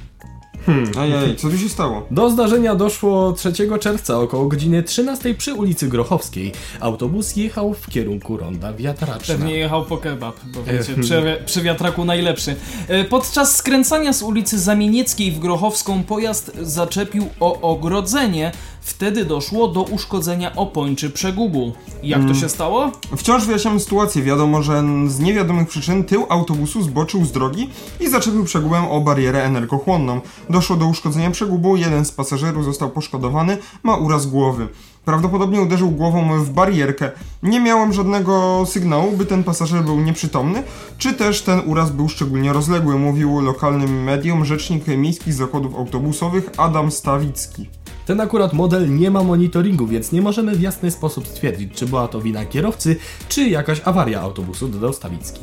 Ajaj, 0.99 1.37
co 1.37 1.49
tu 1.49 1.59
się 1.59 1.69
stało? 1.69 2.07
Do 2.11 2.31
zdarzenia 2.31 2.75
doszło 2.75 3.33
3 3.33 3.53
czerwca 3.81 4.19
około 4.21 4.47
godziny 4.47 4.83
13 4.83 5.35
przy 5.35 5.55
ulicy 5.55 5.89
Grochowskiej. 5.89 6.53
Autobus 6.81 7.37
jechał 7.37 7.75
w 7.75 7.91
kierunku 7.91 8.37
ronda 8.37 8.73
wiatraczna. 8.73 9.35
Pewnie 9.35 9.55
jechał 9.55 9.85
po 9.85 9.97
kebab, 9.97 10.37
bo 10.45 10.63
wiecie, 10.63 10.95
przy, 11.03 11.43
przy 11.47 11.63
wiatraku 11.63 12.05
najlepszy. 12.05 12.57
E, 12.89 13.05
Podczas 13.05 13.57
skręcania 13.57 14.13
z 14.13 14.23
ulicy 14.23 14.59
Zamienieckiej 14.59 15.33
w 15.33 15.39
Grochowską 15.39 16.03
pojazd 16.03 16.53
zaczepił 16.63 17.29
o 17.41 17.61
ogrodzenie. 17.61 18.53
Wtedy 18.89 19.25
doszło 19.25 19.69
do 19.69 19.83
uszkodzenia 19.83 20.57
opończy 20.57 21.11
przegubu. 21.11 21.73
Jak 22.03 22.29
to 22.29 22.35
się 22.35 22.49
stało? 22.49 22.91
Wciąż 23.17 23.47
wyjaśniamy 23.47 23.81
sytuację. 23.81 24.23
Wiadomo, 24.23 24.63
że 24.63 24.83
z 25.07 25.21
niewiadomych 25.21 25.69
przyczyn 25.69 26.05
tył 26.05 26.27
autobusu 26.29 26.83
zboczył 26.83 27.25
z 27.25 27.33
drogi 27.33 27.71
i 28.01 28.09
zaczepił 28.09 28.45
przegubem 28.45 28.85
o 28.85 29.01
barierę 29.01 29.45
energochłonną. 29.45 30.21
Doszło 30.51 30.77
do 30.77 30.87
uszkodzenia 30.87 31.31
przegubu, 31.31 31.77
jeden 31.77 32.05
z 32.05 32.13
pasażerów 32.13 32.65
został 32.65 32.91
poszkodowany, 32.91 33.59
ma 33.83 33.97
uraz 33.97 34.27
głowy. 34.27 34.69
Prawdopodobnie 35.05 35.61
uderzył 35.61 35.91
głową 35.91 36.45
w 36.45 36.51
barierkę. 36.51 37.11
Nie 37.43 37.61
miałem 37.61 37.93
żadnego 37.93 38.65
sygnału, 38.67 39.13
by 39.13 39.27
ten 39.27 39.45
pasażer 39.45 39.85
był 39.85 40.01
nieprzytomny, 40.01 40.63
czy 40.99 41.13
też 41.13 41.43
ten 41.43 41.61
uraz 41.67 41.91
był 41.91 42.09
szczególnie 42.09 42.53
rozległy, 42.53 42.99
mówił 42.99 43.41
lokalnym 43.41 44.03
mediom 44.03 44.45
rzecznik 44.45 44.87
miejskich 44.87 45.35
zakładów 45.35 45.75
autobusowych 45.75 46.51
Adam 46.57 46.91
Stawicki. 46.91 47.69
Ten 48.09 48.21
akurat 48.21 48.53
model 48.53 48.97
nie 48.97 49.11
ma 49.11 49.23
monitoringu, 49.23 49.87
więc 49.87 50.13
nie 50.13 50.23
możemy 50.23 50.57
w 50.57 50.61
jasny 50.61 50.91
sposób 50.91 51.27
stwierdzić, 51.29 51.73
czy 51.75 51.87
była 51.87 52.09
to 52.09 52.21
wina 52.21 52.45
kierowcy, 52.45 52.97
czy 53.29 53.49
jakaś 53.49 53.81
awaria 53.85 54.21
autobusu, 54.21 54.69
dodał 54.69 54.93
Stawicki. 54.93 55.41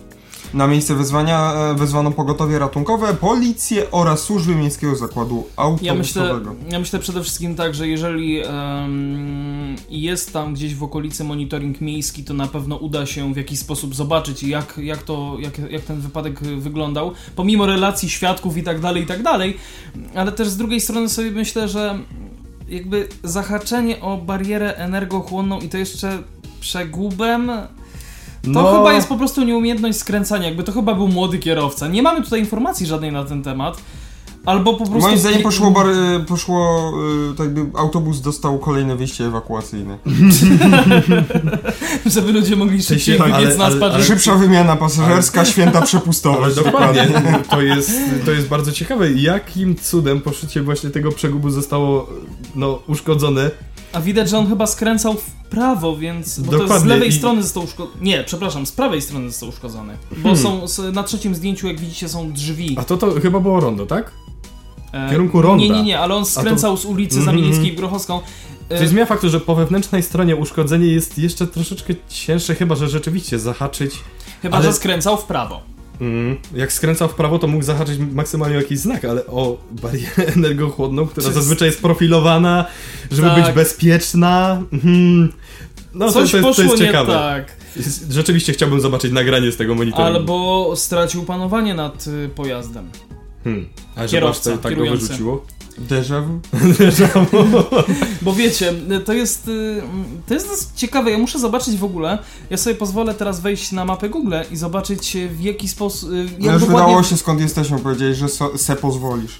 Na 0.53 0.67
miejsce 0.67 0.95
wezwania 0.95 1.53
e, 1.53 1.75
wezwano 1.75 2.11
pogotowie 2.11 2.59
ratunkowe, 2.59 3.13
policję 3.13 3.91
oraz 3.91 4.19
służby 4.19 4.55
miejskiego 4.55 4.95
zakładu 4.95 5.47
Ja 5.81 5.93
myślę, 5.93 6.21
autobusowego. 6.21 6.55
ja 6.71 6.79
myślę 6.79 6.99
przede 6.99 7.21
wszystkim 7.21 7.55
tak, 7.55 7.75
że 7.75 7.87
jeżeli 7.87 8.41
em, 8.45 9.75
jest 9.89 10.33
tam 10.33 10.53
gdzieś 10.53 10.75
w 10.75 10.83
okolicy 10.83 11.23
monitoring 11.23 11.81
miejski, 11.81 12.23
to 12.23 12.33
na 12.33 12.47
pewno 12.47 12.75
uda 12.75 13.05
się 13.05 13.33
w 13.33 13.37
jakiś 13.37 13.59
sposób 13.59 13.95
zobaczyć, 13.95 14.43
jak, 14.43 14.77
jak, 14.77 15.03
to, 15.03 15.37
jak, 15.39 15.71
jak 15.71 15.81
ten 15.81 15.99
wypadek 15.99 16.39
wyglądał, 16.39 17.11
pomimo 17.35 17.65
relacji 17.65 18.09
świadków 18.09 18.57
i 18.57 18.63
tak 18.63 18.79
dalej, 18.79 19.03
i 19.03 19.05
tak 19.05 19.23
dalej. 19.23 19.57
Ale 20.15 20.31
też 20.31 20.47
z 20.47 20.57
drugiej 20.57 20.81
strony 20.81 21.09
sobie 21.09 21.31
myślę, 21.31 21.67
że 21.67 21.99
jakby 22.69 23.07
zahaczenie 23.23 24.01
o 24.01 24.17
barierę 24.17 24.75
energochłonną 24.75 25.59
i 25.59 25.69
to 25.69 25.77
jeszcze 25.77 26.17
przegubem. 26.59 27.47
To 28.43 28.49
No. 28.51 28.77
chyba 28.77 28.93
jest 28.93 29.07
po 29.07 29.17
prostu 29.17 29.43
nieumiejętność 29.43 29.97
skręcania, 29.97 30.45
jakby 30.45 30.63
to 30.63 30.71
chyba 30.71 30.93
był 30.93 31.07
młody 31.07 31.37
kierowca. 31.39 31.87
Nie 31.87 32.01
mamy 32.03 32.21
tutaj 32.23 32.39
informacji 32.39 32.85
żadnej 32.87 33.11
na 33.11 33.23
ten 33.23 33.43
temat. 33.43 33.77
Albo 34.45 34.73
po 34.73 34.85
prostu. 34.85 34.99
Moim 35.01 35.17
zdaniem 35.19 35.41
poszło, 35.41 35.71
bar, 35.71 35.85
e, 35.89 36.19
poszło 36.27 36.91
e, 37.31 37.35
tak 37.35 37.45
jakby 37.45 37.77
autobus 37.79 38.21
dostał 38.21 38.59
kolejne 38.59 38.95
wyjście 38.95 39.25
ewakuacyjne. 39.25 39.97
Żeby 42.05 42.31
ludzie 42.31 42.55
mogli 42.55 42.83
szybciej 42.83 43.17
tak, 43.17 43.27
wybiec 43.27 43.45
ale- 43.47 43.57
na 43.57 43.65
ale- 43.65 43.75
spacer. 43.77 43.95
ale- 43.95 44.03
Szybsza 44.05 44.35
wymiana 44.35 44.75
pasażerska, 44.75 45.45
święta 45.45 45.81
przepustowość. 45.81 46.57
Ale 46.57 46.65
dokładnie, 46.65 47.07
to 47.49 47.61
jest, 47.61 47.91
to 48.25 48.31
jest 48.31 48.47
bardzo 48.47 48.71
ciekawe. 48.71 49.11
Jakim 49.11 49.75
cudem 49.75 50.21
poszycie 50.21 50.61
właśnie 50.61 50.89
tego 50.89 51.11
przegubu 51.11 51.49
zostało 51.49 52.09
no, 52.55 52.79
uszkodzone? 52.87 53.51
A 53.93 54.01
widać, 54.01 54.29
że 54.29 54.37
on 54.37 54.47
chyba 54.47 54.67
skręcał 54.67 55.13
w 55.13 55.31
prawo, 55.49 55.97
więc. 55.97 56.39
Bo 56.39 56.51
to 56.51 56.57
z 56.57 56.61
Dokładnie, 56.61 56.89
lewej 56.89 57.09
i- 57.09 57.13
strony 57.13 57.43
został 57.43 57.63
uszkodzony. 57.63 57.97
Nie, 58.01 58.23
przepraszam, 58.23 58.65
z 58.65 58.71
prawej 58.71 59.01
strony 59.01 59.29
został 59.29 59.49
uszkodzony. 59.49 59.97
Bo 60.17 60.35
Hmm. 60.35 60.67
są 60.67 60.91
na 60.93 61.03
trzecim 61.03 61.35
zdjęciu, 61.35 61.67
jak 61.67 61.79
widzicie, 61.79 62.09
są 62.09 62.31
drzwi. 62.33 62.75
A 62.79 62.83
to 62.83 62.97
to 62.97 63.11
chyba 63.21 63.39
było 63.39 63.59
rondo, 63.59 63.85
tak? 63.85 64.11
E, 64.95 65.07
w 65.07 65.11
kierunku 65.11 65.41
ronda. 65.41 65.63
Nie, 65.63 65.69
nie, 65.69 65.83
nie, 65.83 65.99
ale 65.99 66.15
on 66.15 66.25
skręcał 66.25 66.77
z 66.77 66.85
ulicy 66.85 67.17
Mhm, 67.19 67.37
Zamienieckiej 67.37 67.71
w 67.71 67.75
Grochowską. 67.75 68.19
E, 68.69 68.75
Czyli 68.77 68.89
zmienia 68.89 69.05
faktu, 69.05 69.29
że 69.29 69.39
po 69.39 69.55
wewnętrznej 69.55 70.03
stronie 70.03 70.35
uszkodzenie 70.35 70.87
jest 70.87 71.17
jeszcze 71.17 71.47
troszeczkę 71.47 71.93
cięższe, 72.09 72.55
chyba 72.55 72.75
że 72.75 72.89
rzeczywiście 72.89 73.39
zahaczyć. 73.39 73.91
Chyba, 74.41 74.57
ale- 74.57 74.65
że 74.65 74.73
skręcał 74.73 75.17
w 75.17 75.23
prawo. 75.23 75.61
Mm, 76.01 76.37
jak 76.55 76.73
skręcał 76.73 77.09
w 77.09 77.13
prawo, 77.15 77.39
to 77.39 77.47
mógł 77.47 77.63
zahaczyć 77.63 77.99
maksymalnie 78.13 78.55
jakiś 78.55 78.79
znak, 78.79 79.05
ale 79.05 79.25
o 79.27 79.57
barierę 79.71 80.25
energochłodną, 80.37 81.07
która 81.07 81.27
Czy- 81.27 81.33
zazwyczaj 81.33 81.67
jest 81.67 81.81
profilowana, 81.81 82.65
żeby 83.11 83.27
Tak. 83.27 83.45
być 83.45 83.55
bezpieczna. 83.55 84.61
Mhm. 84.73 85.33
No 85.93 86.05
to, 86.07 86.11
Coś 86.13 86.31
to, 86.31 86.37
jest, 86.37 86.43
to 86.47 86.49
poszło 86.49 86.63
jest 86.63 86.79
nie 86.79 86.85
ciekawe. 86.87 87.13
tak. 87.13 87.55
Rzeczywiście 88.09 88.53
chciałbym 88.53 88.81
zobaczyć 88.81 89.11
nagranie 89.11 89.51
z 89.51 89.57
tego 89.57 89.75
monitoringu. 89.75 90.17
Albo 90.19 90.73
stracił 90.75 91.23
panowanie 91.23 91.73
nad 91.73 92.07
y, 92.07 92.29
pojazdem. 92.35 92.89
Hmm. 93.45 93.65
A 93.95 94.01
że 94.07 94.11
Kierowca, 94.11 94.49
was 94.49 94.59
to 94.59 94.63
tak 94.69 94.77
go 94.77 94.85
wyrzuciło? 94.85 95.45
Déjà 95.89 96.21
vu? 96.21 96.39
Bo 98.21 98.33
wiecie, 98.33 98.73
to 99.05 99.13
jest, 99.13 99.47
y, 99.47 99.81
to 100.27 100.33
jest 100.33 100.47
dosyć 100.47 100.67
ciekawe. 100.75 101.11
Ja 101.11 101.17
muszę 101.17 101.39
zobaczyć 101.39 101.75
w 101.77 101.83
ogóle. 101.83 102.17
Ja 102.49 102.57
sobie 102.57 102.75
pozwolę 102.75 103.13
teraz 103.13 103.39
wejść 103.39 103.71
na 103.71 103.85
mapę 103.85 104.09
Google 104.09 104.33
i 104.51 104.57
zobaczyć 104.57 105.15
y, 105.15 105.29
w 105.29 105.41
jaki 105.41 105.67
sposób. 105.67 106.09
y, 106.11 106.13
No 106.13 106.45
Jak 106.45 106.53
już 106.53 106.61
dokładnie... 106.61 106.65
wydało 106.87 107.03
się 107.03 107.17
skąd 107.17 107.41
jesteśmy, 107.41 107.79
powiedziałeś, 107.79 108.17
że 108.17 108.29
so, 108.29 108.57
se 108.57 108.75
pozwolisz. 108.75 109.39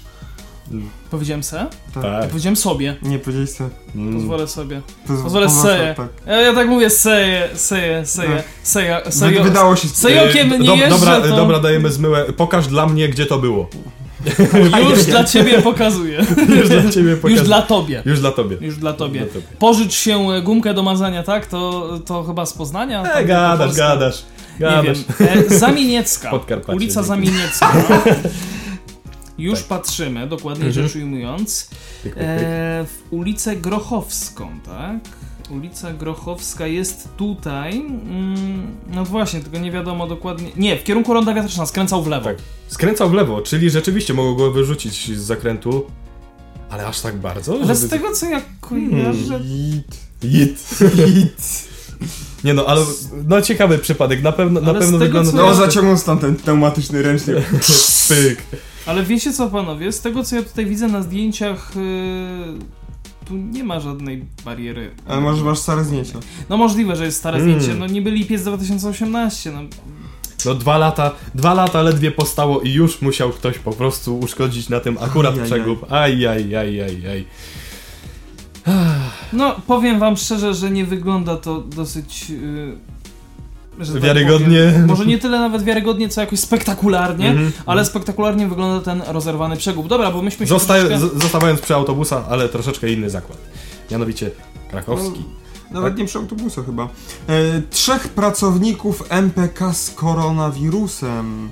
Powiedziałem 1.10 1.42
se? 1.42 1.66
Tak. 1.94 2.28
Powiedziałem 2.28 2.56
sobie. 2.56 2.96
Nie 3.02 3.18
powiedziałeś 3.18 3.50
se. 3.50 3.68
Mm. 3.94 4.14
Pozwolę 4.14 4.48
sobie. 4.48 4.80
Poz, 5.06 5.20
Pozwolę 5.22 5.50
seje. 5.50 5.94
Tak. 5.94 6.08
Ja, 6.26 6.40
ja 6.40 6.54
tak 6.54 6.68
mówię 6.68 6.90
seje, 6.90 7.48
seje, 7.54 8.06
seje, 8.06 8.42
seja, 8.62 9.00
Wy, 9.04 9.12
sejo, 9.12 9.44
wydało 9.44 9.76
się 9.76 9.88
sejokiem 9.88 10.52
E, 10.52 10.58
nie 10.58 10.68
dob- 10.68 10.78
jeżdżę, 10.78 10.98
dobra, 10.98 11.20
to 11.20 11.36
dobra, 11.36 11.58
dajemy 11.60 11.92
zmyłę. 11.92 12.24
Pokaż 12.36 12.66
dla 12.66 12.86
mnie, 12.86 13.08
gdzie 13.08 13.26
to 13.26 13.38
było. 13.38 13.68
już 14.90 15.04
dla 15.04 15.24
ciebie 15.24 15.62
pokazuję. 15.62 16.24
Już 16.48 16.68
dla 16.68 16.90
ciebie 16.92 17.16
pokaż. 17.16 17.30
Już 17.36 17.42
dla 17.46 17.62
tobie. 17.62 18.02
Już 18.06 18.20
dla 18.20 18.32
tobie. 18.32 18.56
Już 18.60 18.76
dla 18.76 18.92
tobie. 18.92 19.20
Dla 19.20 19.28
tobie. 19.28 19.46
Pożycz 19.58 19.94
się 19.94 20.30
e, 20.32 20.42
gumkę 20.42 20.74
do 20.74 20.82
mazania, 20.82 21.22
tak? 21.22 21.46
To, 21.46 21.88
to 22.06 22.24
chyba 22.24 22.46
z 22.46 22.52
Poznania? 22.52 23.02
E, 23.02 23.08
Tak, 23.12 23.26
gadasz, 23.26 23.66
Polska. 23.66 23.88
gadasz. 23.88 24.22
Nie 24.60 24.66
Gadasz. 24.66 24.98
wiem. 25.20 25.28
E, 25.52 25.58
Zamieniecka. 25.58 26.30
Ulica. 26.74 27.02
Zamieniecka. 27.02 27.72
Już 29.38 29.58
Tak. 29.58 29.68
patrzymy, 29.68 30.26
dokładniej 30.26 30.68
Mhm. 30.68 30.86
rzecz 30.88 30.96
ujmując. 30.96 31.68
Pyk, 32.02 32.14
pyk, 32.14 32.22
pyk. 32.22 32.22
E, 32.22 32.84
w 32.84 33.02
ulicę 33.12 33.56
Grochowską, 33.56 34.48
tak? 34.66 34.96
Ulica 35.50 35.92
Grochowska 35.92 36.66
jest 36.66 37.08
tutaj. 37.16 37.76
Mm, 37.78 38.66
no 38.94 39.04
właśnie, 39.04 39.40
tylko 39.40 39.58
nie 39.58 39.70
wiadomo 39.72 40.06
dokładnie. 40.06 40.50
Nie, 40.56 40.76
w 40.78 40.84
kierunku 40.84 41.14
ronda 41.14 41.34
wiatraczna, 41.34 41.66
skręcał 41.66 42.02
w 42.02 42.06
lewo. 42.06 42.24
Tak. 42.24 42.36
Skręcał 42.68 43.10
w 43.10 43.12
lewo, 43.12 43.42
czyli 43.42 43.70
rzeczywiście 43.70 44.14
mogło 44.14 44.34
go 44.34 44.52
wyrzucić 44.52 45.16
z 45.18 45.20
zakrętu. 45.20 45.86
Ale 46.70 46.86
aż 46.86 47.00
tak 47.00 47.16
bardzo? 47.16 47.52
Ale 47.54 47.62
żeby- 47.66 47.76
z 47.76 47.88
tego 47.88 48.12
co 48.12 48.26
ja 48.26 48.42
kojarzę. 48.60 49.40
Git. 49.40 49.96
Jit. 50.24 50.68
Git. 50.96 51.68
Nie 52.44 52.54
no, 52.54 52.66
ale 52.66 52.80
no 53.28 53.42
ciekawy 53.42 53.78
przypadek, 53.78 54.22
na 54.22 54.32
pewno, 54.32 54.60
na 54.60 54.70
Ale 54.70 54.78
z 54.78 54.82
pewno 54.82 54.98
tego, 54.98 55.18
wygląda 55.22 55.42
No 55.42 55.48
ja- 55.48 55.54
zaciągnął 55.54 55.96
stąd 55.98 56.20
ten 56.20 56.36
pneumatyczny 56.36 57.02
ręcznik. 57.02 57.36
Pyk. 58.08 58.42
Ale 58.86 59.02
wiecie 59.04 59.32
co, 59.32 59.50
panowie? 59.50 59.92
Z 59.92 60.00
tego 60.00 60.24
co 60.24 60.36
ja 60.36 60.42
tutaj 60.42 60.66
widzę 60.66 60.88
na 60.88 61.02
zdjęciach. 61.02 61.72
Yy, 61.76 62.58
tu 63.28 63.36
nie 63.36 63.64
ma 63.64 63.80
żadnej 63.80 64.24
bariery. 64.44 64.90
Ale 65.08 65.20
może 65.20 65.44
masz 65.44 65.58
stare 65.58 65.84
zdjęcia. 65.84 66.18
No 66.48 66.56
możliwe, 66.56 66.96
że 66.96 67.04
jest 67.04 67.18
stare 67.18 67.38
Mm. 67.38 67.60
zdjęcie. 67.60 67.80
No 67.80 67.86
niby 67.86 68.10
lipiec 68.10 68.42
2018. 68.42 69.52
No, 69.52 69.60
No 70.46 70.54
dwa 70.54 70.78
lata, 70.78 71.10
dwa 71.34 71.54
lata 71.54 71.82
ledwie 71.82 72.10
postało 72.10 72.60
i 72.60 72.72
już 72.72 73.02
musiał 73.02 73.30
ktoś 73.30 73.58
po 73.58 73.72
prostu 73.72 74.18
uszkodzić 74.18 74.68
na 74.68 74.80
tym 74.80 74.98
akurat 75.00 75.32
Ajajaj. 75.32 75.46
przegub. 75.50 75.92
Aj, 75.92 76.26
aj, 76.26 76.56
aj, 76.56 76.80
aj, 76.82 77.06
aj. 77.10 77.24
no 79.32 79.56
powiem 79.66 79.98
wam 79.98 80.16
szczerze, 80.16 80.54
że 80.54 80.70
nie 80.70 80.84
wygląda 80.84 81.36
to 81.36 81.60
dosyć. 81.60 82.30
Yy, 82.30 82.76
że 83.80 83.92
tak 83.92 84.02
Wiarygodnie. 84.02 84.66
powiem, 84.72 84.86
może 84.86 85.06
nie 85.06 85.18
tyle 85.18 85.38
nawet 85.40 85.62
wiarygodnie, 85.62 86.08
co 86.08 86.20
jakoś 86.20 86.40
spektakularnie, 86.40 87.28
Mhm, 87.28 87.52
ale 87.66 87.84
spektakularnie 87.84 88.48
wygląda 88.48 88.84
ten 88.84 89.02
rozerwany 89.08 89.56
przegub. 89.56 89.88
Dobra, 89.88 90.10
bo 90.10 90.22
myśmy 90.22 90.46
się 90.46 90.50
Zostaje, 90.50 90.84
troszeczkę... 90.84 91.18
z- 91.18 91.22
zostawiając 91.22 91.60
przy 91.60 91.74
autobusa, 91.74 92.24
ale 92.28 92.48
troszeczkę 92.48 92.92
inny 92.92 93.10
zakład. 93.10 93.38
Mianowicie 93.90 94.30
krakowski. 94.70 95.24
Nawet 95.70 95.98
nie 95.98 96.04
przy 96.06 96.18
autobusie 96.18 96.62
chyba. 96.64 96.82
E, 96.84 96.88
trzech 97.70 98.08
pracowników 98.08 99.02
MPK 99.08 99.72
z 99.74 99.90
koronawirusem. 99.90 101.50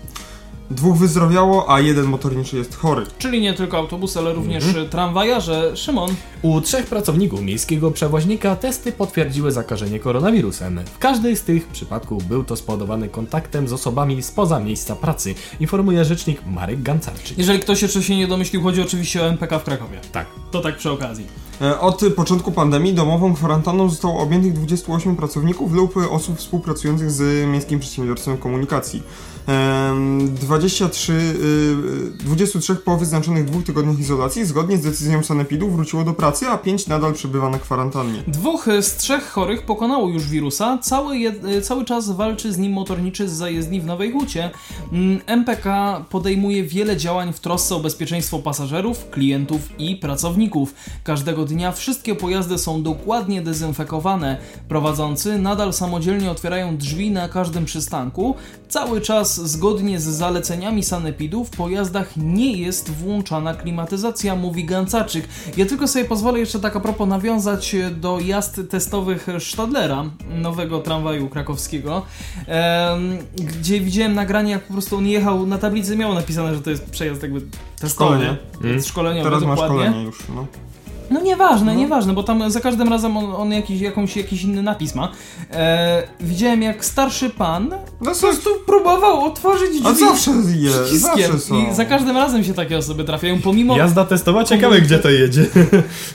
Dwóch 0.71 0.97
wyzdrowiało, 0.99 1.75
a 1.75 1.81
jeden 1.81 2.05
motorniczy 2.05 2.57
jest 2.57 2.77
chory. 2.77 3.03
Czyli 3.19 3.41
nie 3.41 3.55
tylko 3.55 3.77
autobus, 3.77 4.17
ale 4.17 4.33
również 4.33 4.65
Mhm. 4.65 4.89
tramwajarze. 4.89 5.77
Szymon, 5.77 6.11
U 6.43 6.61
trzech 6.61 6.87
pracowników 6.87 7.41
miejskiego 7.43 7.91
przewoźnika 7.91 8.57
testy 8.57 8.93
potwierdziły 8.93 9.53
zakażenie 9.53 9.99
koronawirusem. 10.01 10.81
W 10.95 10.99
każdej 10.99 11.37
z 11.37 11.43
tych 11.43 11.69
przypadków 11.69 12.25
był 12.25 12.45
to 12.45 12.57
spowodowany 12.57 13.09
kontaktem 13.09 13.69
z 13.69 13.73
osobami 13.73 14.23
spoza 14.23 14.61
miejsca 14.61 14.97
pracy, 14.97 15.35
informuje 15.61 16.05
rzecznik 16.05 16.47
Marek 16.47 16.83
Gancarczyk. 16.83 17.39
jeżeli 17.39 17.59
ktoś 17.61 17.83
jeszcze 17.83 18.03
się 18.03 18.17
nie 18.17 18.27
domyślił, 18.27 18.63
chodzi 18.63 18.83
oczywiście 18.83 19.23
o 19.23 19.27
MPK 19.27 19.59
w 19.59 19.65
Krakowie. 19.65 20.01
Tak. 20.13 20.27
To 20.51 20.61
tak 20.61 20.77
przy 20.77 20.91
okazji. 20.91 21.27
E, 21.61 21.81
Od 21.81 22.01
początku 22.17 22.53
pandemii 22.53 22.95
domową 22.95 23.35
kwarantanną 23.35 23.89
zostało 23.91 24.21
objętych 24.23 24.53
28 24.53 25.17
pracowników 25.17 25.73
lub 25.73 25.97
osób 26.11 26.39
współpracujących 26.39 27.11
z 27.11 27.47
Miejskim 27.49 27.81
Przedsiębiorstwem 27.81 28.37
Komunikacji. 28.39 29.03
Em, 29.47 30.35
23, 30.35 31.13
y, 31.13 32.25
23 32.25 32.75
po 32.77 32.97
wyznaczonych 32.97 33.45
dwóch 33.45 33.65
tygodniach 33.65 33.99
izolacji 33.99 34.45
zgodnie 34.45 34.77
z 34.77 34.81
decyzją 34.83 35.23
Sanepidu 35.23 35.71
wróciło 35.71 36.05
do 36.05 36.13
pracy, 36.13 36.47
a 36.47 36.59
5 36.59 36.87
nadal 36.87 37.13
przebywa 37.15 37.49
na 37.51 37.59
kwarantannie. 37.59 38.23
Dwóch 38.27 38.67
z 38.81 38.97
trzech 38.97 39.31
chorych 39.31 39.63
pokonało 39.63 40.09
już 40.09 40.29
wirusa. 40.29 40.79
Cały, 40.83 41.15
jed- 41.17 41.63
cały 41.63 41.85
czas 41.85 42.11
walczy 42.11 42.53
z 42.53 42.59
nim 42.59 42.73
motorniczy 42.73 43.29
z 43.29 43.33
zajezdni 43.33 43.81
w 43.81 43.87
Nowej 43.87 44.13
Hucie. 44.13 44.51
Mm, 44.93 45.21
MPK 45.27 45.65
podejmuje 46.11 46.65
wiele 46.65 46.97
działań 46.97 47.33
w 47.33 47.41
trosce 47.41 47.75
o 47.75 47.81
bezpieczeństwo 47.81 48.39
pasażerów, 48.39 49.11
klientów 49.11 49.61
i 49.79 49.97
pracowników. 49.97 50.75
Każdego 51.05 51.45
dnia 51.45 51.73
wszystkie 51.73 52.15
pojazdy 52.15 52.59
są 52.59 52.83
dokładnie 52.83 53.43
dezynfekowane. 53.43 54.39
Prowadzący 54.69 55.39
nadal 55.39 55.73
samodzielnie 55.73 56.31
otwierają 56.31 56.77
drzwi 56.77 57.11
na 57.11 57.29
każdym 57.29 57.65
przystanku. 57.65 58.35
Cały 58.69 59.01
czas 59.01 59.34
zgodnie 59.35 60.01
z 60.01 60.05
zaleceniami 60.05 60.83
sanepidu 60.83 61.45
w 61.45 61.51
pojazdach 61.51 62.17
nie 62.17 62.53
jest 62.53 62.91
włączana 62.91 63.55
klimatyzacja, 63.55 64.37
mówi 64.37 64.65
Gancaczyk. 64.65 65.29
Ja 65.57 65.67
tylko 65.67 65.89
sobie 65.89 66.05
pozwolę 66.05 66.39
jeszcze 66.39 66.61
tak 66.61 66.77
a 66.77 66.81
propos 66.81 67.09
nawiązać 67.09 67.77
do 68.01 68.21
jazd 68.21 68.61
testowych 68.71 69.27
Stadlera, 69.39 70.05
nowego 70.31 70.81
tramwaju 70.81 71.29
krakowskiego, 71.29 72.03
gdzie 73.35 73.81
widziałem 73.81 74.15
nagranie, 74.15 74.53
jak 74.53 74.67
po 74.67 74.73
prostu 74.73 74.97
on 74.97 75.07
jechał 75.07 75.47
na 75.47 75.59
tablicy, 75.59 75.97
miało 75.97 76.15
napisane, 76.15 76.55
że 76.55 76.61
to 76.61 76.71
jest 76.71 76.91
przejazd 76.91 77.23
jakby 77.23 77.41
testowy. 77.79 78.15
Szkolenie. 78.17 78.37
Mm. 78.65 78.83
Szkoleniowy 78.83 79.31
Teraz 79.31 79.45
ma 79.45 79.57
szkolenie 79.57 80.03
już. 80.03 80.19
No. 80.35 80.47
No 81.11 81.21
nieważne, 81.21 81.77
nieważne, 81.77 82.13
bo 82.13 82.23
tam 82.23 82.51
za 82.51 82.61
każdym 82.61 82.89
razem 82.89 83.17
on, 83.17 83.25
on 83.37 83.53
jakiś, 83.53 83.81
jakąś, 83.81 84.17
jakiś 84.17 84.43
inny 84.43 84.63
napis 84.63 84.95
ma. 84.95 85.13
E, 85.53 86.03
widziałem 86.21 86.63
jak 86.63 86.85
starszy 86.85 87.31
pan 87.31 87.69
No 88.01 88.11
po 88.13 88.21
prostu 88.21 88.51
próbował 88.67 89.25
otworzyć 89.25 89.71
drzwi 89.71 89.87
A 89.87 89.95
zawsze 89.95 90.31
je, 90.31 90.71
przyciskiem. 90.71 91.01
zawsze 91.17 91.39
są. 91.39 91.71
I 91.71 91.75
za 91.75 91.85
każdym 91.85 92.17
razem 92.17 92.45
się 92.45 92.55
takie 92.55 92.79
osoby 92.79 93.05
trafiają, 93.05 93.41
pomimo... 93.41 93.77
Jazda 93.77 94.05
testowa, 94.05 94.45
ciekawe 94.45 94.81
gdzie 94.81 94.99
to 94.99 95.11
jedzie. 95.11 95.47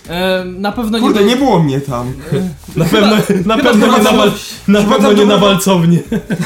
E, 0.09 0.43
na 0.45 0.71
pewno 0.71 0.97
nie... 0.97 1.03
Kurde, 1.03 1.23
nie 1.23 1.35
było 1.35 1.59
mnie 1.59 1.81
tam. 1.81 2.13
Na 2.75 2.85
pewno, 2.85 3.15
na 3.45 3.57
pewno 3.57 3.87
nie 3.97 4.03
na, 4.03 4.11
wal, 4.11 4.31
na 4.67 4.81
pewno 4.81 5.09
to 5.09 5.13
nie 5.13 5.25
na 5.25 5.37
walcownię. 5.37 5.99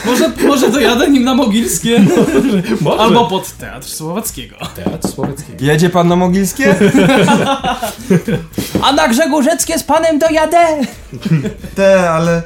Może, 0.05 0.31
może 0.47 0.71
dojadę 0.71 1.07
nim 1.11 1.23
na 1.23 1.35
Mogilskie. 1.35 2.05
Może. 2.81 2.99
Albo 2.99 3.25
pod 3.25 3.51
Teatr 3.51 3.87
Słowackiego. 3.87 4.55
Teatr 4.75 5.07
Słowackiego. 5.07 5.65
Jedzie 5.65 5.89
pan 5.89 6.07
na 6.07 6.15
Mogilskie? 6.15 6.75
A 8.81 8.91
na 8.91 9.07
Grzegórzeckie 9.07 9.79
z 9.79 9.83
panem 9.83 10.19
dojadę! 10.19 10.57
Te, 11.75 12.09
ale 12.09 12.41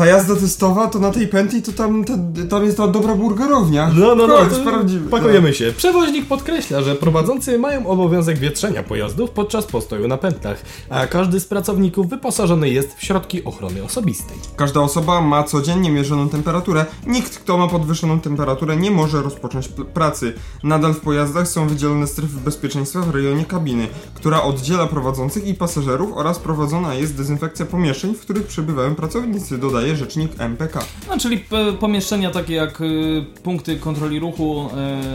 ta 0.00 0.06
jazda 0.06 0.36
testowa 0.36 0.88
to 0.88 0.98
na 0.98 1.10
tej 1.10 1.28
pętli 1.28 1.62
to 1.62 1.72
tam, 1.72 2.04
te, 2.04 2.18
tam 2.50 2.64
jest 2.64 2.76
ta 2.76 2.88
dobra 2.88 3.14
burgerownia. 3.14 3.90
No, 3.94 4.14
no, 4.14 4.26
no, 4.26 4.46
to 4.46 4.54
sprawdzimy. 4.54 5.10
pakujemy 5.10 5.54
się. 5.54 5.72
Przewoźnik 5.76 6.26
podkreśla, 6.26 6.82
że 6.82 6.94
prowadzący 6.94 7.58
mają 7.58 7.86
obowiązek 7.86 8.38
wietrzenia 8.38 8.82
pojazdów 8.82 9.30
podczas 9.30 9.66
postoju 9.66 10.08
na 10.08 10.16
pętlach, 10.16 10.62
a 10.90 11.06
każdy 11.06 11.40
z 11.40 11.46
pracowników 11.46 12.08
wyposażony 12.08 12.68
jest 12.68 12.94
w 12.96 13.04
środki 13.04 13.44
ochrony 13.44 13.84
osobistej. 13.84 14.36
Każda 14.56 14.80
osoba 14.80 15.20
ma 15.20 15.42
codziennie 15.42 15.90
mierzoną 15.90 16.28
temperaturę. 16.28 16.86
Nikt, 17.06 17.38
kto 17.38 17.58
ma 17.58 17.68
podwyższoną 17.68 18.20
temperaturę, 18.20 18.76
nie 18.76 18.90
może 18.90 19.22
rozpocząć 19.22 19.68
pracy. 19.94 20.32
Nadal 20.62 20.94
w 20.94 21.00
pojazdach 21.00 21.48
są 21.48 21.68
wydzielone 21.68 22.06
strefy 22.06 22.36
bezpieczeństwa 22.44 23.00
w 23.00 23.10
rejonie 23.10 23.44
kabiny, 23.44 23.88
która 24.14 24.42
oddziela 24.42 24.86
prowadzących 24.86 25.46
i 25.46 25.54
pasażerów 25.54 26.12
oraz 26.14 26.38
prowadzona 26.38 26.94
jest 26.94 27.16
dezynfekcja 27.16 27.66
pomieszczeń, 27.66 28.14
w 28.14 28.20
których 28.20 28.46
przebywają 28.46 28.94
pracownicy, 28.94 29.58
dodaje 29.58 29.89
rzecznik 29.96 30.32
MPK. 30.40 30.84
No, 31.08 31.18
czyli 31.18 31.44
pomieszczenia 31.80 32.30
takie 32.30 32.54
jak 32.54 32.80
y, 32.80 33.24
punkty 33.42 33.76
kontroli 33.76 34.18
ruchu 34.18 34.68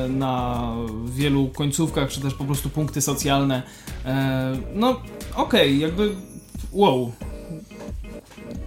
y, 0.06 0.10
na 0.10 0.62
wielu 1.06 1.48
końcówkach, 1.48 2.10
czy 2.10 2.22
też 2.22 2.34
po 2.34 2.44
prostu 2.46 2.70
punkty 2.70 3.02
socjalne. 3.02 3.64
E, 4.06 4.58
no, 4.76 5.00
okej, 5.36 5.80
jakby 5.80 6.10
wow. 6.72 7.12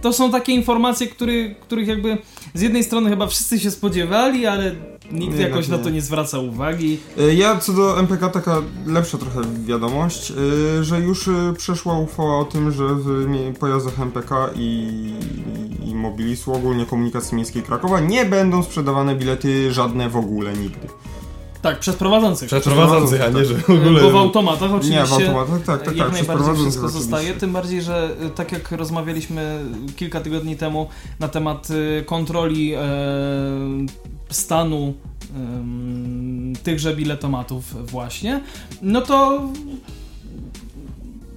To 0.01 0.13
są 0.13 0.31
takie 0.31 0.53
informacje, 0.53 1.07
który, 1.07 1.55
których 1.61 1.87
jakby 1.87 2.17
z 2.53 2.61
jednej 2.61 2.83
strony 2.83 3.09
chyba 3.09 3.27
wszyscy 3.27 3.59
się 3.59 3.71
spodziewali, 3.71 4.45
ale 4.45 4.75
nikt 5.11 5.35
Nie, 5.35 5.41
jakoś 5.41 5.67
na 5.67 5.77
nie. 5.77 5.83
to 5.83 5.89
nie 5.89 6.01
zwraca 6.01 6.39
uwagi. 6.39 6.97
Y, 7.19 7.35
Ja 7.35 7.57
co 7.57 7.73
do 7.73 7.99
MPK 7.99 8.29
taka 8.29 8.61
lepsza 8.85 9.17
trochę 9.17 9.41
wiadomość, 9.65 10.31
y, 10.79 10.83
że 10.83 10.99
już 10.99 11.29
przeszła 11.57 11.99
uchwała 11.99 12.39
o 12.39 12.45
tym, 12.45 12.71
że 12.71 12.83
w 12.95 13.53
pojazdach 13.59 13.99
MPK 13.99 14.49
i 14.55 14.89
Mobilisu, 15.99 16.53
ogólnie 16.53 16.85
komunikacji 16.85 17.35
miejskiej 17.35 17.63
Krakowa, 17.63 17.99
nie 17.99 18.25
będą 18.25 18.63
sprzedawane 18.63 19.15
bilety 19.15 19.73
żadne 19.73 20.09
w 20.09 20.17
ogóle 20.17 20.53
nigdy. 20.53 20.87
Tak, 21.61 21.79
przez 21.79 21.95
prowadzących. 21.95 22.47
Przez 22.47 22.63
prowadzących, 22.63 23.21
a 23.21 23.29
nie, 23.29 23.45
że 23.45 23.55
w 23.55 23.69
ogóle... 23.69 24.01
Bo 24.01 24.11
w 24.11 24.15
automatach 24.15 24.71
oczywiście 24.73 24.99
Nie, 24.99 25.05
w 25.05 25.13
automatach, 25.13 25.61
tak, 25.65 25.83
tak, 25.83 25.97
jak 25.97 26.07
tak, 26.07 26.17
najbardziej 26.17 26.55
wszystko 26.55 26.85
oczywiście. 26.85 27.09
zostaje, 27.09 27.33
tym 27.33 27.53
bardziej, 27.53 27.81
że 27.81 28.15
y, 28.25 28.29
tak 28.29 28.51
jak 28.51 28.71
rozmawialiśmy 28.71 29.65
kilka 29.95 30.21
tygodni 30.21 30.57
temu 30.57 30.89
na 31.19 31.27
temat 31.27 31.69
y, 31.69 32.03
kontroli 32.05 32.73
e, 32.73 32.79
stanu 34.29 34.93
em, 35.35 36.53
tychże 36.63 36.95
biletomatów 36.95 37.91
właśnie, 37.91 38.41
no 38.81 39.01
to 39.01 39.41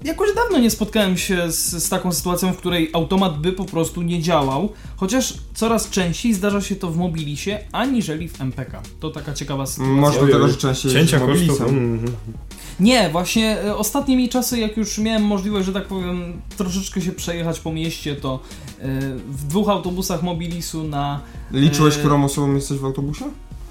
jakoś 0.04 0.34
dawno 0.34 0.58
nie 0.58 0.70
spotkałem 0.70 1.18
się 1.18 1.52
z, 1.52 1.84
z 1.84 1.88
taką 1.88 2.12
sytuacją, 2.12 2.52
w 2.52 2.56
której 2.56 2.90
automat 2.92 3.38
by 3.38 3.52
po 3.52 3.64
prostu 3.64 4.02
nie 4.02 4.22
działał, 4.22 4.72
chociaż 4.96 5.34
coraz 5.54 5.90
częściej 5.90 6.34
zdarza 6.34 6.60
się 6.60 6.76
to 6.76 6.90
w 6.90 6.96
Mobilisie, 6.96 7.58
aniżeli 7.72 8.28
w 8.28 8.40
MPK. 8.40 8.82
To 9.00 9.10
taka 9.10 9.32
ciekawa 9.34 9.66
sytuacja. 9.66 9.94
Może 9.94 10.18
do 10.18 10.24
Ojej, 10.24 10.34
tego, 10.34 10.48
że 10.48 10.56
częściej 10.56 10.92
Cięcia 10.92 11.20
kosztów. 11.20 11.60
Mobilisem. 11.60 12.04
Nie, 12.80 13.10
właśnie 13.10 13.60
e, 13.60 13.76
ostatnie 13.76 14.16
mi 14.16 14.28
czasy, 14.28 14.58
jak 14.58 14.76
już 14.76 14.98
miałem 14.98 15.22
możliwość, 15.22 15.66
że 15.66 15.72
tak 15.72 15.86
powiem, 15.86 16.40
troszeczkę 16.56 17.00
się 17.00 17.12
przejechać 17.12 17.60
po 17.60 17.72
mieście, 17.72 18.16
to 18.16 18.40
e, 18.80 19.00
w 19.28 19.46
dwóch 19.46 19.68
autobusach 19.68 20.22
Mobilisu 20.22 20.84
na... 20.84 21.20
Liczyłeś, 21.52 21.94
E, 21.96 21.98
którą 21.98 22.24
osobą 22.24 22.54
jesteś 22.54 22.78
w 22.78 22.84
autobusie? 22.84 23.24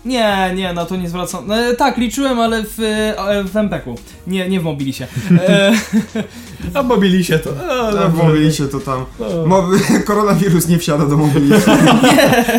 Nie, 0.06 0.52
nie, 0.56 0.74
na 0.74 0.86
to 0.86 0.96
nie 0.96 1.10
zwracam... 1.10 1.52
E, 1.52 1.74
tak, 1.74 1.98
liczyłem, 1.98 2.40
ale 2.40 2.64
w, 2.64 2.80
e, 2.80 3.44
w 3.44 3.58
MPK-u, 3.58 3.96
nie, 4.28 4.50
nie 4.50 4.60
w 4.60 4.64
Mobilisie. 4.64 5.08
E, 5.48 5.72
A 6.74 6.84
mobilisie 6.84 7.40
to... 7.40 7.50
A, 7.70 7.88
A, 7.88 7.92
w 7.92 7.96
dobrze. 7.96 8.24
Mobilisie 8.24 8.68
to 8.68 8.80
tam. 8.80 9.06
No. 9.20 9.46
Mo 9.46 9.70
koronawirus 10.08 10.68
nie 10.68 10.80
wsiada 10.80 11.06
do 11.06 11.18
Mobilisu. 11.18 11.72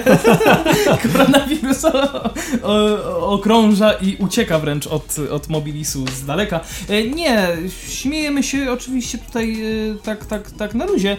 koronawirus 1.13 1.85
o, 1.85 2.31
o, 2.63 3.29
okrąża 3.31 3.93
i 3.93 4.17
ucieka 4.17 4.59
wręcz 4.59 4.87
od, 4.87 5.17
od 5.31 5.49
Mobilisu 5.49 6.05
z 6.17 6.25
daleka. 6.25 6.61
E, 6.89 7.03
nie, 7.03 7.49
śmiejemy 7.89 8.43
się 8.43 8.73
oczywiście 8.73 9.19
tutaj 9.19 9.63
e, 9.63 9.95
tak, 10.03 10.27
tak, 10.27 10.51
tak 10.51 10.75
na 10.75 10.85
luzie, 10.85 11.17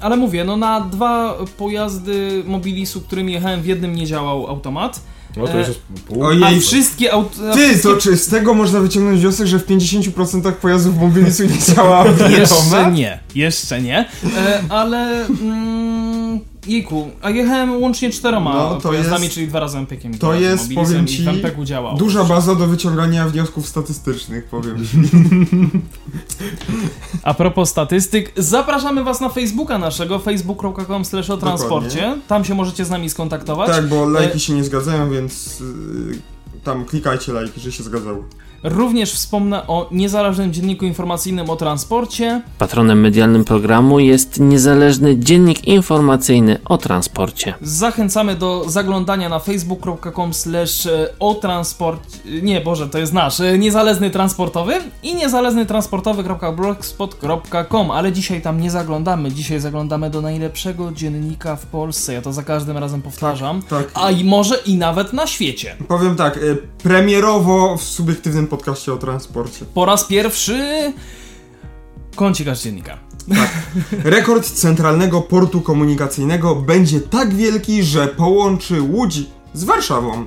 ale 0.00 0.16
mówię, 0.16 0.44
no 0.44 0.56
na 0.56 0.80
dwa 0.80 1.34
pojazdy 1.58 2.42
Mobilisu, 2.46 3.00
którymi 3.00 3.32
jechałem, 3.32 3.62
w 3.62 3.66
jednym 3.66 3.96
nie 3.96 4.06
działał 4.06 4.46
automat, 4.46 5.00
No 5.36 5.48
to 5.48 5.58
już 5.58 5.68
jest 5.68 5.80
pół. 6.06 6.24
Ojej, 6.24 6.44
a 6.44 6.60
wszystkie 6.60 7.12
auto... 7.12 7.36
Ty, 7.54 7.68
wszystkie... 7.68 7.88
to 7.88 7.96
czy 7.96 8.16
z 8.16 8.28
tego 8.28 8.54
można 8.54 8.80
wyciągnąć 8.80 9.20
wniosek, 9.20 9.46
że 9.46 9.58
w 9.58 9.66
50% 9.66 10.52
pojazdów 10.52 11.00
Mobilisu 11.00 11.44
nie 11.44 11.58
działa 11.58 12.04
Jeszcze 12.38 12.54
automat? 12.54 12.94
nie, 12.94 13.18
jeszcze 13.34 13.82
nie, 13.82 14.08
e, 14.36 14.62
ale 14.68 15.26
mm, 15.26 15.93
Jejku, 16.66 17.10
a 17.22 17.30
jechałem 17.30 17.82
łącznie 17.82 18.10
czteroma 18.10 18.54
No, 18.54 18.74
to 18.74 18.80
pojazdami, 18.88 19.22
jest- 19.22 19.34
czyli 19.34 19.48
dwa 19.48 19.60
razy 19.60 19.78
Empikiem. 19.78 20.12
i 20.12 20.18
To 20.18 20.34
jest, 20.34 20.74
powiem 20.74 21.06
ci. 21.06 21.24
Duża 21.98 22.24
baza 22.24 22.54
do 22.54 22.66
wyciągania 22.66 23.28
wniosków 23.28 23.68
statystycznych, 23.68 24.44
powiem 24.44 24.86
ci. 24.86 24.96
A 27.22 27.34
propos 27.34 27.70
statystyk, 27.70 28.32
zapraszamy 28.36 29.04
was 29.04 29.20
na 29.20 29.28
Facebooka 29.28 29.78
naszego, 29.78 30.18
facebook.com 30.18 31.04
slash 31.04 31.30
o 31.30 31.36
transporcie. 31.36 32.16
Tam 32.28 32.44
się 32.44 32.54
możecie 32.54 32.84
z 32.84 32.90
nami 32.90 33.10
skontaktować. 33.10 33.70
Tak, 33.70 33.88
bo 33.88 34.04
E, 34.04 34.08
lajki 34.08 34.40
się 34.40 34.52
nie 34.52 34.64
zgadzają, 34.64 35.10
więc 35.10 35.60
y, 35.60 36.64
tam 36.64 36.84
klikajcie 36.84 37.32
lajki, 37.32 37.60
że 37.60 37.72
się 37.72 37.82
zgadzały. 37.82 38.22
Również 38.64 39.12
wspomnę 39.12 39.66
o 39.66 39.88
niezależnym 39.92 40.52
dzienniku 40.52 40.84
informacyjnym 40.84 41.50
o 41.50 41.56
transporcie. 41.56 42.42
Patronem 42.58 43.00
medialnym 43.00 43.44
programu 43.44 43.98
jest 44.00 44.40
niezależny 44.40 45.18
dziennik 45.18 45.64
informacyjny 45.68 46.58
o 46.64 46.78
transporcie. 46.78 47.54
Zachęcamy 47.62 48.36
do 48.36 48.64
zaglądania 48.66 49.28
na 49.28 49.38
facebook.com 49.38 50.34
slash 50.34 50.86
e, 50.86 51.08
o 51.18 51.34
transport... 51.34 52.00
Nie, 52.42 52.60
Boże, 52.60 52.88
to 52.88 52.98
jest 52.98 53.12
nasz. 53.12 53.40
e, 53.40 53.58
Niezależny 53.58 54.10
transportowy 54.10 54.74
i 55.02 55.14
niezależny 55.14 55.66
transportowy.blogspot.com 55.66 57.90
Ale 57.90 58.12
dzisiaj 58.12 58.42
tam 58.42 58.60
nie 58.60 58.70
zaglądamy. 58.70 59.32
Dzisiaj 59.32 59.60
zaglądamy 59.60 60.10
do 60.10 60.20
najlepszego 60.20 60.92
dziennika 60.92 61.56
w 61.56 61.66
Polsce. 61.66 62.12
Ja 62.12 62.22
to 62.22 62.32
za 62.32 62.42
każdym 62.42 62.78
razem 62.78 63.02
powtarzam. 63.02 63.62
Tak. 63.62 63.90
A 63.94 64.10
i 64.10 64.24
może 64.24 64.56
i 64.66 64.76
nawet 64.76 65.12
na 65.12 65.26
świecie. 65.26 65.76
Powiem 65.88 66.16
tak, 66.16 66.36
y, 66.36 66.58
premierowo 66.82 67.76
w 67.76 67.82
subiektywnym 67.82 68.46
podcaście 68.56 68.92
o 68.92 68.96
transporcie. 68.96 69.64
Po 69.74 69.84
raz 69.84 70.04
pierwszy 70.04 70.92
kącikasz 72.16 72.62
dziennika. 72.62 72.98
Rekord 74.04 74.50
Centralnego 74.50 75.20
Portu 75.20 75.60
Komunikacyjnego 75.60 76.54
będzie 76.54 77.00
tak 77.00 77.34
wielki, 77.34 77.82
że 77.82 78.06
połączy 78.06 78.82
Łódź 78.82 79.22
z 79.54 79.64
Warszawą. 79.64 80.26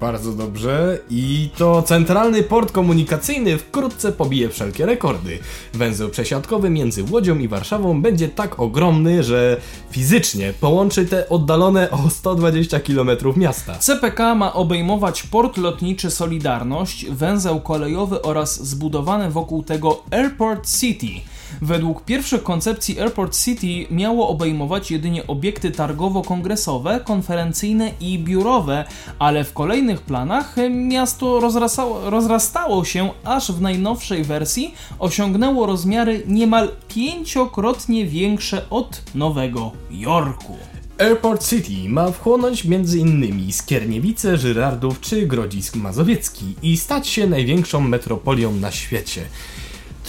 Bardzo 0.00 0.32
dobrze. 0.32 0.98
I 1.10 1.50
to 1.56 1.82
centralny 1.82 2.42
port 2.42 2.72
komunikacyjny 2.72 3.58
wkrótce 3.58 4.12
pobije 4.12 4.48
wszelkie 4.48 4.86
rekordy. 4.86 5.38
Węzeł 5.74 6.08
przesiadkowy 6.08 6.70
między 6.70 7.04
Łodzią 7.10 7.38
i 7.38 7.48
Warszawą 7.48 8.02
będzie 8.02 8.28
tak 8.28 8.60
ogromny, 8.60 9.22
że 9.22 9.56
fizycznie 9.90 10.52
połączy 10.60 11.06
te 11.06 11.28
oddalone 11.28 11.90
o 11.90 12.10
120 12.10 12.80
km 12.80 13.10
miasta. 13.36 13.78
CPK 13.78 14.34
ma 14.34 14.52
obejmować 14.52 15.22
port 15.22 15.56
lotniczy 15.56 16.10
Solidarność, 16.10 17.06
węzeł 17.06 17.60
kolejowy 17.60 18.22
oraz 18.22 18.66
zbudowany 18.66 19.30
wokół 19.30 19.62
tego 19.62 20.02
Airport 20.10 20.78
City. 20.78 21.37
Według 21.62 22.04
pierwszych 22.04 22.42
koncepcji 22.42 23.00
Airport 23.00 23.36
City 23.44 23.94
miało 23.94 24.28
obejmować 24.28 24.90
jedynie 24.90 25.26
obiekty 25.26 25.70
targowo-kongresowe, 25.70 27.04
konferencyjne 27.04 27.90
i 28.00 28.18
biurowe, 28.18 28.84
ale 29.18 29.44
w 29.44 29.52
kolejnych 29.52 30.00
planach 30.00 30.56
miasto 30.70 31.40
rozrastało, 31.40 32.10
rozrastało 32.10 32.84
się, 32.84 33.10
aż 33.24 33.52
w 33.52 33.60
najnowszej 33.60 34.24
wersji 34.24 34.74
osiągnęło 34.98 35.66
rozmiary 35.66 36.22
niemal 36.26 36.68
pięciokrotnie 36.88 38.06
większe 38.06 38.70
od 38.70 39.02
Nowego 39.14 39.72
Jorku. 39.90 40.56
Airport 40.98 41.48
City 41.48 41.88
ma 41.88 42.10
wchłonąć 42.10 42.66
m.in. 42.66 43.52
Skierniewice, 43.52 44.36
Żyrardów 44.36 45.00
czy 45.00 45.26
Grodzisk 45.26 45.76
Mazowiecki 45.76 46.54
i 46.62 46.76
stać 46.76 47.08
się 47.08 47.26
największą 47.26 47.80
metropolią 47.80 48.52
na 48.52 48.70
świecie. 48.70 49.22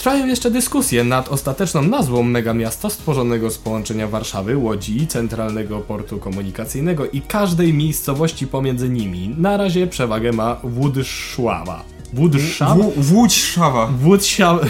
Trwają 0.00 0.26
jeszcze 0.26 0.50
dyskusje 0.50 1.04
nad 1.04 1.28
ostateczną 1.28 1.82
nazwą 1.82 2.22
megamiasta 2.22 2.90
stworzonego 2.90 3.50
z 3.50 3.58
połączenia 3.58 4.08
Warszawy, 4.08 4.56
Łodzi, 4.56 5.06
Centralnego 5.06 5.80
Portu 5.80 6.18
Komunikacyjnego 6.18 7.06
i 7.10 7.20
każdej 7.20 7.74
miejscowości 7.74 8.46
pomiędzy 8.46 8.88
nimi. 8.88 9.34
Na 9.38 9.56
razie 9.56 9.86
przewagę 9.86 10.32
ma 10.32 10.56
Włódzszawa. 10.64 11.84
Włódzszawa? 12.12 12.74
W- 12.96 13.12
Łódź 13.12 13.34
Szawa. 13.34 13.86
Włódzszawa. 13.86 14.60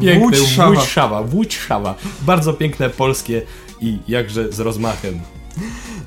Piękne. 0.00 0.20
Bardzo 2.22 2.52
piękne 2.52 2.90
polskie 2.90 3.42
i 3.80 3.98
jakże 4.08 4.52
z 4.52 4.60
rozmachem. 4.60 5.20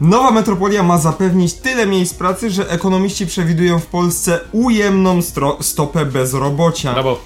Nowa 0.01 0.31
metropolia 0.31 0.83
ma 0.83 0.97
zapewnić 0.97 1.53
tyle 1.53 1.85
miejsc 1.87 2.13
pracy, 2.13 2.49
że 2.49 2.69
ekonomiści 2.69 3.25
przewidują 3.27 3.79
w 3.79 3.85
Polsce 3.85 4.39
ujemną 4.51 5.19
stopę 5.61 6.05
bezrobocia. 6.05 6.93
Brawo. 6.93 7.19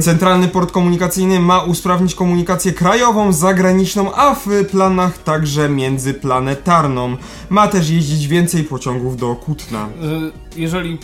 Centralny 0.00 0.48
port 0.48 0.72
komunikacyjny 0.72 1.40
ma 1.40 1.62
usprawnić 1.62 2.14
komunikację 2.14 2.72
krajową, 2.72 3.32
zagraniczną, 3.32 4.14
a 4.14 4.34
w 4.34 4.46
planach 4.70 5.18
także 5.18 5.68
międzyplanetarną. 5.68 7.16
Ma 7.50 7.68
też 7.68 7.90
jeździć 7.90 8.26
więcej 8.28 8.64
pociągów 8.64 9.16
do 9.16 9.34
Kutna. 9.34 9.88
Y, 10.56 10.60
jeżeli 10.60 10.92
y, 10.94 10.98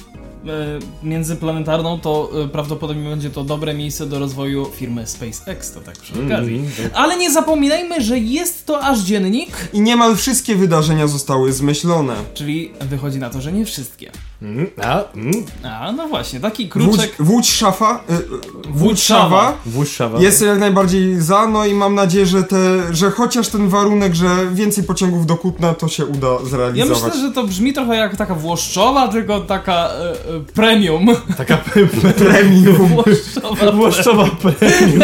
międzyplanetarną, 1.06 2.00
to 2.00 2.30
y, 2.44 2.48
prawdopodobnie 2.48 3.08
będzie 3.10 3.30
to 3.30 3.44
dobre 3.44 3.74
miejsce 3.74 4.06
do 4.06 4.18
rozwoju 4.18 4.66
firmy 4.74 5.06
SpaceX, 5.06 5.72
to 5.72 5.80
tak 5.80 5.96
przy 5.98 6.12
okazji. 6.26 6.56
Mhm. 6.58 6.90
Ale 6.94 7.16
nie 7.16 7.32
zapominajmy, 7.32 8.00
że 8.00 8.18
jest 8.18 8.66
to 8.66 8.80
aż 8.84 9.00
dziennik, 9.00 9.50
I 9.72 9.80
niemal 9.80 10.16
wszystkie 10.16 10.54
wydarzenia 10.56 11.06
zostały 11.06 11.52
zmyślone. 11.52 12.14
czyli 12.34 12.72
wychodzi 12.80 13.18
na 13.18 13.30
to, 13.30 13.40
że 13.40 13.52
nie 13.52 13.64
wszystkie. 13.64 14.10
Mm, 14.42 14.66
a, 14.82 15.04
mm, 15.14 15.32
A, 15.64 15.92
no 15.92 16.08
właśnie, 16.08 16.40
taki 16.40 16.68
kruczek. 16.68 17.16
Łódź 17.28 17.50
Szafa, 17.50 18.00
y, 18.10 18.14
y, 18.14 18.82
Łódź 18.84 19.02
Szawa 19.02 19.58
Włódzszawa. 19.66 20.20
Jestem 20.20 20.48
jak 20.48 20.58
najbardziej 20.58 21.20
za, 21.20 21.46
no 21.46 21.66
i 21.66 21.74
mam 21.74 21.94
nadzieję, 21.94 22.26
że, 22.26 22.42
te, 22.42 22.56
że 22.94 23.10
chociaż 23.10 23.48
ten 23.48 23.68
warunek, 23.68 24.14
że 24.14 24.26
więcej 24.52 24.84
pociągów 24.84 25.26
do 25.26 25.36
Kutna, 25.36 25.74
to 25.74 25.88
się 25.88 26.06
uda 26.06 26.28
Ja 26.28 26.48
zrealizować. 26.50 27.02
myślę, 27.02 27.28
że 27.28 27.34
to 27.34 27.46
brzmi 27.46 27.72
trochę 27.72 27.96
jak 27.96 28.16
taka 28.16 28.34
włoszczowa, 28.34 29.08
tylko 29.08 29.40
taka 29.40 29.72
e, 29.88 30.10
e, 30.10 30.14
premium. 30.54 31.06
Taka 31.36 31.56
premium. 32.18 32.76
Włoszczowa. 32.76 33.72
Włoszczowa 33.72 34.24
premium. 34.26 35.00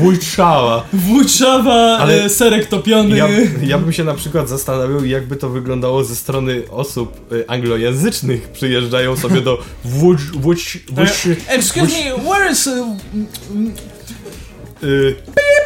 Włódzszawa. 0.00 0.84
Włóczawa, 0.92 1.98
Ale 1.98 2.24
e, 2.24 2.28
serek 2.28 2.66
topiony. 2.66 3.16
Ja, 3.16 3.28
ja 3.62 3.78
bym 3.78 3.92
się 3.92 4.04
na 4.04 4.14
przykład 4.14 4.48
zastanawiał, 4.48 5.04
jakby 5.04 5.36
to 5.36 5.48
wyglądało 5.48 6.04
ze 6.04 6.16
strony 6.16 6.62
osób 6.70 7.32
y, 7.32 7.48
anglojęzycznych. 7.48 8.49
Przyjeżdżają 8.52 9.16
sobie 9.16 9.40
do 9.40 9.62
Włódź... 9.84 10.20
Włódź... 10.22 10.78
Włódź 10.88 11.26
E, 11.26 11.52
Excuse 11.52 11.86
me, 11.86 12.22
where 12.30 12.52
is... 12.52 12.66
e, 12.66 12.96
y, 14.86 15.14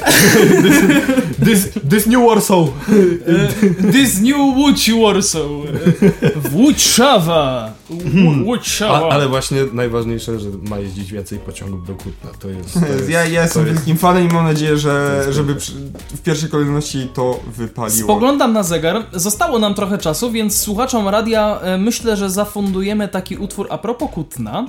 this, 1.45 1.69
this 1.91 2.07
New 2.07 2.21
Warsaw. 2.29 2.69
e, 2.69 3.93
this 3.93 4.21
new 4.21 4.37
Łódź 4.57 4.91
Warsaw. 5.03 5.43
E, 6.23 6.31
Włóczawa. 6.51 7.73
Łó- 7.91 8.45
Włóczawa. 8.45 9.09
A, 9.09 9.13
ale 9.15 9.29
właśnie 9.29 9.59
najważniejsze, 9.73 10.39
że 10.41 10.49
ma 10.69 10.79
jeździć 10.79 11.13
więcej 11.13 11.39
pociągów 11.39 11.87
do 11.87 11.95
Kutna. 11.95 12.31
To 12.39 12.49
jest... 12.49 12.75
To 12.81 12.87
jest 12.87 13.09
Ja, 13.11 13.25
ja 13.25 13.43
jestem 13.43 13.63
to 13.63 13.69
jest- 13.69 13.79
wielkim 13.81 13.97
fanem 13.97 14.29
i 14.31 14.33
mam 14.33 14.45
nadzieję, 14.45 14.79
że 14.79 15.25
żeby 15.31 15.55
przy, 15.55 15.73
w 16.15 16.21
pierwszej 16.23 16.49
kolejności 16.51 17.09
to 17.15 17.41
wypaliło. 17.57 18.05
Spoglądam 18.05 18.53
na 18.53 18.63
zegar. 18.63 19.07
Zostało 19.13 19.59
nam 19.59 19.75
trochę 19.75 19.99
czasu, 19.99 20.31
więc 20.31 20.57
słuchaczom 20.57 21.09
radia 21.09 21.61
e, 21.61 21.79
myślę, 21.79 22.17
że 22.17 22.31
zafundujemy 22.31 23.09
taki 23.09 23.37
utwór 23.37 23.67
a 23.71 23.79
propos 23.79 24.11
Kutna. 24.11 24.67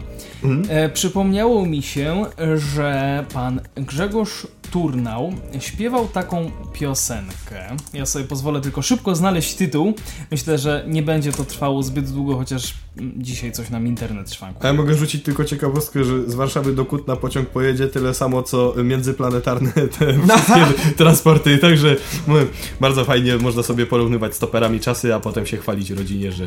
E, 0.69 0.89
przypomniało 0.89 1.65
mi 1.65 1.81
się, 1.81 2.25
że 2.73 3.25
pan 3.33 3.61
Grzegorz 3.75 4.47
Turnał 4.71 5.33
śpiewał 5.59 6.07
taką 6.07 6.51
piosenkę. 6.73 7.75
Ja 7.93 8.05
sobie 8.05 8.25
pozwolę 8.25 8.61
tylko 8.61 8.81
szybko 8.81 9.15
znaleźć 9.15 9.53
tytuł. 9.55 9.93
Myślę, 10.31 10.57
że 10.57 10.85
nie 10.87 11.01
będzie 11.03 11.31
to 11.31 11.45
trwało 11.45 11.83
zbyt 11.83 12.11
długo, 12.11 12.35
chociaż 12.37 12.73
dzisiaj 13.17 13.51
coś 13.51 13.69
nam 13.69 13.87
internet 13.87 14.33
szwankuje. 14.33 14.63
A 14.63 14.67
ja 14.67 14.73
mogę 14.73 14.93
rzucić 14.93 15.23
tylko 15.23 15.45
ciekawostkę, 15.45 16.03
że 16.03 16.29
z 16.29 16.35
Warszawy 16.35 16.73
do 16.73 16.85
Kutna 16.85 17.15
pociąg 17.15 17.49
pojedzie 17.49 17.87
tyle 17.87 18.13
samo, 18.13 18.43
co 18.43 18.73
międzyplanetarne 18.83 19.71
te 19.99 20.13
wszystkie 20.13 20.93
transporty. 20.97 21.57
Także 21.57 21.95
no, 22.27 22.35
bardzo 22.79 23.05
fajnie 23.05 23.37
można 23.37 23.63
sobie 23.63 23.85
porównywać 23.85 24.35
stoperami 24.35 24.79
czasy, 24.79 25.15
a 25.15 25.19
potem 25.19 25.45
się 25.45 25.57
chwalić 25.57 25.89
rodzinie, 25.89 26.31
że 26.31 26.43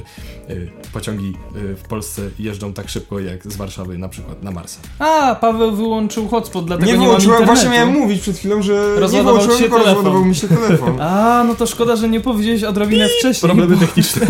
y, 0.51 0.71
pociągi 0.93 1.35
y, 1.57 1.77
w 1.77 1.83
Polsce 1.83 2.23
jeżdżą 2.39 2.73
tak 2.73 2.89
szybko 2.89 3.21
jak 3.21 3.53
z 3.53 3.57
Warszawy 3.57 3.99
na 3.99 4.09
przykład 4.09 4.43
na 4.43 4.51
Marsa. 4.51 4.81
A, 4.99 5.35
Paweł 5.35 5.77
wyłączył 5.77 6.29
hotspot, 6.29 6.65
dlatego 6.65 6.93
Nie 6.93 6.99
nie, 6.99 7.07
wyłączyłem, 7.07 7.45
właśnie 7.45 7.71
miałem 7.71 7.89
mówić 7.89 8.21
przed 8.21 8.37
chwilą, 8.37 8.63
że 8.63 8.97
nie 9.13 9.23
wyłączyłem, 9.23 9.59
tylko 9.59 9.79
rozładował 9.79 10.25
mi 10.25 10.35
się 10.35 10.49
telefon. 10.49 11.01
A, 11.09 11.45
no 11.49 11.55
to 11.55 11.67
szkoda, 11.67 11.97
że 11.97 12.09
nie 12.09 12.21
powiedziałeś 12.21 12.65
odrobinę 12.65 13.09
wcześniej. 13.09 13.49
Problemy 13.49 13.77
techniczne. 13.87 14.27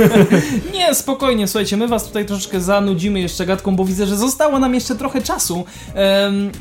Nie, 0.72 0.94
spokojnie, 0.94 1.48
słuchajcie, 1.48 1.76
my 1.76 1.88
was 1.88 2.06
tutaj 2.06 2.17
troszeczkę 2.24 2.60
zanudzimy 2.60 3.20
jeszcze 3.20 3.46
gadką, 3.46 3.76
bo 3.76 3.84
widzę, 3.84 4.06
że 4.06 4.16
zostało 4.16 4.58
nam 4.58 4.74
jeszcze 4.74 4.94
trochę 4.96 5.22
czasu. 5.22 5.64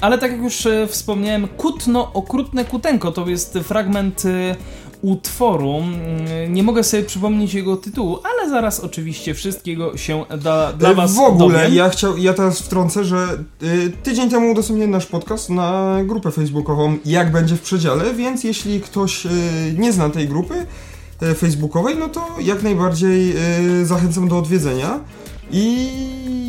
Ale 0.01 0.17
tak 0.17 0.31
jak 0.31 0.41
już 0.41 0.65
e, 0.65 0.87
wspomniałem, 0.87 1.47
Kutno, 1.47 2.11
okrutne 2.13 2.65
kutenko 2.65 3.11
to 3.11 3.27
jest 3.29 3.53
fragment 3.63 4.23
e, 4.25 4.55
utworu. 5.01 5.75
Mm, 5.77 6.53
Nie 6.53 6.63
mogę 6.63 6.83
sobie 6.83 7.03
przypomnieć 7.03 7.53
jego 7.53 7.77
tytułu, 7.77 8.19
ale 8.23 8.49
zaraz 8.49 8.79
oczywiście 8.79 9.33
wszystkiego 9.33 9.97
się 9.97 10.25
da, 10.43 10.73
dla 10.73 10.93
was 10.93 11.15
w 11.15 11.19
ogóle, 11.19 11.57
dowiem. 11.59 11.73
ja, 11.73 11.89
chciał, 11.89 12.17
ja 12.17 12.33
teraz 12.33 12.59
wtrącę, 12.59 13.03
że 13.03 13.27
y, 13.63 13.91
tydzień 14.03 14.29
temu 14.29 14.51
udostępniłem 14.51 14.91
nasz 14.91 15.05
podcast 15.05 15.49
na 15.49 15.97
grupę 16.05 16.31
facebookową 16.31 16.97
Jak 17.05 17.31
będzie 17.31 17.55
w 17.55 17.61
przedziale, 17.61 18.13
więc 18.13 18.43
jeśli 18.43 18.81
ktoś 18.81 19.25
y, 19.25 19.29
nie 19.77 19.93
zna 19.93 20.09
tej 20.09 20.27
grupy, 20.27 20.65
e, 21.21 21.33
facebookowej, 21.35 21.95
no 21.99 22.09
to 22.09 22.27
jak 22.39 22.63
najbardziej 22.63 23.33
e, 23.81 23.85
zachęcam 23.85 24.27
do 24.27 24.37
odwiedzenia. 24.37 24.99
I 25.51 25.87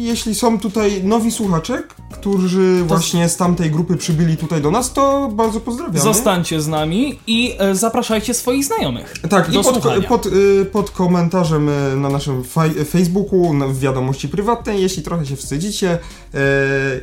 jeśli 0.04 0.34
są 0.34 0.58
tutaj 0.60 1.04
nowi 1.04 1.30
słuchacze, 1.30 1.82
którzy 2.12 2.84
właśnie 2.84 3.28
z 3.28 3.36
tamtej 3.36 3.70
grupy 3.70 3.96
przybyli 3.96 4.36
tutaj 4.36 4.62
do 4.62 4.70
nas, 4.70 4.92
to 4.92 5.28
bardzo 5.34 5.60
pozdrawiamy. 5.60 6.00
Zostańcie 6.00 6.60
z 6.60 6.68
nami 6.68 7.18
i 7.26 7.54
e, 7.58 7.74
zapraszajcie 7.74 8.34
swoich 8.34 8.64
znajomych. 8.64 9.14
Tak, 9.30 9.50
do 9.50 9.60
i 9.60 9.64
pod, 9.64 10.06
pod, 10.08 10.26
y, 10.26 10.64
pod 10.72 10.90
komentarzem 10.90 11.68
y, 11.68 11.96
na 11.96 12.08
naszym 12.08 12.44
Facebooku, 12.88 13.54
na- 13.54 13.66
w 13.68 13.78
wiadomości 13.78 14.28
prywatnej, 14.28 14.82
jeśli 14.82 15.02
trochę 15.02 15.26
się 15.26 15.36
wstydzicie, 15.36 15.98
y, 16.34 16.38